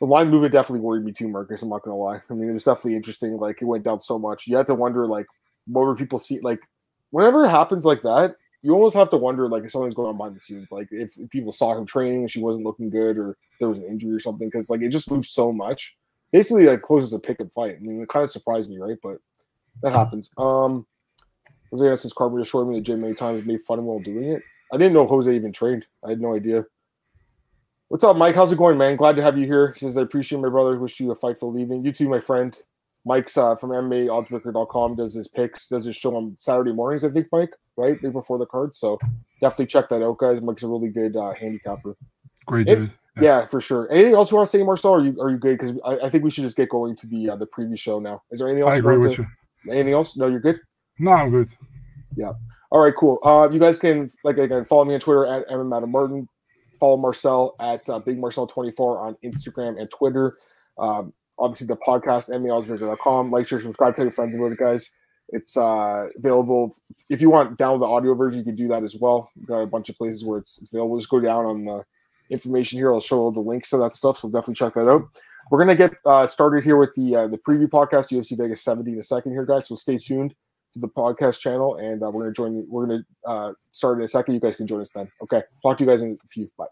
The 0.00 0.06
line 0.06 0.30
movement 0.30 0.52
definitely 0.52 0.80
worried 0.80 1.04
me 1.04 1.12
too, 1.12 1.28
Marcus. 1.28 1.62
I'm 1.62 1.68
not 1.68 1.82
gonna 1.82 1.96
lie. 1.96 2.20
I 2.28 2.34
mean, 2.34 2.48
it 2.48 2.52
was 2.52 2.64
definitely 2.64 2.96
interesting. 2.96 3.36
Like 3.36 3.62
it 3.62 3.64
went 3.64 3.84
down 3.84 4.00
so 4.00 4.18
much. 4.18 4.46
You 4.46 4.56
had 4.56 4.66
to 4.66 4.74
wonder, 4.74 5.06
like, 5.06 5.26
what 5.66 5.82
were 5.82 5.94
people 5.94 6.18
see? 6.18 6.40
Like, 6.40 6.60
whenever 7.10 7.44
it 7.44 7.50
happens 7.50 7.84
like 7.84 8.02
that, 8.02 8.36
you 8.62 8.72
almost 8.72 8.96
have 8.96 9.10
to 9.10 9.16
wonder, 9.16 9.48
like, 9.48 9.64
if 9.64 9.70
something's 9.70 9.94
going 9.94 10.08
on 10.08 10.16
behind 10.16 10.36
the 10.36 10.40
scenes. 10.40 10.72
Like, 10.72 10.88
if 10.90 11.16
people 11.30 11.52
saw 11.52 11.76
him 11.76 11.86
training 11.86 12.22
and 12.22 12.30
she 12.30 12.40
wasn't 12.40 12.64
looking 12.64 12.90
good, 12.90 13.18
or 13.18 13.36
there 13.60 13.68
was 13.68 13.78
an 13.78 13.84
injury 13.84 14.12
or 14.14 14.20
something, 14.20 14.48
because 14.48 14.68
like 14.68 14.82
it 14.82 14.88
just 14.88 15.10
moved 15.10 15.28
so 15.28 15.52
much 15.52 15.96
basically 16.34 16.66
like 16.66 16.82
closes 16.82 17.12
a 17.12 17.18
pick 17.20 17.38
and 17.38 17.52
fight. 17.52 17.76
I 17.76 17.78
mean, 17.78 18.02
it 18.02 18.08
kind 18.08 18.24
of 18.24 18.30
surprised 18.30 18.68
me, 18.68 18.78
right? 18.78 18.98
But 19.00 19.18
that 19.82 19.92
happens. 19.92 20.30
Um, 20.36 20.84
Jose 21.70 22.02
since 22.02 22.12
Carpenter 22.12 22.44
showed 22.44 22.68
me 22.68 22.74
the 22.74 22.80
gym 22.80 23.02
many 23.02 23.14
times, 23.14 23.46
made 23.46 23.62
fun 23.62 23.78
of 23.78 23.84
him 23.84 23.86
while 23.86 24.00
doing 24.00 24.24
it. 24.24 24.42
I 24.72 24.76
didn't 24.76 24.94
know 24.94 25.06
Jose 25.06 25.32
even 25.32 25.52
trained. 25.52 25.86
I 26.04 26.10
had 26.10 26.20
no 26.20 26.34
idea. 26.34 26.64
What's 27.86 28.02
up, 28.02 28.16
Mike? 28.16 28.34
How's 28.34 28.50
it 28.50 28.58
going, 28.58 28.76
man? 28.76 28.96
Glad 28.96 29.14
to 29.14 29.22
have 29.22 29.38
you 29.38 29.46
here. 29.46 29.74
He 29.74 29.80
says 29.80 29.96
I 29.96 30.02
appreciate 30.02 30.40
my 30.40 30.48
brother. 30.48 30.76
Wish 30.76 30.98
you 30.98 31.12
a 31.12 31.14
fight 31.14 31.38
for 31.38 31.52
leaving. 31.52 31.84
You 31.84 31.92
too, 31.92 32.08
my 32.08 32.18
friend. 32.18 32.56
Mike's 33.04 33.36
uh, 33.36 33.54
from 33.54 33.70
MMAOddsBreaker.com 33.70 34.96
does 34.96 35.14
his 35.14 35.28
picks, 35.28 35.68
does 35.68 35.84
his 35.84 35.94
show 35.94 36.16
on 36.16 36.34
Saturday 36.36 36.72
mornings, 36.72 37.04
I 37.04 37.10
think, 37.10 37.28
Mike, 37.30 37.54
right? 37.76 38.02
Right 38.02 38.12
before 38.12 38.38
the 38.38 38.46
card. 38.46 38.74
So 38.74 38.98
definitely 39.40 39.66
check 39.66 39.88
that 39.90 40.02
out, 40.02 40.18
guys. 40.18 40.40
Mike's 40.40 40.64
a 40.64 40.68
really 40.68 40.88
good 40.88 41.14
uh, 41.14 41.32
handicapper. 41.34 41.96
Great 42.46 42.66
dude. 42.66 42.90
Yeah. 43.20 43.46
for 43.46 43.60
sure. 43.60 43.90
Anything 43.90 44.14
else 44.14 44.30
you 44.30 44.36
want 44.36 44.50
to 44.50 44.56
say, 44.56 44.62
Marcel? 44.62 44.94
Are 44.94 45.04
you 45.04 45.20
are 45.20 45.30
you 45.30 45.38
good? 45.38 45.58
Because 45.58 45.76
I, 45.84 46.06
I, 46.06 46.10
think 46.10 46.24
we 46.24 46.30
should 46.30 46.44
just 46.44 46.56
get 46.56 46.68
going 46.68 46.96
to 46.96 47.06
the 47.06 47.30
uh, 47.30 47.36
the 47.36 47.46
preview 47.46 47.78
show 47.78 48.00
now. 48.00 48.22
Is 48.30 48.38
there 48.38 48.48
anything 48.48 48.64
else? 48.64 48.72
I 48.72 48.78
agree 48.78 48.98
with 48.98 49.16
to, 49.16 49.22
you. 49.64 49.72
Anything 49.72 49.92
else? 49.92 50.16
No, 50.16 50.26
you're 50.26 50.40
good. 50.40 50.60
No, 50.98 51.12
I'm 51.12 51.30
good. 51.30 51.48
Yeah. 52.16 52.32
All 52.70 52.80
right. 52.80 52.94
Cool. 52.96 53.18
Uh, 53.22 53.48
you 53.50 53.60
guys 53.60 53.78
can 53.78 54.10
like 54.24 54.38
again 54.38 54.64
follow 54.64 54.84
me 54.84 54.94
on 54.94 55.00
Twitter 55.00 55.26
at 55.26 55.44
Evan 55.50 55.68
Madam 55.68 55.90
Martin. 55.90 56.28
Follow 56.80 56.96
Marcel 56.96 57.54
at 57.60 57.88
uh, 57.88 58.00
Big 58.00 58.18
Marcel 58.18 58.46
24 58.46 58.98
on 58.98 59.16
Instagram 59.24 59.80
and 59.80 59.88
Twitter. 59.90 60.38
Um, 60.76 61.12
obviously 61.38 61.66
the 61.66 61.76
podcast 61.76 62.30
MMAOddsBreaker.com. 62.30 63.30
Like, 63.30 63.46
share, 63.46 63.60
subscribe, 63.60 63.96
tell 63.96 64.04
your 64.04 64.12
friends 64.12 64.34
about 64.34 64.52
it, 64.52 64.58
guys. 64.58 64.90
It's 65.30 65.56
uh, 65.56 66.08
available. 66.16 66.74
If 67.08 67.20
you 67.20 67.30
want 67.30 67.58
download 67.58 67.80
the 67.80 67.86
audio 67.86 68.14
version, 68.14 68.40
you 68.40 68.44
can 68.44 68.56
do 68.56 68.68
that 68.68 68.84
as 68.84 68.96
well. 68.96 69.30
We've 69.36 69.46
got 69.46 69.60
a 69.60 69.66
bunch 69.66 69.88
of 69.88 69.96
places 69.96 70.24
where 70.24 70.38
it's 70.38 70.60
available. 70.62 70.98
Just 70.98 71.10
go 71.10 71.20
down 71.20 71.46
on 71.46 71.64
the 71.64 71.84
information 72.34 72.78
here. 72.78 72.92
I'll 72.92 73.00
show 73.00 73.20
all 73.20 73.32
the 73.32 73.40
links 73.40 73.70
to 73.70 73.78
that 73.78 73.96
stuff, 73.96 74.18
so 74.18 74.28
definitely 74.28 74.54
check 74.54 74.74
that 74.74 74.88
out. 74.88 75.08
We're 75.50 75.58
gonna 75.58 75.76
get 75.76 75.94
uh, 76.04 76.26
started 76.26 76.64
here 76.64 76.76
with 76.76 76.94
the 76.94 77.16
uh, 77.16 77.28
the 77.28 77.38
preview 77.38 77.68
podcast, 77.68 78.10
UFC 78.10 78.36
Vegas 78.36 78.62
70 78.62 78.92
in 78.92 78.98
a 78.98 79.02
second 79.02 79.32
here, 79.32 79.46
guys. 79.46 79.68
So 79.68 79.74
stay 79.74 79.98
tuned 79.98 80.34
to 80.74 80.78
the 80.78 80.88
podcast 80.88 81.40
channel, 81.40 81.76
and 81.76 82.02
uh, 82.02 82.10
we're 82.10 82.22
gonna 82.22 82.34
join. 82.34 82.66
We're 82.68 82.86
gonna 82.86 83.04
uh, 83.26 83.52
start 83.70 83.98
in 83.98 84.04
a 84.04 84.08
second. 84.08 84.34
You 84.34 84.40
guys 84.40 84.56
can 84.56 84.66
join 84.66 84.80
us 84.80 84.90
then. 84.90 85.08
Okay. 85.22 85.42
Talk 85.62 85.78
to 85.78 85.84
you 85.84 85.90
guys 85.90 86.02
in 86.02 86.18
a 86.22 86.28
few. 86.28 86.50
Bye. 86.58 86.66